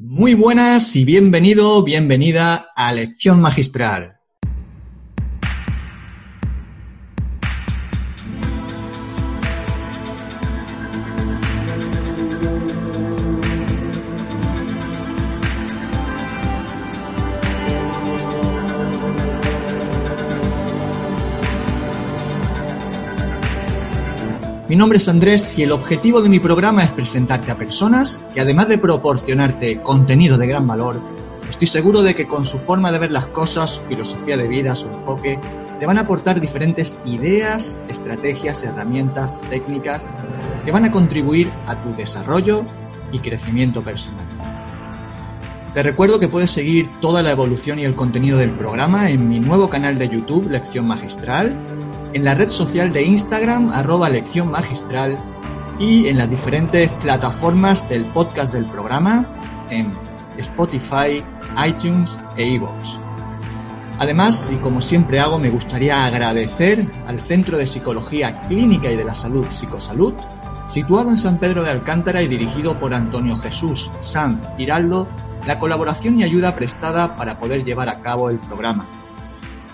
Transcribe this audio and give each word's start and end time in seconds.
Muy 0.00 0.34
buenas 0.34 0.94
y 0.94 1.04
bienvenido, 1.04 1.82
bienvenida 1.82 2.70
a 2.76 2.92
Lección 2.92 3.40
Magistral. 3.40 4.17
Nombre 24.78 24.98
es 24.98 25.08
Andrés 25.08 25.58
y 25.58 25.64
el 25.64 25.72
objetivo 25.72 26.22
de 26.22 26.28
mi 26.28 26.38
programa 26.38 26.84
es 26.84 26.92
presentarte 26.92 27.50
a 27.50 27.58
personas 27.58 28.22
que 28.32 28.40
además 28.40 28.68
de 28.68 28.78
proporcionarte 28.78 29.82
contenido 29.82 30.38
de 30.38 30.46
gran 30.46 30.68
valor, 30.68 31.00
estoy 31.50 31.66
seguro 31.66 32.00
de 32.00 32.14
que 32.14 32.28
con 32.28 32.44
su 32.44 32.58
forma 32.58 32.92
de 32.92 33.00
ver 33.00 33.10
las 33.10 33.26
cosas, 33.26 33.70
su 33.70 33.82
filosofía 33.82 34.36
de 34.36 34.46
vida, 34.46 34.76
su 34.76 34.86
enfoque, 34.86 35.40
te 35.80 35.84
van 35.84 35.98
a 35.98 36.02
aportar 36.02 36.40
diferentes 36.40 36.96
ideas, 37.04 37.80
estrategias, 37.88 38.62
herramientas, 38.62 39.40
técnicas 39.50 40.08
que 40.64 40.70
van 40.70 40.84
a 40.84 40.92
contribuir 40.92 41.50
a 41.66 41.74
tu 41.82 41.92
desarrollo 41.96 42.62
y 43.10 43.18
crecimiento 43.18 43.82
personal. 43.82 44.24
Te 45.74 45.82
recuerdo 45.82 46.20
que 46.20 46.28
puedes 46.28 46.52
seguir 46.52 46.88
toda 47.00 47.24
la 47.24 47.32
evolución 47.32 47.80
y 47.80 47.84
el 47.84 47.96
contenido 47.96 48.38
del 48.38 48.52
programa 48.52 49.10
en 49.10 49.28
mi 49.28 49.40
nuevo 49.40 49.68
canal 49.68 49.98
de 49.98 50.08
YouTube, 50.08 50.48
Lección 50.48 50.86
Magistral, 50.86 51.56
en 52.12 52.24
la 52.24 52.34
red 52.34 52.48
social 52.48 52.92
de 52.92 53.02
Instagram, 53.04 53.70
arroba 53.70 54.08
lección 54.08 54.50
magistral, 54.50 55.18
y 55.78 56.08
en 56.08 56.18
las 56.18 56.28
diferentes 56.28 56.88
plataformas 57.02 57.88
del 57.88 58.04
podcast 58.06 58.52
del 58.52 58.66
programa, 58.66 59.26
en 59.70 59.90
Spotify, 60.38 61.24
iTunes 61.66 62.10
e 62.36 62.46
iVoox. 62.46 62.98
Además, 63.98 64.50
y 64.54 64.56
como 64.56 64.80
siempre 64.80 65.18
hago, 65.18 65.38
me 65.38 65.50
gustaría 65.50 66.04
agradecer 66.04 66.86
al 67.06 67.18
Centro 67.20 67.58
de 67.58 67.66
Psicología 67.66 68.40
Clínica 68.42 68.90
y 68.90 68.96
de 68.96 69.04
la 69.04 69.14
Salud 69.14 69.46
Psicosalud, 69.50 70.14
situado 70.66 71.10
en 71.10 71.16
San 71.16 71.38
Pedro 71.38 71.64
de 71.64 71.70
Alcántara 71.70 72.22
y 72.22 72.28
dirigido 72.28 72.78
por 72.78 72.94
Antonio 72.94 73.36
Jesús 73.38 73.90
Sanz 74.00 74.40
Giraldo, 74.56 75.08
la 75.46 75.58
colaboración 75.58 76.18
y 76.18 76.24
ayuda 76.24 76.54
prestada 76.54 77.16
para 77.16 77.38
poder 77.40 77.64
llevar 77.64 77.88
a 77.88 78.00
cabo 78.00 78.30
el 78.30 78.38
programa. 78.38 78.86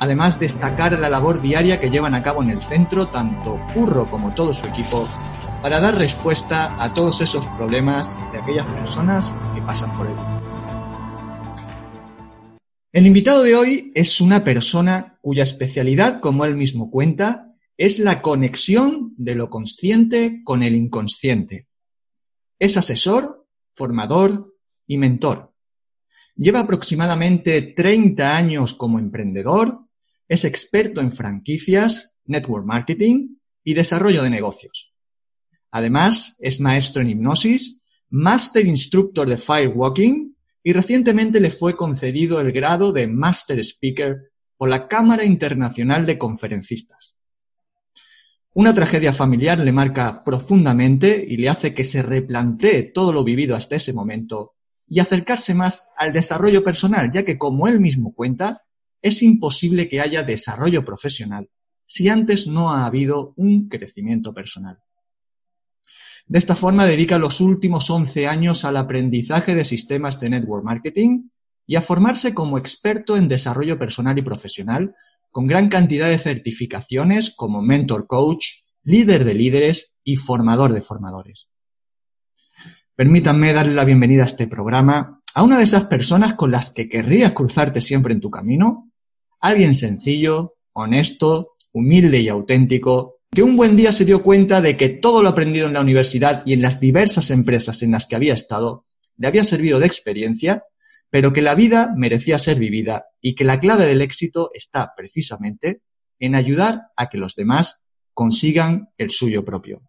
Además, 0.05 0.39
destacar 0.39 1.01
la 1.01 1.09
labor 1.09 1.41
diaria 1.41 1.81
que 1.81 1.89
llevan 1.89 2.15
a 2.15 2.23
cabo 2.23 2.43
en 2.43 2.51
el 2.51 2.61
centro, 2.61 3.09
tanto 3.09 3.59
Curro 3.73 4.05
como 4.11 4.35
todo 4.35 4.53
su 4.53 4.67
equipo, 4.67 5.09
para 5.63 5.81
dar 5.81 5.97
respuesta 5.97 6.77
a 6.79 6.93
todos 6.93 7.23
esos 7.23 7.43
problemas 7.57 8.15
de 8.31 8.39
aquellas 8.39 8.67
personas 8.67 9.35
que 9.55 9.63
pasan 9.63 9.97
por 9.97 10.07
él. 10.07 10.13
El 12.93 13.07
invitado 13.07 13.45
de 13.45 13.57
hoy 13.57 13.93
es 13.95 14.21
una 14.21 14.45
persona 14.45 15.17
cuya 15.23 15.45
especialidad, 15.45 16.21
como 16.21 16.45
él 16.45 16.55
mismo 16.55 16.91
cuenta, 16.91 17.55
es 17.79 17.99
la 17.99 18.21
conexión 18.21 19.15
de 19.17 19.35
lo 19.37 19.49
consciente 19.49 20.43
con 20.45 20.63
el 20.63 20.75
inconsciente. 20.75 21.67
Es 22.59 22.77
asesor, 22.77 23.47
formador 23.73 24.55
y 24.87 24.99
mentor. 24.99 25.55
Lleva 26.37 26.61
aproximadamente 26.61 27.63
30 27.63 28.37
años 28.37 28.75
como 28.75 28.99
emprendedor, 28.99 29.85
es 30.29 30.45
experto 30.45 31.01
en 31.01 31.13
franquicias, 31.13 32.15
network 32.25 32.67
marketing 32.67 33.37
y 33.63 33.75
desarrollo 33.75 34.23
de 34.23 34.31
negocios. 34.31 34.93
Además, 35.71 36.37
es 36.41 36.61
maestro 36.61 37.03
en 37.03 37.11
hipnosis, 37.11 37.85
Master 38.11 38.65
Instructor 38.65 39.29
de 39.29 39.37
Firewalking 39.37 40.37
y 40.63 40.73
recientemente 40.73 41.41
le 41.41 41.51
fue 41.51 41.77
concedido 41.77 42.41
el 42.41 42.53
grado 42.53 42.93
de 42.93 43.09
Master 43.09 43.59
Speaker 43.59 44.31
por 44.57 44.69
la 44.69 44.87
Cámara 44.87 45.25
Internacional 45.25 46.07
de 46.07 46.17
Conferencistas. 46.17 47.15
Una 48.55 48.73
tragedia 48.73 49.13
familiar 49.13 49.59
le 49.59 49.73
marca 49.73 50.23
profundamente 50.23 51.25
y 51.29 51.37
le 51.37 51.49
hace 51.49 51.75
que 51.75 51.83
se 51.83 52.03
replantee 52.03 52.93
todo 52.95 53.13
lo 53.13 53.25
vivido 53.25 53.57
hasta 53.57 53.75
ese 53.75 53.93
momento 53.93 54.55
y 54.87 55.01
acercarse 55.01 55.55
más 55.55 55.93
al 55.97 56.13
desarrollo 56.13 56.63
personal, 56.63 57.11
ya 57.11 57.25
que, 57.25 57.37
como 57.37 57.67
él 57.67 57.81
mismo 57.81 58.15
cuenta, 58.15 58.63
es 59.05 59.23
imposible 59.23 59.87
que 59.87 60.01
haya 60.01 60.23
desarrollo 60.23 60.83
profesional 60.83 61.51
si 61.85 62.09
antes 62.09 62.47
no 62.47 62.73
ha 62.73 62.87
habido 62.87 63.35
un 63.37 63.69
crecimiento 63.69 64.33
personal. 64.33 64.79
De 66.27 66.39
esta 66.39 66.57
forma 66.57 66.87
dedica 66.87 67.19
los 67.19 67.43
últimos 67.43 67.91
11 67.91 68.27
años 68.27 68.65
al 68.65 68.79
aprendizaje 68.79 69.55
de 69.55 69.67
sistemas 69.67 70.19
de 70.21 70.31
network 70.31 70.65
marketing 70.65 71.29
y 71.67 71.77
a 71.77 71.83
formarse 71.83 72.33
como 72.33 72.57
experto 72.57 73.19
en 73.19 73.29
desarrollo 73.29 73.79
personal 73.79 74.17
y 74.17 74.23
profesional, 74.23 74.95
con 75.31 75.47
gran 75.47 75.69
cantidad 75.69 76.09
de 76.09 76.19
certificaciones 76.19 77.35
como 77.37 77.61
mentor 77.61 78.07
coach, 78.07 78.47
líder 78.85 79.27
de 79.27 79.35
líderes 79.35 79.97
y 80.03 80.17
formador 80.17 80.73
de 80.73 80.81
formadores. 80.81 81.51
Permítanme 82.97 83.53
darle 83.53 83.75
la 83.75 83.85
bienvenida 83.85 84.23
a 84.23 84.27
este 84.27 84.47
programa 84.47 85.21
a 85.35 85.43
una 85.43 85.59
de 85.59 85.65
esas 85.65 85.85
personas 85.85 86.33
con 86.35 86.51
las 86.51 86.71
que 86.71 86.89
querrías 86.89 87.33
cruzarte 87.33 87.83
siempre 87.83 88.15
en 88.15 88.23
tu 88.23 88.31
camino 88.31 88.93
Alguien 89.45 89.75
sencillo, 89.75 90.55
honesto, 90.73 91.57
humilde 91.75 92.19
y 92.19 92.31
auténtico, 92.31 93.19
que 93.31 93.43
un 93.43 93.59
buen 93.59 93.77
día 93.77 93.93
se 93.93 94.07
dio 94.07 94.23
cuenta 94.23 94.63
de 94.63 94.75
que 94.79 94.89
todo 94.89 95.23
lo 95.23 95.29
aprendido 95.29 95.67
en 95.67 95.75
la 95.75 95.83
universidad 95.83 96.43
y 96.47 96.55
en 96.55 96.63
las 96.63 96.81
diversas 96.81 97.31
empresas 97.31 97.83
en 97.83 97.91
las 97.91 98.07
que 98.07 98.17
había 98.17 98.33
estado 98.33 98.87
le 99.19 99.29
había 99.29 99.45
servido 99.45 99.81
de 99.81 99.87
experiencia, 99.87 100.65
pero 101.11 101.35
que 101.35 101.43
la 101.43 101.55
vida 101.55 101.93
merecía 101.95 102.39
ser 102.39 102.59
vivida 102.59 103.09
y 103.21 103.35
que 103.35 103.45
la 103.45 103.61
clave 103.61 103.85
del 103.85 104.01
éxito 104.01 104.51
está 104.55 104.95
precisamente 104.97 105.83
en 106.19 106.37
ayudar 106.37 106.85
a 106.97 107.11
que 107.11 107.19
los 107.19 107.35
demás 107.35 107.83
consigan 108.15 108.89
el 108.97 109.11
suyo 109.11 109.45
propio. 109.45 109.83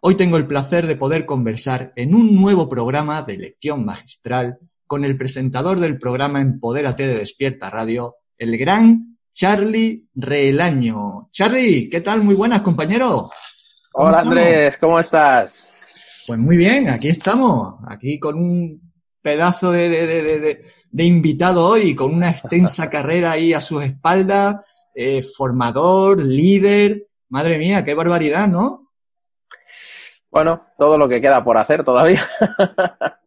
Hoy 0.00 0.16
tengo 0.16 0.38
el 0.38 0.48
placer 0.48 0.88
de 0.88 0.96
poder 0.96 1.24
conversar 1.24 1.92
en 1.94 2.16
un 2.16 2.34
nuevo 2.34 2.68
programa 2.68 3.22
de 3.22 3.36
lección 3.38 3.84
magistral 3.84 4.58
con 4.88 5.04
el 5.04 5.16
presentador 5.16 5.78
del 5.78 6.00
programa 6.00 6.40
Empodérate 6.40 7.06
de 7.06 7.18
Despierta 7.18 7.70
Radio, 7.70 8.16
el 8.38 8.58
gran 8.58 9.18
Charlie 9.32 10.06
Reelaño. 10.14 11.28
Charlie, 11.32 11.88
¿qué 11.88 12.00
tal? 12.00 12.22
Muy 12.22 12.34
buenas, 12.34 12.62
compañero. 12.62 13.30
Hola 13.94 14.20
Andrés, 14.20 14.78
¿cómo 14.78 14.98
estás? 14.98 15.72
Pues 16.26 16.38
muy 16.38 16.56
bien, 16.56 16.88
aquí 16.88 17.08
estamos, 17.08 17.74
aquí 17.88 18.18
con 18.18 18.38
un 18.38 18.92
pedazo 19.20 19.72
de, 19.72 20.60
invitado 20.96 21.66
hoy, 21.66 21.94
con 21.94 22.14
una 22.14 22.30
extensa 22.30 22.88
carrera 22.90 23.32
ahí 23.32 23.52
a 23.52 23.60
sus 23.60 23.82
espaldas, 23.82 24.56
eh, 24.94 25.22
formador, 25.22 26.22
líder. 26.22 27.06
Madre 27.28 27.58
mía, 27.58 27.84
qué 27.84 27.94
barbaridad, 27.94 28.48
¿no? 28.48 28.91
Bueno, 30.32 30.62
todo 30.78 30.96
lo 30.96 31.06
que 31.10 31.20
queda 31.20 31.44
por 31.44 31.58
hacer 31.58 31.84
todavía. 31.84 32.22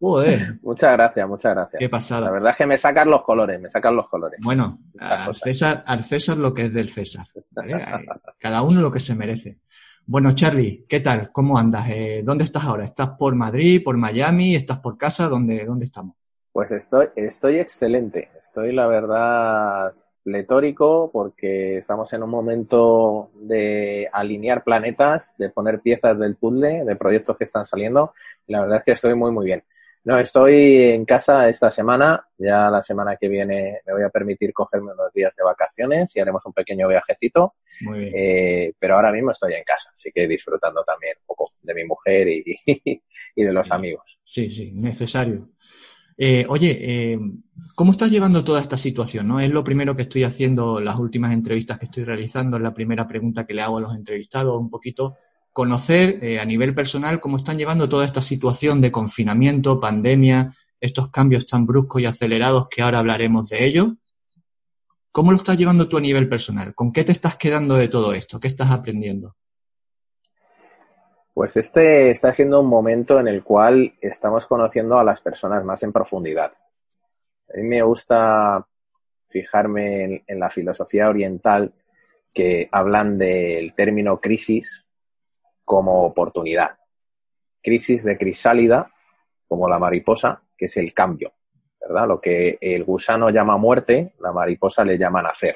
muchas 0.00 0.92
gracias, 0.92 1.28
muchas 1.28 1.54
gracias. 1.54 1.78
Qué 1.78 1.88
pasada. 1.88 2.26
La 2.26 2.32
verdad 2.32 2.50
es 2.50 2.56
que 2.56 2.66
me 2.66 2.76
sacan 2.76 3.08
los 3.08 3.22
colores, 3.22 3.60
me 3.60 3.70
sacan 3.70 3.94
los 3.94 4.08
colores. 4.08 4.40
Bueno, 4.42 4.80
al 4.98 5.36
César, 5.36 5.84
al 5.86 6.04
César 6.04 6.36
lo 6.36 6.52
que 6.52 6.62
es 6.62 6.74
del 6.74 6.88
César. 6.88 7.24
Cada 8.40 8.62
uno 8.62 8.80
lo 8.80 8.90
que 8.90 8.98
se 8.98 9.14
merece. 9.14 9.60
Bueno, 10.04 10.34
Charlie, 10.34 10.84
¿qué 10.88 10.98
tal? 10.98 11.30
¿Cómo 11.30 11.56
andas? 11.56 11.88
Eh, 11.90 12.22
¿Dónde 12.24 12.42
estás 12.42 12.64
ahora? 12.64 12.84
¿Estás 12.84 13.10
por 13.10 13.36
Madrid, 13.36 13.82
por 13.84 13.96
Miami? 13.96 14.56
¿Estás 14.56 14.80
por 14.80 14.98
casa? 14.98 15.28
¿Dónde, 15.28 15.64
dónde 15.64 15.84
estamos? 15.84 16.16
Pues 16.50 16.72
estoy, 16.72 17.06
estoy 17.14 17.58
excelente. 17.58 18.30
Estoy, 18.40 18.72
la 18.72 18.88
verdad, 18.88 19.94
pletórico 20.26 21.08
porque 21.12 21.78
estamos 21.78 22.12
en 22.12 22.24
un 22.24 22.30
momento 22.30 23.30
de 23.34 24.08
alinear 24.12 24.64
planetas, 24.64 25.36
de 25.38 25.50
poner 25.50 25.78
piezas 25.78 26.18
del 26.18 26.34
puzzle, 26.34 26.84
de 26.84 26.96
proyectos 26.96 27.36
que 27.36 27.44
están 27.44 27.64
saliendo. 27.64 28.12
La 28.48 28.62
verdad 28.62 28.78
es 28.78 28.84
que 28.84 28.90
estoy 28.90 29.14
muy, 29.14 29.30
muy 29.30 29.46
bien. 29.46 29.62
No, 30.04 30.18
estoy 30.18 30.78
en 30.82 31.04
casa 31.04 31.48
esta 31.48 31.70
semana. 31.70 32.26
Ya 32.38 32.68
la 32.70 32.82
semana 32.82 33.16
que 33.16 33.28
viene 33.28 33.78
me 33.86 33.92
voy 33.92 34.02
a 34.02 34.08
permitir 34.08 34.52
cogerme 34.52 34.92
unos 34.92 35.12
días 35.14 35.32
de 35.36 35.44
vacaciones 35.44 36.16
y 36.16 36.18
haremos 36.18 36.44
un 36.44 36.52
pequeño 36.52 36.88
viajecito. 36.88 37.52
Muy 37.82 38.00
bien. 38.00 38.12
Eh, 38.16 38.72
pero 38.80 38.96
ahora 38.96 39.12
mismo 39.12 39.30
estoy 39.30 39.54
en 39.54 39.62
casa, 39.62 39.90
así 39.92 40.10
que 40.10 40.26
disfrutando 40.26 40.82
también 40.82 41.14
un 41.20 41.26
poco 41.26 41.52
de 41.62 41.72
mi 41.72 41.84
mujer 41.84 42.26
y, 42.26 42.42
y 43.36 43.44
de 43.44 43.52
los 43.52 43.70
amigos. 43.70 44.16
Sí, 44.26 44.50
sí, 44.50 44.76
necesario. 44.76 45.50
Eh, 46.18 46.46
oye, 46.48 46.78
eh, 46.80 47.18
¿cómo 47.74 47.92
estás 47.92 48.10
llevando 48.10 48.42
toda 48.44 48.60
esta 48.62 48.76
situación? 48.76 49.28
¿no? 49.28 49.40
Es 49.40 49.50
lo 49.50 49.62
primero 49.62 49.94
que 49.94 50.02
estoy 50.02 50.24
haciendo, 50.24 50.80
las 50.80 50.98
últimas 50.98 51.32
entrevistas 51.32 51.78
que 51.78 51.86
estoy 51.86 52.04
realizando, 52.04 52.56
es 52.56 52.62
la 52.62 52.74
primera 52.74 53.06
pregunta 53.06 53.46
que 53.46 53.54
le 53.54 53.62
hago 53.62 53.78
a 53.78 53.82
los 53.82 53.94
entrevistados, 53.94 54.58
un 54.58 54.70
poquito 54.70 55.16
conocer 55.52 56.22
eh, 56.22 56.38
a 56.38 56.44
nivel 56.44 56.74
personal 56.74 57.20
cómo 57.20 57.38
están 57.38 57.58
llevando 57.58 57.88
toda 57.88 58.04
esta 58.04 58.22
situación 58.22 58.80
de 58.80 58.92
confinamiento, 58.92 59.80
pandemia, 59.80 60.54
estos 60.80 61.10
cambios 61.10 61.46
tan 61.46 61.66
bruscos 61.66 62.02
y 62.02 62.06
acelerados 62.06 62.68
que 62.68 62.82
ahora 62.82 62.98
hablaremos 62.98 63.48
de 63.48 63.64
ello. 63.64 63.96
¿Cómo 65.12 65.30
lo 65.30 65.38
estás 65.38 65.56
llevando 65.56 65.88
tú 65.88 65.96
a 65.96 66.02
nivel 66.02 66.28
personal? 66.28 66.74
¿Con 66.74 66.92
qué 66.92 67.04
te 67.04 67.12
estás 67.12 67.36
quedando 67.36 67.74
de 67.74 67.88
todo 67.88 68.12
esto? 68.12 68.38
¿Qué 68.38 68.48
estás 68.48 68.70
aprendiendo? 68.70 69.34
Pues 71.36 71.54
este 71.58 72.08
está 72.08 72.32
siendo 72.32 72.62
un 72.62 72.66
momento 72.66 73.20
en 73.20 73.28
el 73.28 73.44
cual 73.44 73.92
estamos 74.00 74.46
conociendo 74.46 74.98
a 74.98 75.04
las 75.04 75.20
personas 75.20 75.62
más 75.66 75.82
en 75.82 75.92
profundidad. 75.92 76.50
A 76.50 77.58
mí 77.58 77.62
me 77.62 77.82
gusta 77.82 78.66
fijarme 79.28 80.24
en, 80.26 80.40
la 80.40 80.48
filosofía 80.48 81.10
oriental 81.10 81.74
que 82.32 82.70
hablan 82.72 83.18
del 83.18 83.74
término 83.74 84.16
crisis 84.16 84.86
como 85.62 86.04
oportunidad. 86.04 86.78
Crisis 87.62 88.04
de 88.04 88.16
crisálida, 88.16 88.86
como 89.46 89.68
la 89.68 89.78
mariposa, 89.78 90.42
que 90.56 90.64
es 90.64 90.76
el 90.78 90.94
cambio, 90.94 91.34
¿verdad? 91.78 92.08
Lo 92.08 92.18
que 92.18 92.56
el 92.62 92.82
gusano 92.82 93.28
llama 93.28 93.58
muerte, 93.58 94.14
la 94.20 94.32
mariposa 94.32 94.86
le 94.86 94.96
llama 94.96 95.20
nacer. 95.20 95.54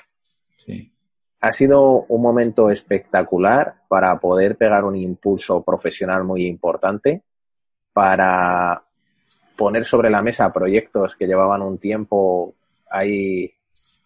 Sí 0.57 0.93
ha 1.41 1.53
sido 1.53 2.05
un 2.09 2.21
momento 2.21 2.71
espectacular 2.71 3.75
para 3.89 4.15
poder 4.17 4.57
pegar 4.57 4.85
un 4.85 4.97
impulso 4.97 5.63
profesional 5.63 6.25
muy 6.25 6.47
importante, 6.47 7.23
para 7.93 8.83
poner 9.57 9.85
sobre 9.85 10.11
la 10.11 10.23
mesa 10.23 10.53
proyectos 10.53 11.17
que 11.17 11.27
llevaban 11.27 11.63
un 11.63 11.79
tiempo 11.79 12.55
ahí 12.91 13.47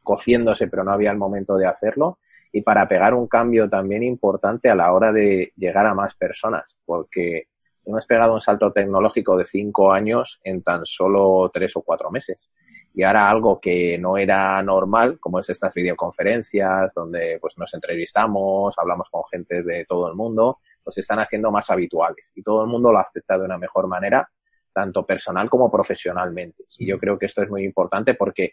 cociéndose, 0.03 0.69
pero 0.69 0.85
no 0.85 0.93
había 0.93 1.11
el 1.11 1.17
momento 1.17 1.57
de 1.57 1.67
hacerlo, 1.67 2.19
y 2.53 2.61
para 2.63 2.87
pegar 2.87 3.15
un 3.15 3.27
cambio 3.27 3.69
también 3.69 4.03
importante 4.03 4.71
a 4.71 4.75
la 4.75 4.93
hora 4.93 5.13
de 5.13 5.53
llegar 5.57 5.87
a 5.87 5.95
más 5.95 6.15
personas, 6.15 6.77
porque 6.85 7.49
hemos 7.87 8.07
pegado 8.07 8.33
un 8.33 8.41
salto 8.41 8.73
tecnológico 8.73 9.37
de 9.37 9.45
cinco 9.45 9.93
años 9.93 10.41
en 10.43 10.63
tan 10.63 10.87
solo 10.87 11.51
tres 11.53 11.77
o 11.77 11.83
cuatro 11.83 12.11
meses. 12.11 12.51
Y 12.95 13.03
ahora 13.03 13.29
algo 13.29 13.61
que 13.61 13.99
no 13.99 14.17
era 14.17 14.63
normal, 14.63 15.19
como 15.21 15.41
es 15.41 15.51
estas 15.51 15.75
videoconferencias, 15.75 16.93
donde 16.95 17.39
pues 17.41 17.59
nos 17.59 17.73
entrevistamos, 17.75 18.75
hablamos 18.79 19.11
con 19.11 19.23
gente 19.31 19.63
de 19.63 19.85
todo 19.85 20.09
el 20.09 20.15
mundo, 20.15 20.59
pues 20.83 20.95
se 20.95 21.01
están 21.01 21.19
haciendo 21.19 21.51
más 21.51 21.71
habituales. 21.71 22.33
Y 22.35 22.43
todo 22.43 22.63
el 22.63 22.69
mundo 22.69 22.93
lo 22.93 22.99
acepta 22.99 23.39
de 23.39 23.45
una 23.45 23.59
mejor 23.59 23.87
manera, 23.87 24.29
tanto 24.73 25.05
personal 25.05 25.51
como 25.51 25.71
profesionalmente. 25.71 26.65
Y 26.79 26.87
yo 26.87 26.99
creo 26.99 27.19
que 27.19 27.27
esto 27.27 27.43
es 27.43 27.51
muy 27.51 27.65
importante 27.65 28.15
porque 28.15 28.51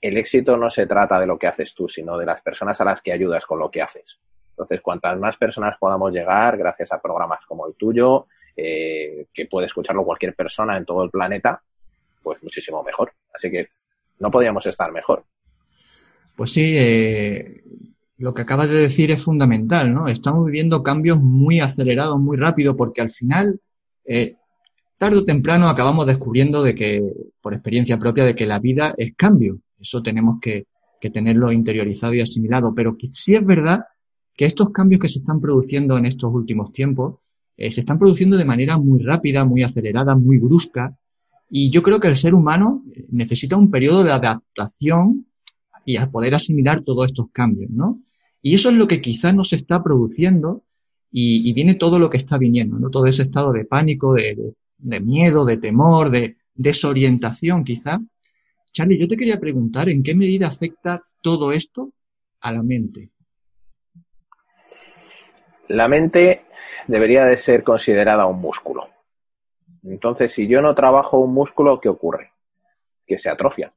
el 0.00 0.16
éxito 0.16 0.56
no 0.56 0.70
se 0.70 0.86
trata 0.86 1.18
de 1.18 1.26
lo 1.26 1.38
que 1.38 1.46
haces 1.46 1.74
tú, 1.74 1.88
sino 1.88 2.16
de 2.16 2.26
las 2.26 2.42
personas 2.42 2.80
a 2.80 2.84
las 2.84 3.02
que 3.02 3.12
ayudas 3.12 3.44
con 3.44 3.58
lo 3.58 3.68
que 3.68 3.82
haces. 3.82 4.20
Entonces, 4.56 4.80
cuantas 4.80 5.18
más 5.18 5.36
personas 5.36 5.76
podamos 5.78 6.10
llegar, 6.10 6.56
gracias 6.56 6.90
a 6.90 6.98
programas 6.98 7.44
como 7.44 7.68
el 7.68 7.74
tuyo, 7.74 8.24
eh, 8.56 9.26
que 9.34 9.44
puede 9.44 9.66
escucharlo 9.66 10.02
cualquier 10.02 10.34
persona 10.34 10.78
en 10.78 10.86
todo 10.86 11.04
el 11.04 11.10
planeta, 11.10 11.62
pues 12.22 12.42
muchísimo 12.42 12.82
mejor. 12.82 13.12
Así 13.34 13.50
que 13.50 13.66
no 14.20 14.30
podríamos 14.30 14.64
estar 14.64 14.90
mejor. 14.92 15.24
Pues 16.34 16.52
sí, 16.52 16.74
eh, 16.78 17.62
lo 18.16 18.32
que 18.32 18.42
acabas 18.42 18.70
de 18.70 18.76
decir 18.76 19.10
es 19.10 19.22
fundamental, 19.22 19.92
¿no? 19.92 20.08
Estamos 20.08 20.46
viviendo 20.46 20.82
cambios 20.82 21.20
muy 21.20 21.60
acelerados, 21.60 22.18
muy 22.18 22.38
rápido, 22.38 22.74
porque 22.74 23.02
al 23.02 23.10
final, 23.10 23.60
eh, 24.06 24.36
tarde 24.96 25.18
o 25.18 25.24
temprano 25.26 25.68
acabamos 25.68 26.06
descubriendo 26.06 26.62
de 26.62 26.74
que, 26.74 27.02
por 27.42 27.52
experiencia 27.52 27.98
propia, 27.98 28.24
de 28.24 28.34
que 28.34 28.46
la 28.46 28.58
vida 28.58 28.94
es 28.96 29.14
cambio. 29.16 29.58
Eso 29.78 30.02
tenemos 30.02 30.38
que, 30.40 30.66
tenerlo 31.12 31.52
interiorizado 31.52 32.14
y 32.14 32.20
asimilado. 32.20 32.74
Pero 32.74 32.96
que 32.96 33.06
sí 33.12 33.36
es 33.36 33.46
verdad 33.46 33.84
que 34.36 34.44
estos 34.44 34.70
cambios 34.70 35.00
que 35.00 35.08
se 35.08 35.20
están 35.20 35.40
produciendo 35.40 35.96
en 35.96 36.06
estos 36.06 36.32
últimos 36.32 36.72
tiempos 36.72 37.16
eh, 37.56 37.70
se 37.70 37.80
están 37.80 37.98
produciendo 37.98 38.36
de 38.36 38.44
manera 38.44 38.76
muy 38.76 39.02
rápida, 39.02 39.44
muy 39.44 39.62
acelerada, 39.62 40.14
muy 40.14 40.38
brusca. 40.38 40.96
Y 41.48 41.70
yo 41.70 41.82
creo 41.82 42.00
que 42.00 42.08
el 42.08 42.16
ser 42.16 42.34
humano 42.34 42.84
eh, 42.94 43.06
necesita 43.10 43.56
un 43.56 43.70
periodo 43.70 44.04
de 44.04 44.12
adaptación 44.12 45.26
y 45.84 45.96
a 45.96 46.10
poder 46.10 46.34
asimilar 46.34 46.82
todos 46.84 47.06
estos 47.06 47.30
cambios, 47.32 47.70
¿no? 47.70 48.02
Y 48.42 48.54
eso 48.54 48.68
es 48.70 48.76
lo 48.76 48.86
que 48.86 49.00
quizás 49.00 49.34
no 49.34 49.44
se 49.44 49.56
está 49.56 49.82
produciendo 49.82 50.64
y, 51.10 51.52
viene 51.54 51.76
todo 51.76 51.98
lo 51.98 52.10
que 52.10 52.18
está 52.18 52.36
viniendo, 52.36 52.78
¿no? 52.78 52.90
Todo 52.90 53.06
ese 53.06 53.22
estado 53.22 53.52
de 53.52 53.64
pánico, 53.64 54.14
de, 54.14 54.54
de 54.78 55.00
miedo, 55.00 55.44
de 55.44 55.56
temor, 55.56 56.10
de 56.10 56.36
desorientación 56.54 57.64
quizá. 57.64 58.00
Charlie, 58.72 58.98
yo 58.98 59.08
te 59.08 59.16
quería 59.16 59.40
preguntar 59.40 59.88
en 59.88 60.02
qué 60.02 60.14
medida 60.14 60.48
afecta 60.48 61.02
todo 61.22 61.52
esto 61.52 61.92
a 62.40 62.52
la 62.52 62.62
mente. 62.62 63.10
La 65.68 65.88
mente 65.88 66.42
debería 66.86 67.24
de 67.24 67.36
ser 67.36 67.64
considerada 67.64 68.26
un 68.26 68.40
músculo. 68.40 68.88
Entonces, 69.82 70.32
si 70.32 70.46
yo 70.46 70.60
no 70.62 70.74
trabajo 70.74 71.18
un 71.18 71.32
músculo, 71.32 71.80
¿qué 71.80 71.88
ocurre? 71.88 72.32
Que 73.06 73.18
se 73.18 73.30
atrofia. 73.30 73.72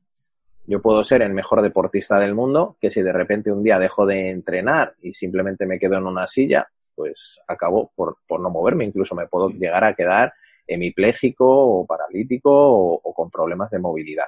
Yo 0.65 0.81
puedo 0.81 1.03
ser 1.03 1.21
el 1.23 1.33
mejor 1.33 1.61
deportista 1.61 2.19
del 2.19 2.35
mundo, 2.35 2.77
que 2.79 2.91
si 2.91 3.01
de 3.01 3.11
repente 3.11 3.51
un 3.51 3.63
día 3.63 3.79
dejo 3.79 4.05
de 4.05 4.29
entrenar 4.29 4.95
y 5.01 5.13
simplemente 5.13 5.65
me 5.65 5.79
quedo 5.79 5.97
en 5.97 6.05
una 6.05 6.27
silla, 6.27 6.67
pues 6.93 7.39
acabo 7.47 7.91
por, 7.95 8.17
no 8.39 8.49
moverme. 8.49 8.85
Incluso 8.85 9.15
me 9.15 9.27
puedo 9.27 9.49
llegar 9.49 9.83
a 9.83 9.95
quedar 9.95 10.33
hemipléjico 10.67 11.45
o 11.47 11.85
paralítico 11.85 12.51
o, 12.51 13.01
o 13.01 13.13
con 13.13 13.31
problemas 13.31 13.71
de 13.71 13.79
movilidad. 13.79 14.27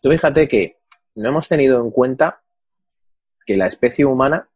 Tú 0.00 0.10
fíjate 0.10 0.46
que 0.46 0.74
no 1.14 1.30
hemos 1.30 1.48
tenido 1.48 1.80
en 1.80 1.90
cuenta 1.90 2.42
que 3.46 3.56
la 3.56 3.66
especie 3.66 4.04
humana 4.04 4.48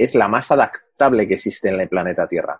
es 0.00 0.14
la 0.14 0.28
más 0.28 0.50
adaptable 0.50 1.28
que 1.28 1.34
existe 1.34 1.68
en 1.68 1.78
el 1.78 1.86
planeta 1.86 2.26
Tierra. 2.26 2.58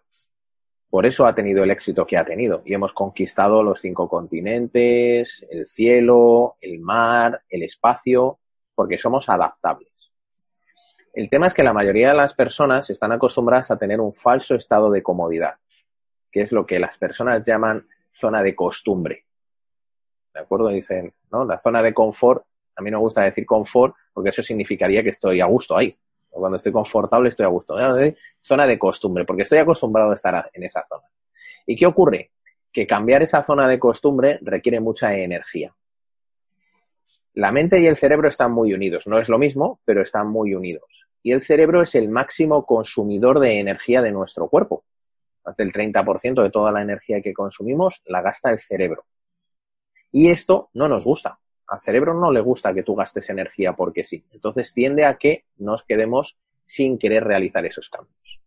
Por 0.90 1.06
eso 1.06 1.25
ha 1.25 1.34
tenido 1.34 1.64
el 1.64 1.70
éxito 1.70 2.06
que 2.06 2.19
ha 2.19 2.25
tenido 2.25 2.60
y 2.66 2.75
hemos 2.75 2.92
conquistado 2.92 3.62
los 3.62 3.81
cinco 3.81 4.10
continentes, 4.10 5.46
el 5.50 5.64
cielo, 5.64 6.56
el 6.60 6.81
mar, 6.81 7.42
el 7.48 7.62
espacio, 7.62 8.40
porque 8.75 8.98
somos 8.98 9.31
adaptables. 9.31 10.12
El 11.14 11.31
tema 11.31 11.46
es 11.46 11.54
que 11.54 11.62
la 11.62 11.72
mayoría 11.72 12.08
de 12.08 12.16
las 12.16 12.34
personas 12.34 12.90
están 12.90 13.12
acostumbradas 13.12 13.70
a 13.70 13.78
tener 13.78 14.02
un 14.02 14.12
falso 14.12 14.54
estado 14.54 14.90
de 14.90 15.02
comodidad, 15.02 15.54
que 16.31 16.43
es 16.43 16.52
lo 16.52 16.66
que 16.66 16.78
las 16.78 16.98
personas 16.98 17.43
llaman 17.46 17.82
zona 18.12 18.43
de 18.43 18.54
costumbre. 18.54 19.25
¿De 20.34 20.40
acuerdo? 20.40 20.69
Dicen, 20.69 21.14
¿no? 21.32 21.46
La 21.46 21.56
zona 21.56 21.82
de 21.82 21.94
confort, 21.94 22.43
a 22.76 22.82
mí 22.82 22.90
no 22.90 22.98
me 22.98 23.04
gusta 23.04 23.22
decir 23.22 23.46
confort 23.46 23.96
porque 24.12 24.28
eso 24.28 24.43
significaría 24.43 25.02
que 25.02 25.08
estoy 25.08 25.40
a 25.40 25.46
gusto 25.46 25.75
ahí 25.75 25.96
cuando 26.31 26.56
estoy 26.56 26.73
confortable 26.73 27.29
estoy 27.29 27.47
a 27.47 27.49
gusto. 27.49 27.77
Zona 28.41 28.67
de 28.67 28.79
costumbre, 28.79 29.25
porque 29.25 29.43
estoy 29.43 29.59
acostumbrado 29.59 30.12
a 30.12 30.15
estar 30.15 30.50
en 30.53 30.65
esa 30.65 30.85
zona. 30.87 31.06
¿Y 31.67 31.77
qué 31.77 31.87
ocurre? 31.87 32.31
Que 32.73 32.87
cambiar 32.87 33.23
esa 33.23 33.43
zona 33.43 33.67
de 33.69 33.79
costumbre 33.79 34.38
requiere 34.43 34.81
mucha 34.81 35.15
energía. 35.15 35.75
La 37.35 37.53
mente 37.53 37.81
y 37.81 37.87
el 37.87 37.97
cerebro 37.97 38.29
están 38.29 38.53
muy 38.53 38.73
unidos. 38.73 39.06
No 39.06 39.19
es 39.19 39.29
lo 39.29 39.38
mismo, 39.38 39.81
pero 39.85 40.03
están 40.03 40.29
muy 40.31 40.55
unidos. 40.55 41.06
Y 41.23 41.32
el 41.32 41.41
cerebro 41.41 41.82
es 41.82 41.94
el 41.94 42.09
máximo 42.09 42.65
consumidor 42.65 43.41
de 43.41 43.61
energía 43.61 44.03
de 44.03 44.12
nuestro 44.12 44.49
cuerpo. 44.49 44.85
Más 45.44 45.56
del 45.56 45.73
30% 45.73 46.43
de 46.43 46.50
toda 46.50 46.73
la 46.73 46.82
energía 46.82 47.21
que 47.21 47.32
consumimos 47.32 48.03
la 48.06 48.22
gasta 48.22 48.51
el 48.51 48.58
cerebro. 48.58 49.03
Y 50.13 50.31
esto 50.31 50.70
no 50.75 50.89
nos 50.89 51.05
gusta 51.05 51.39
al 51.70 51.79
cerebro 51.79 52.15
no 52.15 52.32
le 52.32 52.41
gusta 52.41 52.74
que 52.74 52.82
tú 52.82 52.96
gastes 52.96 53.31
energía 53.31 53.74
porque 53.74 54.03
sí. 54.03 54.24
Entonces 54.34 54.74
tiende 54.74 55.05
a 55.05 55.17
que 55.17 55.44
nos 55.58 55.84
quedemos 55.84 56.36
sin 56.67 56.98
querer 56.98 57.22
realizar 57.22 57.65
esos 57.65 57.89
cambios. 57.89 58.41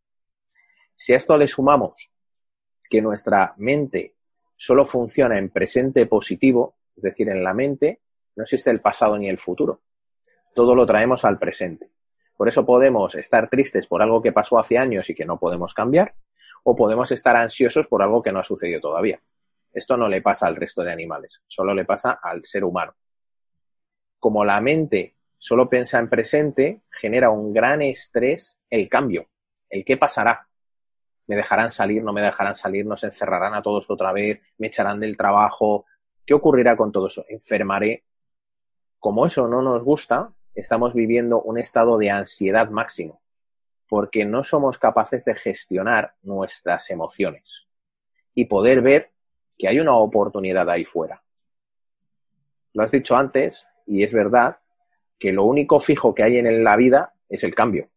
Si 0.93 1.13
a 1.13 1.17
esto 1.17 1.37
le 1.37 1.47
sumamos 1.47 2.11
que 2.89 3.01
nuestra 3.01 3.53
mente 3.57 4.15
solo 4.57 4.85
funciona 4.85 5.37
en 5.37 5.49
presente 5.49 6.05
positivo, 6.05 6.75
es 6.97 7.03
decir, 7.03 7.29
en 7.29 7.45
la 7.45 7.53
mente 7.53 8.01
no 8.35 8.43
existe 8.43 8.69
el 8.71 8.81
pasado 8.81 9.17
ni 9.17 9.29
el 9.29 9.37
futuro. 9.37 9.79
Todo 10.53 10.75
lo 10.75 10.85
traemos 10.85 11.23
al 11.23 11.39
presente. 11.39 11.91
Por 12.35 12.49
eso 12.49 12.65
podemos 12.65 13.15
estar 13.15 13.49
tristes 13.49 13.87
por 13.87 14.01
algo 14.01 14.21
que 14.21 14.33
pasó 14.33 14.59
hace 14.59 14.77
años 14.77 15.09
y 15.09 15.15
que 15.15 15.25
no 15.25 15.39
podemos 15.39 15.73
cambiar, 15.73 16.13
o 16.65 16.75
podemos 16.75 17.09
estar 17.11 17.37
ansiosos 17.37 17.87
por 17.87 18.03
algo 18.03 18.21
que 18.21 18.33
no 18.33 18.39
ha 18.39 18.43
sucedido 18.43 18.81
todavía. 18.81 19.21
Esto 19.71 19.95
no 19.95 20.09
le 20.09 20.21
pasa 20.21 20.47
al 20.47 20.57
resto 20.57 20.83
de 20.83 20.91
animales, 20.91 21.39
solo 21.47 21.73
le 21.73 21.85
pasa 21.85 22.19
al 22.21 22.43
ser 22.43 22.65
humano 22.65 22.93
como 24.23 24.45
la 24.45 24.61
mente 24.61 25.17
solo 25.37 25.69
piensa 25.69 25.99
en 25.99 26.07
presente, 26.07 26.83
genera 26.89 27.29
un 27.29 27.51
gran 27.51 27.81
estrés 27.81 28.57
el 28.69 28.87
cambio, 28.87 29.27
el 29.69 29.83
qué 29.83 29.97
pasará. 29.97 30.37
¿Me 31.27 31.35
dejarán 31.35 31.71
salir? 31.71 32.01
¿No 32.01 32.13
me 32.13 32.21
dejarán 32.21 32.55
salir? 32.55 32.85
¿Nos 32.85 33.03
encerrarán 33.03 33.53
a 33.53 33.61
todos 33.61 33.89
otra 33.89 34.13
vez? 34.13 34.55
¿Me 34.59 34.67
echarán 34.67 35.01
del 35.01 35.17
trabajo? 35.17 35.83
¿Qué 36.25 36.33
ocurrirá 36.33 36.77
con 36.77 36.89
todo 36.93 37.07
eso? 37.07 37.25
¿Enfermaré? 37.27 38.05
Como 38.97 39.25
eso 39.25 39.45
no 39.49 39.61
nos 39.61 39.83
gusta, 39.83 40.31
estamos 40.55 40.93
viviendo 40.93 41.41
un 41.41 41.57
estado 41.57 41.97
de 41.97 42.09
ansiedad 42.09 42.69
máximo, 42.69 43.21
porque 43.89 44.23
no 44.23 44.41
somos 44.41 44.77
capaces 44.77 45.25
de 45.25 45.35
gestionar 45.35 46.15
nuestras 46.21 46.89
emociones 46.91 47.67
y 48.33 48.45
poder 48.45 48.81
ver 48.81 49.11
que 49.57 49.67
hay 49.67 49.81
una 49.81 49.97
oportunidad 49.97 50.69
ahí 50.69 50.85
fuera. 50.85 51.21
Lo 52.71 52.83
has 52.83 52.91
dicho 52.91 53.17
antes, 53.17 53.67
y 53.85 54.03
es 54.03 54.11
verdad 54.11 54.57
que 55.19 55.31
lo 55.31 55.43
único 55.45 55.79
fijo 55.79 56.13
que 56.13 56.23
hay 56.23 56.37
en 56.37 56.63
la 56.63 56.75
vida 56.75 57.13
es 57.29 57.43
el 57.43 57.55
cambio. 57.55 57.87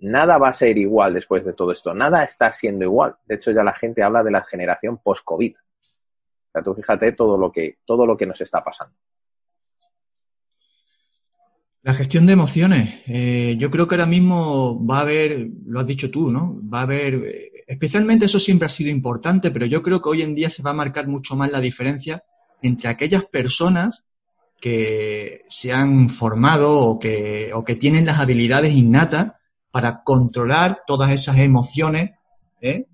Nada 0.00 0.38
va 0.38 0.50
a 0.50 0.52
ser 0.52 0.78
igual 0.78 1.14
después 1.14 1.44
de 1.44 1.54
todo 1.54 1.72
esto. 1.72 1.92
Nada 1.92 2.22
está 2.22 2.52
siendo 2.52 2.84
igual. 2.84 3.16
De 3.26 3.34
hecho, 3.34 3.50
ya 3.50 3.64
la 3.64 3.72
gente 3.72 4.02
habla 4.02 4.22
de 4.22 4.30
la 4.30 4.44
generación 4.44 4.98
post-COVID. 5.02 5.54
O 5.54 6.50
sea, 6.52 6.62
tú 6.62 6.74
fíjate 6.74 7.12
todo 7.12 7.36
lo 7.36 7.50
que, 7.50 7.78
todo 7.84 8.06
lo 8.06 8.16
que 8.16 8.26
nos 8.26 8.40
está 8.40 8.62
pasando. 8.62 8.94
La 11.82 11.94
gestión 11.94 12.26
de 12.26 12.32
emociones. 12.32 13.02
Eh, 13.06 13.56
yo 13.58 13.70
creo 13.70 13.88
que 13.88 13.96
ahora 13.96 14.06
mismo 14.06 14.84
va 14.86 14.98
a 14.98 15.02
haber, 15.02 15.48
lo 15.66 15.80
has 15.80 15.86
dicho 15.86 16.10
tú, 16.10 16.30
¿no? 16.30 16.60
Va 16.72 16.80
a 16.80 16.82
haber, 16.82 17.14
eh, 17.14 17.48
especialmente 17.66 18.26
eso 18.26 18.38
siempre 18.38 18.66
ha 18.66 18.68
sido 18.68 18.90
importante, 18.90 19.50
pero 19.50 19.66
yo 19.66 19.82
creo 19.82 20.00
que 20.00 20.08
hoy 20.10 20.22
en 20.22 20.34
día 20.34 20.50
se 20.50 20.62
va 20.62 20.70
a 20.70 20.74
marcar 20.74 21.08
mucho 21.08 21.34
más 21.34 21.50
la 21.50 21.60
diferencia 21.60 22.22
entre 22.62 22.88
aquellas 22.88 23.24
personas 23.24 24.04
que 24.60 25.38
se 25.48 25.72
han 25.72 26.08
formado 26.08 26.80
o 26.80 26.98
que, 26.98 27.52
o 27.54 27.64
que 27.64 27.76
tienen 27.76 28.06
las 28.06 28.18
habilidades 28.18 28.74
innatas 28.74 29.32
para 29.70 30.02
controlar 30.02 30.80
todas 30.86 31.12
esas 31.12 31.38
emociones, 31.38 32.18
¿eh? 32.60 32.86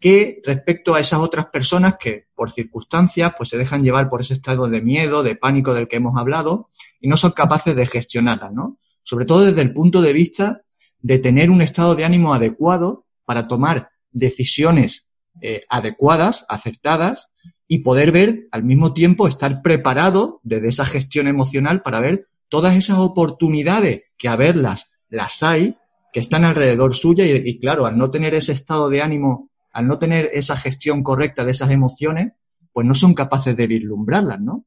que 0.00 0.40
respecto 0.44 0.94
a 0.94 1.00
esas 1.00 1.20
otras 1.20 1.46
personas 1.46 1.96
que 2.00 2.26
por 2.34 2.50
circunstancias 2.50 3.32
pues 3.36 3.50
se 3.50 3.58
dejan 3.58 3.84
llevar 3.84 4.08
por 4.08 4.22
ese 4.22 4.34
estado 4.34 4.66
de 4.68 4.80
miedo, 4.80 5.22
de 5.22 5.36
pánico 5.36 5.74
del 5.74 5.88
que 5.88 5.96
hemos 5.96 6.16
hablado 6.16 6.66
y 7.00 7.08
no 7.08 7.18
son 7.18 7.32
capaces 7.32 7.76
de 7.76 7.86
gestionarlas, 7.86 8.52
¿no? 8.52 8.78
Sobre 9.02 9.26
todo 9.26 9.44
desde 9.44 9.60
el 9.60 9.74
punto 9.74 10.00
de 10.00 10.14
vista 10.14 10.62
de 11.00 11.18
tener 11.18 11.50
un 11.50 11.60
estado 11.60 11.94
de 11.94 12.04
ánimo 12.04 12.32
adecuado 12.32 13.04
para 13.26 13.46
tomar 13.46 13.90
decisiones 14.10 15.10
eh, 15.42 15.64
adecuadas, 15.68 16.46
aceptadas 16.48 17.29
y 17.72 17.78
poder 17.78 18.10
ver 18.10 18.48
al 18.50 18.64
mismo 18.64 18.92
tiempo 18.92 19.28
estar 19.28 19.62
preparado 19.62 20.40
desde 20.42 20.66
esa 20.66 20.86
gestión 20.86 21.28
emocional 21.28 21.82
para 21.82 22.00
ver 22.00 22.26
todas 22.48 22.74
esas 22.74 22.98
oportunidades 22.98 24.02
que 24.18 24.26
a 24.26 24.34
verlas 24.34 24.92
las 25.08 25.44
hay, 25.44 25.76
que 26.12 26.18
están 26.18 26.44
alrededor 26.44 26.96
suya 26.96 27.24
y, 27.24 27.60
claro, 27.60 27.86
al 27.86 27.96
no 27.96 28.10
tener 28.10 28.34
ese 28.34 28.52
estado 28.54 28.90
de 28.90 29.02
ánimo 29.02 29.50
al 29.72 29.86
no 29.86 29.98
tener 29.98 30.28
esa 30.32 30.56
gestión 30.56 31.04
correcta 31.04 31.44
de 31.44 31.52
esas 31.52 31.70
emociones, 31.70 32.32
pues 32.72 32.84
no 32.88 32.92
son 32.92 33.14
capaces 33.14 33.56
de 33.56 33.68
vislumbrarlas, 33.68 34.40
¿no? 34.40 34.64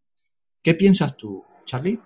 ¿Qué 0.62 0.74
piensas 0.74 1.18
tú, 1.18 1.44
Charlie? 1.66 2.00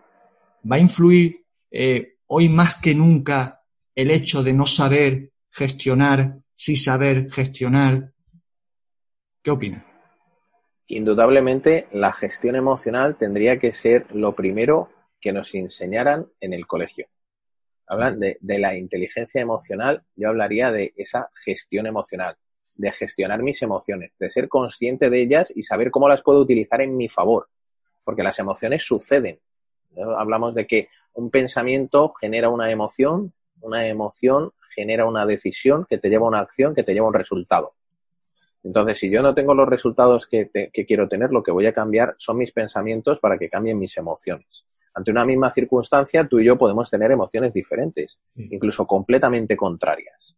¿Va 0.69 0.77
a 0.77 0.79
influir 0.79 1.45
eh, 1.69 2.15
hoy 2.25 2.49
más 2.49 2.75
que 2.77 2.95
nunca 2.95 3.61
el 3.93 4.09
hecho 4.09 4.41
de 4.41 4.53
no 4.53 4.65
saber 4.65 5.31
gestionar, 5.51 6.39
sí 6.55 6.75
saber 6.75 7.31
gestionar? 7.31 8.13
¿Qué 9.43 9.51
opinas? 9.51 9.85
Indudablemente, 10.87 11.87
la 11.91 12.13
gestión 12.13 12.55
emocional 12.55 13.17
tendría 13.17 13.59
que 13.59 13.73
ser 13.73 14.15
lo 14.15 14.33
primero 14.33 14.89
que 15.19 15.33
nos 15.33 15.53
enseñaran 15.53 16.27
en 16.39 16.53
el 16.53 16.65
colegio. 16.65 17.07
Hablan 17.87 18.19
de, 18.19 18.37
de 18.41 18.59
la 18.59 18.75
inteligencia 18.75 19.41
emocional, 19.41 20.03
yo 20.15 20.29
hablaría 20.29 20.71
de 20.71 20.93
esa 20.95 21.29
gestión 21.35 21.87
emocional 21.87 22.37
de 22.77 22.91
gestionar 22.91 23.41
mis 23.43 23.61
emociones, 23.61 24.11
de 24.19 24.29
ser 24.29 24.47
consciente 24.47 25.09
de 25.09 25.21
ellas 25.21 25.51
y 25.55 25.63
saber 25.63 25.91
cómo 25.91 26.07
las 26.07 26.21
puedo 26.21 26.39
utilizar 26.39 26.81
en 26.81 26.95
mi 26.95 27.09
favor. 27.09 27.49
Porque 28.03 28.23
las 28.23 28.39
emociones 28.39 28.83
suceden. 28.83 29.39
Hablamos 30.17 30.53
de 30.53 30.67
que 30.67 30.87
un 31.13 31.29
pensamiento 31.29 32.13
genera 32.21 32.49
una 32.49 32.71
emoción, 32.71 33.33
una 33.61 33.87
emoción 33.87 34.51
genera 34.75 35.05
una 35.05 35.25
decisión 35.25 35.85
que 35.89 35.97
te 35.97 36.09
lleva 36.09 36.25
a 36.25 36.29
una 36.29 36.39
acción, 36.39 36.75
que 36.75 36.83
te 36.83 36.93
lleva 36.93 37.07
a 37.07 37.09
un 37.09 37.15
resultado. 37.15 37.71
Entonces, 38.67 38.99
si 38.99 39.09
yo 39.09 39.21
no 39.21 39.33
tengo 39.33 39.53
los 39.53 39.67
resultados 39.67 40.27
que, 40.27 40.49
que 40.51 40.85
quiero 40.85 41.07
tener, 41.07 41.31
lo 41.31 41.41
que 41.41 41.51
voy 41.51 41.65
a 41.67 41.73
cambiar 41.73 42.15
son 42.17 42.37
mis 42.37 42.51
pensamientos 42.51 43.17
para 43.19 43.37
que 43.37 43.47
cambien 43.47 43.79
mis 43.79 43.95
emociones. 43.95 44.65
Ante 44.93 45.09
una 45.11 45.23
misma 45.23 45.49
circunstancia, 45.49 46.27
tú 46.27 46.39
y 46.39 46.45
yo 46.45 46.57
podemos 46.57 46.89
tener 46.89 47.11
emociones 47.11 47.53
diferentes, 47.53 48.19
incluso 48.35 48.85
completamente 48.85 49.55
contrarias. 49.55 50.35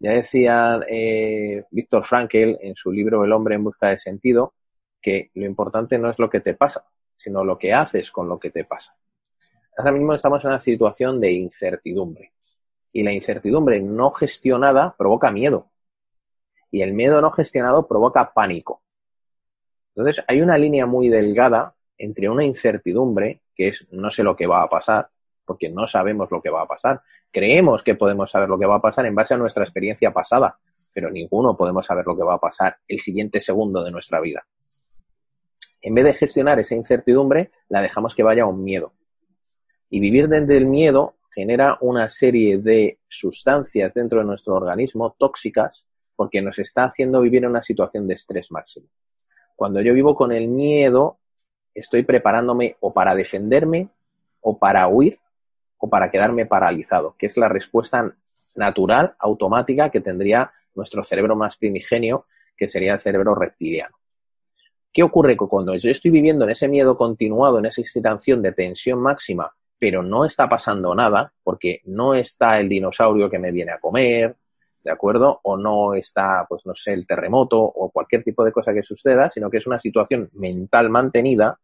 Ya 0.00 0.10
decía 0.10 0.80
eh, 0.88 1.62
Víctor 1.70 2.02
Frankel 2.02 2.58
en 2.60 2.74
su 2.74 2.90
libro 2.90 3.24
El 3.24 3.32
hombre 3.32 3.54
en 3.54 3.62
busca 3.62 3.88
de 3.88 3.98
sentido 3.98 4.54
que 5.00 5.30
lo 5.34 5.46
importante 5.46 5.96
no 5.98 6.10
es 6.10 6.18
lo 6.18 6.28
que 6.28 6.40
te 6.40 6.54
pasa, 6.54 6.84
sino 7.14 7.44
lo 7.44 7.56
que 7.56 7.72
haces 7.72 8.10
con 8.10 8.28
lo 8.28 8.40
que 8.40 8.50
te 8.50 8.64
pasa. 8.64 8.96
Ahora 9.78 9.92
mismo 9.92 10.14
estamos 10.14 10.42
en 10.42 10.50
una 10.50 10.60
situación 10.60 11.20
de 11.20 11.32
incertidumbre 11.32 12.32
y 12.92 13.04
la 13.04 13.12
incertidumbre 13.12 13.80
no 13.80 14.10
gestionada 14.10 14.96
provoca 14.98 15.30
miedo 15.30 15.70
y 16.74 16.82
el 16.82 16.92
miedo 16.92 17.20
no 17.20 17.30
gestionado 17.30 17.86
provoca 17.86 18.32
pánico. 18.34 18.82
Entonces 19.94 20.24
hay 20.26 20.40
una 20.40 20.58
línea 20.58 20.86
muy 20.86 21.08
delgada 21.08 21.72
entre 21.96 22.28
una 22.28 22.44
incertidumbre, 22.44 23.42
que 23.54 23.68
es 23.68 23.92
no 23.92 24.10
sé 24.10 24.24
lo 24.24 24.34
que 24.34 24.48
va 24.48 24.60
a 24.60 24.66
pasar, 24.66 25.08
porque 25.44 25.68
no 25.68 25.86
sabemos 25.86 26.32
lo 26.32 26.42
que 26.42 26.50
va 26.50 26.62
a 26.62 26.66
pasar. 26.66 27.00
Creemos 27.30 27.84
que 27.84 27.94
podemos 27.94 28.28
saber 28.28 28.48
lo 28.48 28.58
que 28.58 28.66
va 28.66 28.74
a 28.74 28.82
pasar 28.82 29.06
en 29.06 29.14
base 29.14 29.34
a 29.34 29.36
nuestra 29.36 29.62
experiencia 29.62 30.12
pasada, 30.12 30.58
pero 30.92 31.12
ninguno 31.12 31.56
podemos 31.56 31.86
saber 31.86 32.04
lo 32.04 32.16
que 32.16 32.24
va 32.24 32.34
a 32.34 32.40
pasar 32.40 32.76
el 32.88 32.98
siguiente 32.98 33.38
segundo 33.38 33.84
de 33.84 33.92
nuestra 33.92 34.18
vida. 34.20 34.44
En 35.80 35.94
vez 35.94 36.04
de 36.06 36.14
gestionar 36.14 36.58
esa 36.58 36.74
incertidumbre, 36.74 37.52
la 37.68 37.82
dejamos 37.82 38.16
que 38.16 38.24
vaya 38.24 38.42
a 38.42 38.46
un 38.46 38.64
miedo. 38.64 38.90
Y 39.90 40.00
vivir 40.00 40.26
desde 40.26 40.56
el 40.56 40.66
miedo 40.66 41.14
genera 41.32 41.78
una 41.82 42.08
serie 42.08 42.58
de 42.58 42.98
sustancias 43.06 43.94
dentro 43.94 44.18
de 44.18 44.24
nuestro 44.24 44.56
organismo 44.56 45.14
tóxicas 45.16 45.86
porque 46.16 46.42
nos 46.42 46.58
está 46.58 46.84
haciendo 46.84 47.20
vivir 47.20 47.46
una 47.46 47.62
situación 47.62 48.06
de 48.06 48.14
estrés 48.14 48.50
máximo. 48.50 48.86
Cuando 49.56 49.80
yo 49.80 49.94
vivo 49.94 50.14
con 50.14 50.32
el 50.32 50.48
miedo, 50.48 51.18
estoy 51.74 52.02
preparándome 52.02 52.76
o 52.80 52.92
para 52.92 53.14
defenderme 53.14 53.88
o 54.40 54.56
para 54.56 54.86
huir 54.88 55.16
o 55.78 55.88
para 55.88 56.10
quedarme 56.10 56.46
paralizado, 56.46 57.14
que 57.18 57.26
es 57.26 57.36
la 57.36 57.48
respuesta 57.48 58.14
natural, 58.56 59.14
automática 59.18 59.90
que 59.90 60.00
tendría 60.00 60.50
nuestro 60.74 61.02
cerebro 61.02 61.36
más 61.36 61.56
primigenio, 61.56 62.18
que 62.56 62.68
sería 62.68 62.94
el 62.94 63.00
cerebro 63.00 63.34
reptiliano. 63.34 63.96
¿Qué 64.92 65.02
ocurre 65.02 65.36
cuando 65.36 65.74
yo 65.74 65.90
estoy 65.90 66.12
viviendo 66.12 66.44
en 66.44 66.52
ese 66.52 66.68
miedo 66.68 66.96
continuado, 66.96 67.58
en 67.58 67.66
esa 67.66 67.82
situación 67.82 68.40
de 68.42 68.52
tensión 68.52 69.00
máxima, 69.00 69.52
pero 69.78 70.02
no 70.02 70.24
está 70.24 70.48
pasando 70.48 70.94
nada, 70.94 71.32
porque 71.42 71.80
no 71.86 72.14
está 72.14 72.60
el 72.60 72.68
dinosaurio 72.68 73.28
que 73.28 73.40
me 73.40 73.50
viene 73.50 73.72
a 73.72 73.80
comer, 73.80 74.36
¿de 74.84 74.92
acuerdo? 74.92 75.40
O 75.42 75.56
no 75.56 75.94
está, 75.94 76.44
pues 76.48 76.64
no 76.66 76.74
sé, 76.74 76.92
el 76.92 77.06
terremoto 77.06 77.60
o 77.60 77.90
cualquier 77.90 78.22
tipo 78.22 78.44
de 78.44 78.52
cosa 78.52 78.74
que 78.74 78.82
suceda, 78.82 79.28
sino 79.28 79.50
que 79.50 79.56
es 79.56 79.66
una 79.66 79.78
situación 79.78 80.28
mental 80.38 80.90
mantenida, 80.90 81.58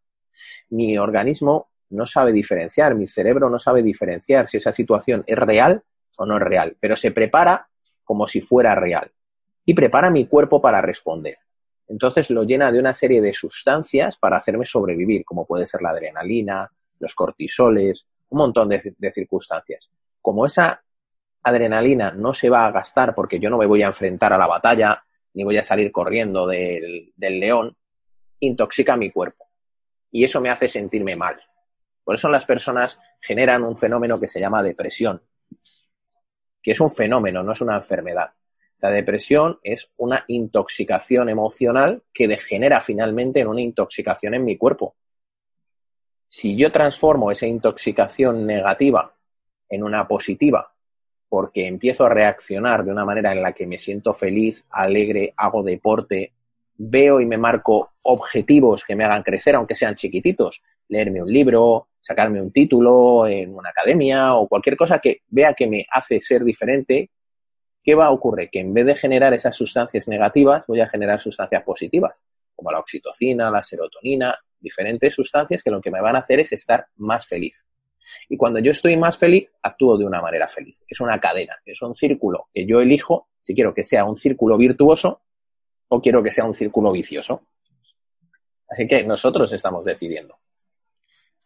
mi 0.71 0.97
organismo 0.97 1.69
no 1.91 2.07
sabe 2.07 2.31
diferenciar, 2.31 2.95
mi 2.95 3.07
cerebro 3.07 3.49
no 3.49 3.59
sabe 3.59 3.83
diferenciar 3.83 4.47
si 4.47 4.57
esa 4.57 4.73
situación 4.73 5.23
es 5.27 5.37
real 5.37 5.83
o 6.17 6.25
no 6.25 6.37
es 6.37 6.41
real, 6.41 6.75
pero 6.79 6.95
se 6.95 7.11
prepara 7.11 7.67
como 8.03 8.27
si 8.27 8.41
fuera 8.41 8.75
real 8.75 9.11
y 9.65 9.73
prepara 9.73 10.09
mi 10.09 10.25
cuerpo 10.25 10.61
para 10.61 10.81
responder. 10.81 11.37
Entonces 11.87 12.29
lo 12.29 12.43
llena 12.43 12.71
de 12.71 12.79
una 12.79 12.93
serie 12.93 13.21
de 13.21 13.33
sustancias 13.33 14.17
para 14.17 14.37
hacerme 14.37 14.65
sobrevivir, 14.65 15.25
como 15.25 15.45
puede 15.45 15.67
ser 15.67 15.81
la 15.81 15.89
adrenalina, 15.89 16.69
los 16.99 17.13
cortisoles, 17.13 18.05
un 18.29 18.37
montón 18.37 18.69
de, 18.69 19.11
circunstancias. 19.13 19.87
Como 20.21 20.45
esa 20.45 20.81
adrenalina 21.43 22.11
no 22.11 22.33
se 22.33 22.49
va 22.49 22.65
a 22.65 22.71
gastar 22.71 23.15
porque 23.15 23.39
yo 23.39 23.49
no 23.49 23.57
me 23.57 23.65
voy 23.65 23.81
a 23.83 23.87
enfrentar 23.87 24.33
a 24.33 24.37
la 24.37 24.47
batalla, 24.47 25.03
ni 25.33 25.43
voy 25.43 25.57
a 25.57 25.63
salir 25.63 25.91
corriendo 25.91 26.47
del 26.47 27.13
león, 27.17 27.75
intoxica 28.39 28.97
mi 28.97 29.11
cuerpo. 29.11 29.47
Y 30.11 30.23
eso 30.23 30.41
me 30.41 30.49
hace 30.49 30.67
sentirme 30.67 31.15
mal. 31.15 31.39
Por 32.03 32.15
eso 32.15 32.29
las 32.29 32.45
personas 32.45 32.99
generan 33.21 33.63
un 33.63 33.77
fenómeno 33.77 34.19
que 34.19 34.27
se 34.27 34.39
llama 34.39 34.63
depresión, 34.63 35.21
que 36.61 36.71
es 36.71 36.79
un 36.79 36.91
fenómeno, 36.91 37.43
no 37.43 37.53
es 37.53 37.61
una 37.61 37.75
enfermedad. 37.75 38.31
La 38.81 38.89
depresión 38.89 39.59
es 39.63 39.91
una 39.99 40.25
intoxicación 40.27 41.29
emocional 41.29 42.03
que 42.11 42.27
degenera 42.27 42.81
finalmente 42.81 43.39
en 43.39 43.47
una 43.47 43.61
intoxicación 43.61 44.33
en 44.33 44.43
mi 44.43 44.57
cuerpo. 44.57 44.95
Si 46.27 46.55
yo 46.55 46.71
transformo 46.71 47.29
esa 47.29 47.45
intoxicación 47.45 48.45
negativa 48.45 49.13
en 49.69 49.83
una 49.83 50.07
positiva, 50.07 50.73
porque 51.31 51.65
empiezo 51.65 52.05
a 52.05 52.09
reaccionar 52.09 52.83
de 52.83 52.91
una 52.91 53.05
manera 53.05 53.31
en 53.31 53.41
la 53.41 53.53
que 53.53 53.65
me 53.65 53.77
siento 53.77 54.13
feliz, 54.13 54.65
alegre, 54.69 55.33
hago 55.37 55.63
deporte, 55.63 56.33
veo 56.75 57.21
y 57.21 57.25
me 57.25 57.37
marco 57.37 57.91
objetivos 58.01 58.83
que 58.83 58.97
me 58.97 59.05
hagan 59.05 59.23
crecer, 59.23 59.55
aunque 59.55 59.73
sean 59.73 59.95
chiquititos, 59.95 60.61
leerme 60.89 61.21
un 61.21 61.31
libro, 61.31 61.87
sacarme 62.01 62.41
un 62.41 62.51
título 62.51 63.27
en 63.27 63.55
una 63.55 63.69
academia 63.69 64.35
o 64.35 64.49
cualquier 64.49 64.75
cosa 64.75 64.99
que 64.99 65.21
vea 65.29 65.53
que 65.53 65.67
me 65.67 65.85
hace 65.89 66.19
ser 66.19 66.43
diferente, 66.43 67.11
¿qué 67.81 67.95
va 67.95 68.07
a 68.07 68.11
ocurrir? 68.11 68.49
Que 68.51 68.59
en 68.59 68.73
vez 68.73 68.85
de 68.85 68.95
generar 68.95 69.33
esas 69.33 69.55
sustancias 69.55 70.09
negativas, 70.09 70.67
voy 70.67 70.81
a 70.81 70.89
generar 70.89 71.17
sustancias 71.17 71.63
positivas, 71.63 72.21
como 72.53 72.73
la 72.73 72.79
oxitocina, 72.79 73.49
la 73.49 73.63
serotonina, 73.63 74.37
diferentes 74.59 75.15
sustancias 75.15 75.63
que 75.63 75.71
lo 75.71 75.79
que 75.79 75.91
me 75.91 76.01
van 76.01 76.17
a 76.17 76.19
hacer 76.19 76.41
es 76.41 76.51
estar 76.51 76.87
más 76.97 77.25
feliz. 77.25 77.65
Y 78.29 78.37
cuando 78.37 78.59
yo 78.59 78.71
estoy 78.71 78.97
más 78.97 79.17
feliz, 79.17 79.49
actúo 79.61 79.97
de 79.97 80.05
una 80.05 80.21
manera 80.21 80.47
feliz. 80.47 80.77
Es 80.87 80.99
una 80.99 81.19
cadena, 81.19 81.55
es 81.65 81.81
un 81.81 81.93
círculo 81.93 82.47
que 82.53 82.65
yo 82.65 82.81
elijo 82.81 83.29
si 83.39 83.55
quiero 83.55 83.73
que 83.73 83.83
sea 83.83 84.05
un 84.05 84.15
círculo 84.15 84.57
virtuoso 84.57 85.21
o 85.87 86.01
quiero 86.01 86.23
que 86.23 86.31
sea 86.31 86.45
un 86.45 86.53
círculo 86.53 86.91
vicioso. 86.91 87.41
Así 88.69 88.87
que 88.87 89.03
nosotros 89.03 89.51
estamos 89.51 89.83
decidiendo. 89.83 90.35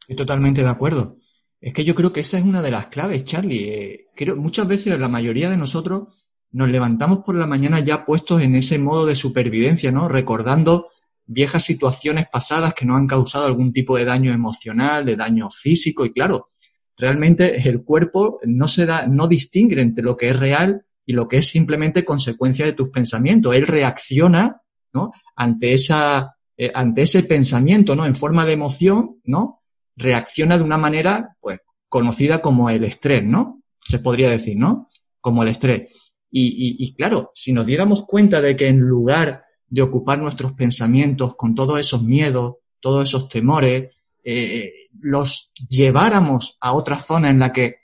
Estoy 0.01 0.15
totalmente 0.15 0.62
de 0.62 0.69
acuerdo. 0.69 1.17
Es 1.60 1.74
que 1.74 1.84
yo 1.84 1.95
creo 1.95 2.13
que 2.13 2.19
esa 2.19 2.38
es 2.38 2.43
una 2.43 2.62
de 2.62 2.69
las 2.69 2.88
claves, 2.88 3.24
Charlie. 3.24 3.69
Eh, 3.69 4.05
creo, 4.15 4.36
muchas 4.36 4.67
veces 4.67 5.00
la 5.00 5.07
mayoría 5.07 5.50
de 5.50 5.57
nosotros 5.57 6.10
nos 6.51 6.69
levantamos 6.69 7.19
por 7.19 7.36
la 7.36 7.48
mañana 7.48 7.79
ya 7.79 8.05
puestos 8.05 8.41
en 8.41 8.55
ese 8.55 8.77
modo 8.77 9.05
de 9.05 9.15
supervivencia, 9.15 9.91
¿no? 9.91 10.07
Recordando 10.07 10.89
viejas 11.25 11.63
situaciones 11.63 12.27
pasadas 12.29 12.74
que 12.74 12.86
nos 12.86 12.98
han 12.98 13.07
causado 13.07 13.45
algún 13.45 13.74
tipo 13.74 13.98
de 13.98 14.05
daño 14.05 14.31
emocional, 14.31 15.05
de 15.05 15.15
daño 15.15 15.50
físico 15.50 16.05
y 16.05 16.13
claro, 16.13 16.50
realmente 16.98 17.68
el 17.68 17.84
cuerpo 17.84 18.40
no 18.46 18.68
se 18.68 18.86
da, 18.86 19.08
no 19.08 19.28
distingue 19.28 19.82
entre 19.82 20.04
lo 20.04 20.16
que 20.16 20.30
es 20.30 20.40
real 20.40 20.86
y 21.06 21.14
lo 21.14 21.28
que 21.28 21.38
es 21.38 21.48
simplemente 21.48 22.06
consecuencia 22.06 22.66
de 22.66 22.74
tus 22.74 22.90
pensamientos. 22.90 23.56
Él 23.56 23.68
reacciona, 23.68 24.62
¿no? 24.94 25.12
Ante 25.36 25.74
esa, 25.74 26.36
eh, 26.58 26.72
ante 26.74 27.04
ese 27.04 27.24
pensamiento, 27.24 27.96
¿no? 27.96 28.06
En 28.06 28.16
forma 28.16 28.46
de 28.46 28.54
emoción, 28.54 29.20
¿no? 29.24 29.62
Reacciona 29.96 30.58
de 30.58 30.64
una 30.64 30.78
manera, 30.78 31.36
pues, 31.40 31.60
conocida 31.88 32.42
como 32.42 32.70
el 32.70 32.84
estrés, 32.84 33.24
¿no? 33.24 33.62
Se 33.88 34.00
podría 34.00 34.30
decir, 34.30 34.58
¿no? 34.58 34.90
Como 35.22 35.44
el 35.44 35.50
estrés. 35.50 35.94
Y, 36.32 36.75
y, 36.84 36.94
claro, 36.96 37.32
si 37.34 37.54
nos 37.54 37.66
diéramos 37.66 38.04
cuenta 38.06 38.42
de 38.42 38.58
que 38.58 38.68
en 38.68 38.82
lugar 38.82 39.46
de 39.68 39.82
ocupar 39.82 40.20
nuestros 40.20 40.52
pensamientos 40.52 41.36
con 41.38 41.56
todos 41.56 41.80
esos 41.80 42.04
miedos, 42.04 42.56
todos 42.82 43.08
esos 43.08 43.30
temores, 43.30 43.95
eh, 44.27 44.74
los 45.00 45.53
lleváramos 45.70 46.58
a 46.60 46.74
otra 46.74 46.98
zona 46.98 47.29
en 47.29 47.38
la 47.38 47.53
que 47.53 47.75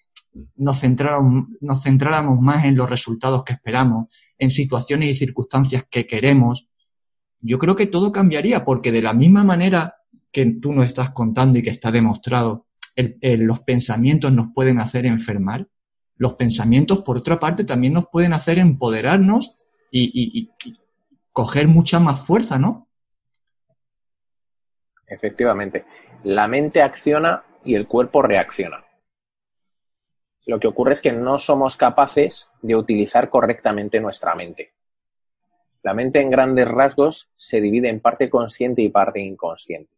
nos 0.55 0.79
centráramos, 0.79 1.45
nos 1.59 1.83
centráramos 1.83 2.39
más 2.39 2.65
en 2.65 2.75
los 2.75 2.89
resultados 2.89 3.43
que 3.43 3.53
esperamos, 3.53 4.07
en 4.39 4.49
situaciones 4.49 5.09
y 5.09 5.15
circunstancias 5.15 5.85
que 5.87 6.07
queremos, 6.07 6.67
yo 7.41 7.59
creo 7.59 7.75
que 7.75 7.85
todo 7.85 8.11
cambiaría, 8.11 8.65
porque 8.65 8.91
de 8.91 9.03
la 9.03 9.13
misma 9.13 9.43
manera 9.43 9.97
que 10.31 10.45
tú 10.59 10.73
nos 10.73 10.87
estás 10.87 11.11
contando 11.11 11.59
y 11.59 11.63
que 11.63 11.69
está 11.69 11.91
demostrado, 11.91 12.65
los 12.95 13.59
pensamientos 13.61 14.31
nos 14.31 14.47
pueden 14.53 14.79
hacer 14.79 15.05
enfermar, 15.05 15.67
los 16.17 16.33
pensamientos, 16.33 16.99
por 16.99 17.17
otra 17.17 17.39
parte, 17.39 17.65
también 17.65 17.93
nos 17.93 18.05
pueden 18.11 18.33
hacer 18.33 18.57
empoderarnos 18.57 19.55
y 19.91 20.49
coger 21.31 21.67
mucha 21.67 21.99
más 21.99 22.21
fuerza, 22.21 22.57
¿no? 22.57 22.87
Efectivamente. 25.11 25.85
La 26.23 26.47
mente 26.47 26.81
acciona 26.81 27.43
y 27.65 27.75
el 27.75 27.85
cuerpo 27.85 28.21
reacciona. 28.21 28.83
Lo 30.45 30.59
que 30.59 30.67
ocurre 30.67 30.93
es 30.93 31.01
que 31.01 31.11
no 31.11 31.37
somos 31.37 31.75
capaces 31.75 32.49
de 32.61 32.75
utilizar 32.75 33.29
correctamente 33.29 33.99
nuestra 33.99 34.33
mente. 34.35 34.73
La 35.83 35.93
mente 35.93 36.21
en 36.21 36.29
grandes 36.29 36.67
rasgos 36.67 37.29
se 37.35 37.59
divide 37.59 37.89
en 37.89 37.99
parte 37.99 38.29
consciente 38.29 38.81
y 38.81 38.89
parte 38.89 39.19
inconsciente. 39.19 39.93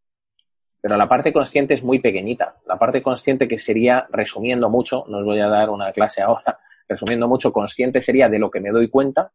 Pero 0.82 0.98
la 0.98 1.08
parte 1.08 1.32
consciente 1.32 1.76
es 1.76 1.84
muy 1.84 2.00
pequeñita. 2.00 2.58
La 2.66 2.78
parte 2.78 3.04
consciente 3.04 3.48
que 3.48 3.58
sería, 3.58 4.08
resumiendo 4.10 4.70
mucho, 4.70 5.06
no 5.08 5.20
os 5.20 5.26
voy 5.26 5.40
a 5.40 5.48
dar 5.48 5.70
una 5.70 5.92
clase 5.92 6.24
ahora, 6.24 6.60
resumiendo 6.88 7.28
mucho, 7.28 7.54
consciente 7.54 8.02
sería 8.02 8.30
de 8.30 8.40
lo 8.40 8.50
que 8.50 8.60
me 8.60 8.72
doy 8.72 8.90
cuenta, 8.90 9.32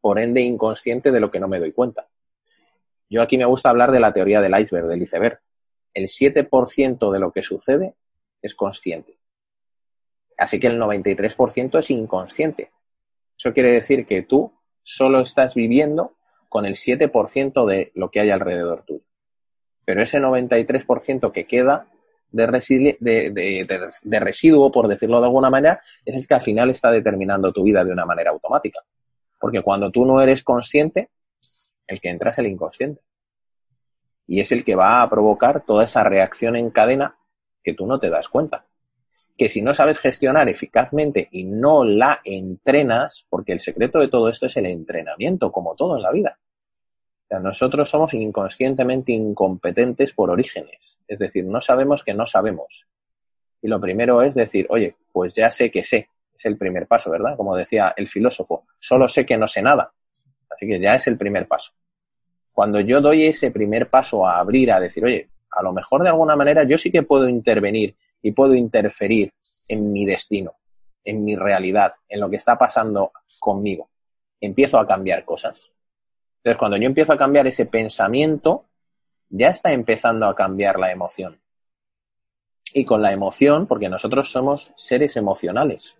por 0.00 0.18
ende 0.18 0.40
inconsciente 0.40 1.12
de 1.12 1.20
lo 1.20 1.30
que 1.30 1.38
no 1.38 1.46
me 1.46 1.60
doy 1.60 1.72
cuenta. 1.72 2.08
Yo 3.12 3.20
aquí 3.20 3.36
me 3.36 3.44
gusta 3.44 3.68
hablar 3.68 3.92
de 3.92 4.00
la 4.00 4.14
teoría 4.14 4.40
del 4.40 4.58
iceberg, 4.58 4.86
del 4.86 5.02
iceberg. 5.02 5.38
El 5.92 6.04
7% 6.04 7.12
de 7.12 7.18
lo 7.18 7.30
que 7.30 7.42
sucede 7.42 7.94
es 8.40 8.54
consciente. 8.54 9.18
Así 10.38 10.58
que 10.58 10.68
el 10.68 10.80
93% 10.80 11.78
es 11.78 11.90
inconsciente. 11.90 12.70
Eso 13.36 13.52
quiere 13.52 13.70
decir 13.70 14.06
que 14.06 14.22
tú 14.22 14.54
solo 14.82 15.20
estás 15.20 15.54
viviendo 15.54 16.14
con 16.48 16.64
el 16.64 16.72
7% 16.72 17.66
de 17.66 17.92
lo 17.94 18.10
que 18.10 18.20
hay 18.20 18.30
alrededor 18.30 18.82
tuyo. 18.86 19.04
Pero 19.84 20.02
ese 20.02 20.18
93% 20.18 21.30
que 21.32 21.44
queda 21.44 21.84
de, 22.30 22.96
de, 22.98 24.20
residuo, 24.20 24.72
por 24.72 24.88
decirlo 24.88 25.20
de 25.20 25.26
alguna 25.26 25.50
manera, 25.50 25.82
es 26.06 26.16
el 26.16 26.26
que 26.26 26.32
al 26.32 26.40
final 26.40 26.70
está 26.70 26.90
determinando 26.90 27.52
tu 27.52 27.62
vida 27.62 27.84
de 27.84 27.92
una 27.92 28.06
manera 28.06 28.30
automática. 28.30 28.80
Porque 29.38 29.60
cuando 29.60 29.90
tú 29.90 30.06
no 30.06 30.18
eres 30.18 30.42
consciente, 30.42 31.10
el 31.92 32.00
que 32.00 32.08
entra 32.08 32.30
es 32.30 32.38
el 32.38 32.46
inconsciente. 32.46 33.00
Y 34.26 34.40
es 34.40 34.52
el 34.52 34.64
que 34.64 34.74
va 34.74 35.02
a 35.02 35.10
provocar 35.10 35.64
toda 35.64 35.84
esa 35.84 36.04
reacción 36.04 36.56
en 36.56 36.70
cadena 36.70 37.16
que 37.62 37.74
tú 37.74 37.86
no 37.86 37.98
te 37.98 38.10
das 38.10 38.28
cuenta 38.28 38.62
que 39.36 39.48
si 39.48 39.62
no 39.62 39.74
sabes 39.74 39.98
gestionar 39.98 40.48
eficazmente 40.48 41.28
y 41.30 41.44
no 41.44 41.84
la 41.84 42.20
entrenas, 42.24 43.26
porque 43.28 43.52
el 43.52 43.60
secreto 43.60 43.98
de 43.98 44.08
todo 44.08 44.28
esto 44.28 44.46
es 44.46 44.56
el 44.56 44.66
entrenamiento, 44.66 45.50
como 45.50 45.74
todo 45.74 45.96
en 45.96 46.02
la 46.02 46.12
vida. 46.12 46.38
Nosotros 47.30 47.88
somos 47.88 48.12
inconscientemente 48.12 49.12
incompetentes 49.12 50.12
por 50.12 50.30
orígenes, 50.30 50.98
es 51.08 51.18
decir, 51.18 51.46
no 51.46 51.62
sabemos 51.62 52.04
que 52.04 52.12
no 52.12 52.26
sabemos. 52.26 52.86
Y 53.62 53.68
lo 53.68 53.80
primero 53.80 54.20
es 54.22 54.34
decir, 54.34 54.66
oye, 54.68 54.96
pues 55.10 55.34
ya 55.34 55.50
sé 55.50 55.70
que 55.70 55.82
sé, 55.82 56.08
es 56.34 56.44
el 56.44 56.58
primer 56.58 56.86
paso, 56.86 57.10
¿verdad? 57.10 57.36
Como 57.36 57.56
decía 57.56 57.94
el 57.96 58.06
filósofo, 58.06 58.66
solo 58.78 59.08
sé 59.08 59.24
que 59.24 59.38
no 59.38 59.46
sé 59.46 59.62
nada. 59.62 59.92
Así 60.52 60.66
que 60.66 60.80
ya 60.80 60.94
es 60.94 61.06
el 61.06 61.16
primer 61.16 61.46
paso. 61.46 61.72
Cuando 62.52 62.80
yo 62.80 63.00
doy 63.00 63.26
ese 63.26 63.50
primer 63.50 63.88
paso 63.88 64.26
a 64.26 64.38
abrir, 64.38 64.70
a 64.72 64.80
decir, 64.80 65.04
oye, 65.04 65.30
a 65.50 65.62
lo 65.62 65.72
mejor 65.72 66.02
de 66.02 66.08
alguna 66.08 66.36
manera 66.36 66.64
yo 66.64 66.76
sí 66.76 66.90
que 66.90 67.02
puedo 67.02 67.28
intervenir 67.28 67.96
y 68.20 68.32
puedo 68.32 68.54
interferir 68.54 69.32
en 69.68 69.92
mi 69.92 70.04
destino, 70.04 70.54
en 71.04 71.24
mi 71.24 71.34
realidad, 71.34 71.94
en 72.08 72.20
lo 72.20 72.28
que 72.28 72.36
está 72.36 72.58
pasando 72.58 73.12
conmigo. 73.38 73.90
Empiezo 74.40 74.78
a 74.78 74.86
cambiar 74.86 75.24
cosas. 75.24 75.70
Entonces, 76.38 76.58
cuando 76.58 76.76
yo 76.76 76.86
empiezo 76.86 77.12
a 77.12 77.18
cambiar 77.18 77.46
ese 77.46 77.66
pensamiento, 77.66 78.66
ya 79.28 79.48
está 79.48 79.72
empezando 79.72 80.26
a 80.26 80.34
cambiar 80.34 80.78
la 80.78 80.90
emoción. 80.90 81.40
Y 82.74 82.84
con 82.84 83.00
la 83.00 83.12
emoción, 83.12 83.66
porque 83.66 83.88
nosotros 83.88 84.30
somos 84.30 84.72
seres 84.76 85.16
emocionales. 85.16 85.96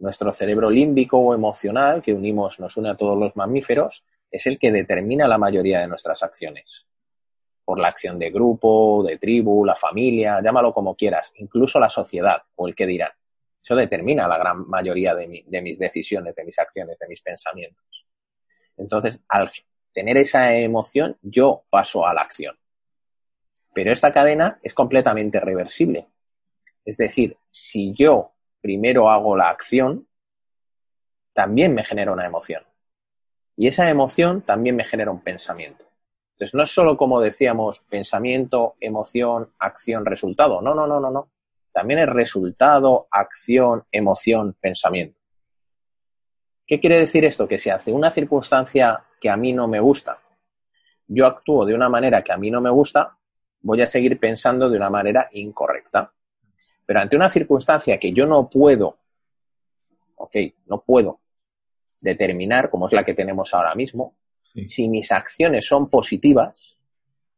Nuestro 0.00 0.32
cerebro 0.32 0.68
límbico 0.68 1.18
o 1.18 1.34
emocional, 1.34 2.02
que 2.02 2.12
unimos, 2.12 2.58
nos 2.58 2.76
une 2.76 2.90
a 2.90 2.96
todos 2.96 3.18
los 3.18 3.36
mamíferos, 3.36 4.04
es 4.30 4.46
el 4.46 4.58
que 4.58 4.72
determina 4.72 5.28
la 5.28 5.38
mayoría 5.38 5.80
de 5.80 5.88
nuestras 5.88 6.22
acciones 6.22 6.86
por 7.70 7.78
la 7.78 7.86
acción 7.86 8.18
de 8.18 8.30
grupo, 8.30 9.04
de 9.06 9.16
tribu, 9.16 9.64
la 9.64 9.76
familia, 9.76 10.40
llámalo 10.42 10.74
como 10.74 10.96
quieras, 10.96 11.32
incluso 11.36 11.78
la 11.78 11.88
sociedad 11.88 12.42
o 12.56 12.66
el 12.66 12.74
que 12.74 12.84
dirán. 12.84 13.12
Eso 13.62 13.76
determina 13.76 14.26
la 14.26 14.38
gran 14.38 14.68
mayoría 14.68 15.14
de, 15.14 15.44
de 15.46 15.62
mis 15.62 15.78
decisiones, 15.78 16.34
de 16.34 16.44
mis 16.44 16.58
acciones, 16.58 16.98
de 16.98 17.06
mis 17.06 17.22
pensamientos. 17.22 18.06
Entonces, 18.76 19.20
al 19.28 19.52
tener 19.92 20.16
esa 20.16 20.52
emoción, 20.52 21.16
yo 21.22 21.60
paso 21.70 22.04
a 22.04 22.12
la 22.12 22.22
acción. 22.22 22.58
Pero 23.72 23.92
esta 23.92 24.12
cadena 24.12 24.58
es 24.64 24.74
completamente 24.74 25.38
reversible. 25.38 26.08
Es 26.84 26.96
decir, 26.96 27.36
si 27.50 27.94
yo 27.94 28.32
primero 28.60 29.10
hago 29.10 29.36
la 29.36 29.48
acción, 29.50 30.06
también 31.32 31.74
me 31.74 31.84
genera 31.84 32.12
una 32.12 32.26
emoción. 32.26 32.62
Y 33.56 33.66
esa 33.66 33.88
emoción 33.90 34.42
también 34.42 34.76
me 34.76 34.84
genera 34.84 35.10
un 35.10 35.20
pensamiento. 35.20 35.86
Entonces, 36.32 36.54
no 36.54 36.62
es 36.62 36.70
solo 36.70 36.96
como 36.96 37.20
decíamos, 37.20 37.80
pensamiento, 37.90 38.74
emoción, 38.80 39.52
acción, 39.58 40.06
resultado. 40.06 40.62
No, 40.62 40.74
no, 40.74 40.86
no, 40.86 40.98
no, 40.98 41.10
no. 41.10 41.30
También 41.72 42.00
es 42.00 42.08
resultado, 42.08 43.06
acción, 43.10 43.84
emoción, 43.92 44.56
pensamiento. 44.58 45.20
¿Qué 46.66 46.80
quiere 46.80 46.98
decir 46.98 47.24
esto? 47.24 47.46
Que 47.46 47.58
si 47.58 47.68
hace 47.68 47.92
una 47.92 48.10
circunstancia 48.10 49.04
que 49.20 49.28
a 49.28 49.36
mí 49.36 49.52
no 49.52 49.68
me 49.68 49.80
gusta, 49.80 50.12
yo 51.06 51.26
actúo 51.26 51.66
de 51.66 51.74
una 51.74 51.88
manera 51.88 52.22
que 52.22 52.32
a 52.32 52.38
mí 52.38 52.50
no 52.50 52.60
me 52.60 52.70
gusta, 52.70 53.18
voy 53.60 53.82
a 53.82 53.86
seguir 53.86 54.18
pensando 54.18 54.70
de 54.70 54.76
una 54.76 54.88
manera 54.88 55.28
incorrecta. 55.32 56.12
Pero 56.90 57.02
ante 57.02 57.14
una 57.14 57.30
circunstancia 57.30 57.98
que 57.98 58.12
yo 58.12 58.26
no 58.26 58.50
puedo, 58.50 58.96
ok, 60.16 60.34
no 60.66 60.78
puedo 60.84 61.20
determinar, 62.00 62.68
como 62.68 62.88
es 62.88 62.92
la 62.92 63.04
que 63.04 63.14
tenemos 63.14 63.54
ahora 63.54 63.76
mismo, 63.76 64.16
si 64.66 64.88
mis 64.88 65.12
acciones 65.12 65.68
son 65.68 65.88
positivas, 65.88 66.80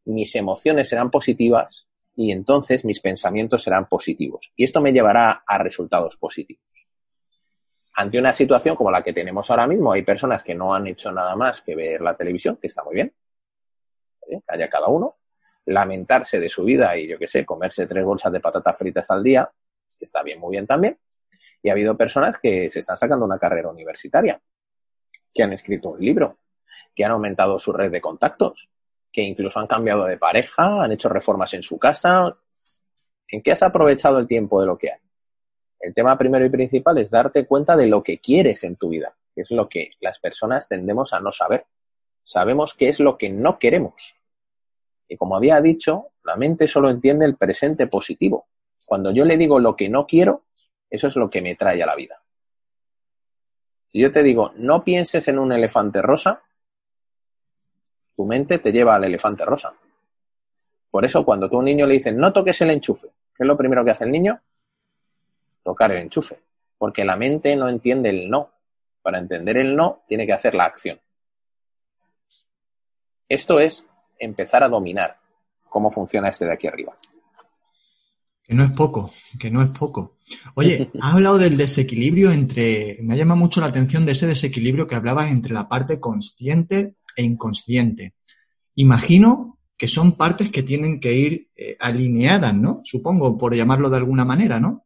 mis 0.07 0.35
emociones 0.37 0.89
serán 0.89 1.11
positivas 1.11 1.87
y 2.17 2.33
entonces 2.33 2.83
mis 2.87 3.01
pensamientos 3.01 3.63
serán 3.63 3.91
positivos. 3.91 4.51
Y 4.57 4.65
esto 4.65 4.81
me 4.81 4.91
llevará 4.91 5.43
a 5.47 5.59
resultados 5.59 6.17
positivos. 6.17 6.65
Ante 7.93 8.19
una 8.19 8.33
situación 8.33 8.75
como 8.75 8.91
la 8.91 9.05
que 9.05 9.13
tenemos 9.13 9.51
ahora 9.51 9.67
mismo, 9.67 9.93
hay 9.93 10.01
personas 10.01 10.43
que 10.43 10.55
no 10.55 10.73
han 10.73 10.87
hecho 10.87 11.13
nada 11.13 11.37
más 11.37 11.61
que 11.61 11.77
ver 11.77 12.01
la 12.01 12.17
televisión, 12.17 12.57
que 12.57 12.69
está 12.69 12.83
muy 12.85 12.95
bien, 12.95 13.13
que 14.27 14.41
haya 14.49 14.71
cada 14.71 14.89
uno, 14.89 15.17
lamentarse 15.67 16.41
de 16.41 16.49
su 16.49 16.65
vida 16.65 16.97
y 16.97 17.09
yo 17.09 17.19
qué 17.19 17.29
sé, 17.29 17.45
comerse 17.45 17.87
tres 17.87 18.05
bolsas 18.05 18.33
de 18.33 18.41
patatas 18.41 18.77
fritas 18.77 19.11
al 19.11 19.23
día, 19.23 19.51
está 20.01 20.23
bien, 20.23 20.41
muy 20.41 20.53
bien 20.53 20.67
también. 20.67 20.99
Y 21.63 21.69
ha 21.69 21.73
habido 21.73 21.97
personas 21.97 22.37
que 22.43 22.69
se 22.69 22.81
están 22.81 22.97
sacando 22.97 23.25
una 23.25 23.39
carrera 23.39 23.69
universitaria, 23.69 24.41
que 25.33 25.43
han 25.43 25.53
escrito 25.53 25.91
un 25.91 26.01
libro, 26.01 26.39
que 26.95 27.05
han 27.05 27.13
aumentado 27.13 27.59
su 27.59 27.73
red 27.73 27.91
de 27.91 28.01
contactos, 28.01 28.69
que 29.13 29.23
incluso 29.23 29.61
han 29.61 29.67
cambiado 29.67 30.05
de 30.05 30.17
pareja, 30.17 30.83
han 30.83 30.93
hecho 30.93 31.09
reformas 31.09 31.55
en 31.55 31.63
su 31.63 31.79
casa. 31.79 32.33
¿En 33.29 33.43
qué 33.43 33.53
has 33.53 33.63
aprovechado 33.63 34.19
el 34.19 34.27
tiempo 34.27 34.61
de 34.61 34.67
lo 34.67 34.77
que 34.77 34.93
hay? 34.93 34.99
El 35.79 35.95
tema 35.95 36.17
primero 36.17 36.45
y 36.45 36.51
principal 36.51 36.99
es 36.99 37.11
darte 37.11 37.47
cuenta 37.47 37.77
de 37.77 37.87
lo 37.87 38.03
que 38.03 38.19
quieres 38.19 38.65
en 38.65 38.77
tu 38.77 38.89
vida, 38.89 39.15
que 39.35 39.43
es 39.43 39.51
lo 39.51 39.69
que 39.69 39.91
las 40.01 40.19
personas 40.19 40.69
tendemos 40.69 41.13
a 41.13 41.21
no 41.21 41.33
saber. 41.33 41.67
Sabemos 42.25 42.75
qué 42.75 42.89
es 42.89 43.01
lo 43.01 43.19
que 43.19 43.31
no 43.31 43.59
queremos. 43.59 44.17
Y 45.13 45.19
como 45.19 45.37
había 45.37 45.61
dicho, 45.61 46.13
la 46.25 46.37
mente 46.37 46.67
solo 46.67 46.89
entiende 46.89 47.27
el 47.27 47.37
presente 47.37 47.87
positivo. 47.87 48.47
Cuando 48.87 49.13
yo 49.13 49.27
le 49.27 49.37
digo 49.37 49.59
lo 49.59 49.77
que 49.77 49.91
no 49.91 50.07
quiero, 50.07 50.45
eso 50.89 51.09
es 51.09 51.17
lo 51.17 51.29
que 51.29 51.43
me 51.43 51.55
trae 51.55 51.83
a 51.83 51.87
la 51.87 51.95
vida. 51.95 52.23
Si 53.91 54.01
yo 54.01 54.11
te 54.11 54.23
digo, 54.23 54.53
no 54.57 54.83
pienses 54.83 55.29
en 55.29 55.39
un 55.39 55.53
elefante 55.53 56.01
rosa, 56.01 56.41
tu 58.17 58.25
mente 58.25 58.59
te 58.59 58.73
lleva 58.73 58.95
al 58.95 59.05
elefante 59.05 59.45
rosa. 59.45 59.69
Por 60.91 61.05
eso 61.05 61.27
cuando 61.27 61.47
tú 61.51 61.57
a 61.57 61.59
un 61.59 61.67
niño 61.67 61.87
le 61.87 61.97
dices, 61.97 62.15
no 62.15 62.33
toques 62.33 62.59
el 62.63 62.71
enchufe, 62.71 63.09
¿Qué 63.37 63.43
es 63.43 63.47
lo 63.47 63.59
primero 63.59 63.85
que 63.85 63.91
hace 63.91 64.05
el 64.05 64.13
niño? 64.13 64.41
Tocar 65.63 65.93
el 65.93 65.99
enchufe. 65.99 66.41
Porque 66.79 67.05
la 67.05 67.17
mente 67.17 67.55
no 67.55 67.69
entiende 67.69 68.09
el 68.09 68.31
no. 68.31 68.51
Para 69.03 69.19
entender 69.19 69.59
el 69.59 69.77
no, 69.77 70.05
tiene 70.09 70.25
que 70.25 70.33
hacer 70.33 70.55
la 70.55 70.65
acción. 70.65 70.99
Esto 73.29 73.61
es 73.61 73.87
empezar 74.19 74.63
a 74.63 74.69
dominar 74.69 75.17
cómo 75.71 75.91
funciona 75.91 76.29
este 76.29 76.47
de 76.47 76.53
aquí 76.53 76.67
arriba. 76.67 76.93
Que 78.45 78.55
no 78.55 78.65
es 78.65 78.73
poco, 78.73 79.11
que 79.39 79.51
no 79.51 79.63
es 79.63 79.71
poco. 79.71 80.17
Oye, 80.55 80.91
has 81.01 81.15
hablado 81.15 81.39
del 81.39 81.57
desequilibrio 81.57 82.33
entre, 82.33 82.99
me 83.03 83.17
llama 83.17 83.35
mucho 83.35 83.61
la 83.61 83.69
atención 83.69 84.05
de 84.05 84.13
ese 84.13 84.27
desequilibrio 84.27 84.87
que 84.87 84.95
hablabas 84.95 85.31
entre 85.31 85.53
la 85.53 85.69
parte 85.69 86.01
consciente 86.01 86.97
e 87.17 87.23
inconsciente. 87.23 88.15
Imagino 88.75 89.59
que 89.77 89.89
son 89.89 90.13
partes 90.13 90.51
que 90.51 90.63
tienen 90.63 91.01
que 91.01 91.13
ir 91.13 91.49
eh, 91.57 91.77
alineadas, 91.81 92.55
¿no? 92.55 92.83
Supongo, 92.85 93.37
por 93.37 93.55
llamarlo 93.55 93.91
de 93.91 93.97
alguna 93.97 94.25
manera, 94.25 94.61
¿no? 94.61 94.85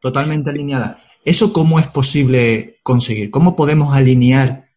Totalmente 0.00 0.50
alineadas. 0.50 1.06
¿Eso 1.24 1.52
cómo 1.52 1.78
es 1.78 1.88
posible 1.88 2.78
conseguir? 2.82 3.30
¿Cómo 3.30 3.56
podemos 3.56 3.94
alinear 3.94 4.67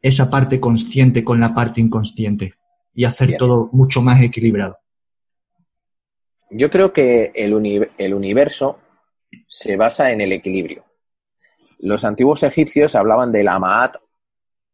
esa 0.00 0.30
parte 0.30 0.60
consciente 0.60 1.24
con 1.24 1.40
la 1.40 1.54
parte 1.54 1.80
inconsciente 1.80 2.54
y 2.94 3.04
hacer 3.04 3.36
todo 3.38 3.68
mucho 3.72 4.00
más 4.00 4.22
equilibrado? 4.22 4.78
Yo 6.50 6.70
creo 6.70 6.92
que 6.92 7.32
el, 7.34 7.88
el 7.98 8.14
universo 8.14 8.80
se 9.46 9.76
basa 9.76 10.12
en 10.12 10.20
el 10.20 10.32
equilibrio. 10.32 10.84
Los 11.80 12.04
antiguos 12.04 12.42
egipcios 12.42 12.94
hablaban 12.94 13.32
de 13.32 13.42
la 13.42 13.58
Maat, 13.58 13.96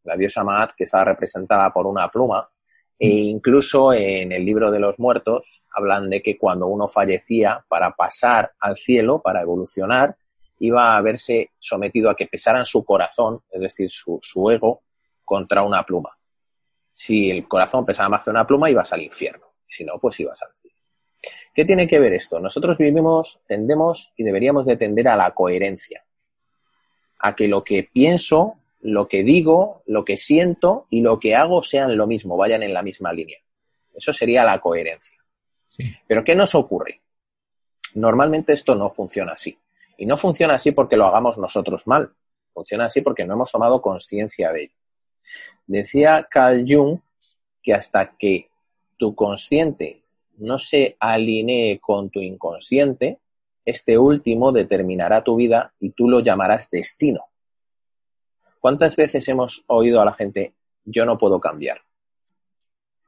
la 0.04 0.16
diosa 0.16 0.44
Maat, 0.44 0.72
que 0.76 0.85
estaba 0.85 1.04
representada 1.04 1.72
por 1.72 1.87
una 1.87 2.08
pluma, 2.08 2.48
e 2.98 3.08
incluso 3.08 3.92
en 3.92 4.32
el 4.32 4.44
libro 4.44 4.70
de 4.70 4.78
los 4.78 4.98
muertos 5.00 5.62
hablan 5.74 6.08
de 6.11 6.22
que 6.22 6.38
cuando 6.38 6.66
uno 6.66 6.88
fallecía 6.88 7.64
para 7.66 7.90
pasar 7.92 8.52
al 8.61 8.76
cielo, 8.76 9.20
para 9.20 9.42
evolucionar, 9.42 10.16
iba 10.61 10.96
a 10.96 11.00
verse 11.00 11.50
sometido 11.58 12.11
a 12.11 12.14
que 12.14 12.26
pesaran 12.26 12.64
su 12.64 12.85
corazón, 12.85 13.40
es 13.50 13.61
decir, 13.61 13.90
su, 13.90 14.18
su 14.22 14.48
ego, 14.50 14.82
contra 15.33 15.62
una 15.62 15.83
pluma. 15.83 16.11
Si 16.92 17.31
el 17.31 17.49
corazón 17.49 17.87
pesaba 17.87 18.11
más 18.11 18.23
que 18.23 18.29
una 18.29 18.47
pluma, 18.47 18.68
ibas 18.68 18.92
al 18.92 19.01
infierno. 19.01 19.47
Si 19.66 19.83
no, 19.83 19.95
pues 19.99 20.21
ibas 20.21 20.42
al 20.42 20.55
cielo. 20.55 20.77
¿Qué 21.55 21.64
tiene 21.64 21.88
que 21.88 21.99
ver 21.99 22.12
esto? 22.12 22.38
Nosotros 22.38 22.77
vivimos, 22.77 23.40
tendemos 23.47 24.12
y 24.14 24.25
deberíamos 24.25 24.66
de 24.66 24.77
tender 24.77 25.09
a 25.09 25.16
la 25.16 25.31
coherencia. 25.31 26.05
A 27.21 27.35
que 27.35 27.49
lo 27.49 27.64
que 27.64 27.88
pienso, 27.90 28.57
lo 28.83 29.09
que 29.09 29.25
digo, 29.25 29.83
lo 29.87 30.05
que 30.05 30.18
siento 30.18 30.85
y 30.90 31.01
lo 31.01 31.18
que 31.18 31.35
hago 31.35 31.62
sean 31.62 31.97
lo 31.97 32.07
mismo, 32.07 32.37
vayan 32.37 32.62
en 32.62 32.75
la 32.75 32.83
misma 32.83 33.11
línea. 33.14 33.38
Eso 33.95 34.12
sería 34.12 34.45
la 34.45 34.61
coherencia. 34.61 35.18
Pero 36.07 36.25
¿qué 36.25 36.35
nos 36.35 36.55
ocurre? 36.55 37.01
Normalmente 37.95 38.53
esto 38.53 38.75
no 38.75 38.90
funciona 38.90 39.33
así. 39.33 39.59
Y 39.97 40.05
no 40.05 40.18
funciona 40.18 40.57
así 40.57 40.73
porque 40.73 40.99
lo 40.99 41.07
hagamos 41.07 41.38
nosotros 41.38 41.87
mal. 41.87 42.12
Funciona 42.53 42.85
así 42.85 43.01
porque 43.01 43.25
no 43.25 43.33
hemos 43.33 43.51
tomado 43.51 43.81
conciencia 43.81 44.53
de 44.53 44.64
ello. 44.64 44.82
Decía 45.66 46.26
Carl 46.30 46.64
Jung 46.66 47.00
que 47.62 47.74
hasta 47.74 48.16
que 48.16 48.48
tu 48.98 49.14
consciente 49.14 49.94
no 50.38 50.58
se 50.58 50.96
alinee 50.98 51.78
con 51.80 52.11
tu 52.11 52.20
inconsciente, 52.20 53.18
este 53.64 53.96
último 53.98 54.52
determinará 54.52 55.22
tu 55.22 55.37
vida 55.37 55.72
y 55.78 55.90
tú 55.90 56.08
lo 56.08 56.20
llamarás 56.20 56.68
destino. 56.70 57.26
¿Cuántas 58.61 58.96
veces 58.96 59.28
hemos 59.28 59.64
oído 59.66 60.00
a 60.00 60.04
la 60.04 60.12
gente, 60.12 60.54
yo 60.85 61.04
no 61.04 61.18
puedo 61.18 61.40
cambiar? 61.40 61.80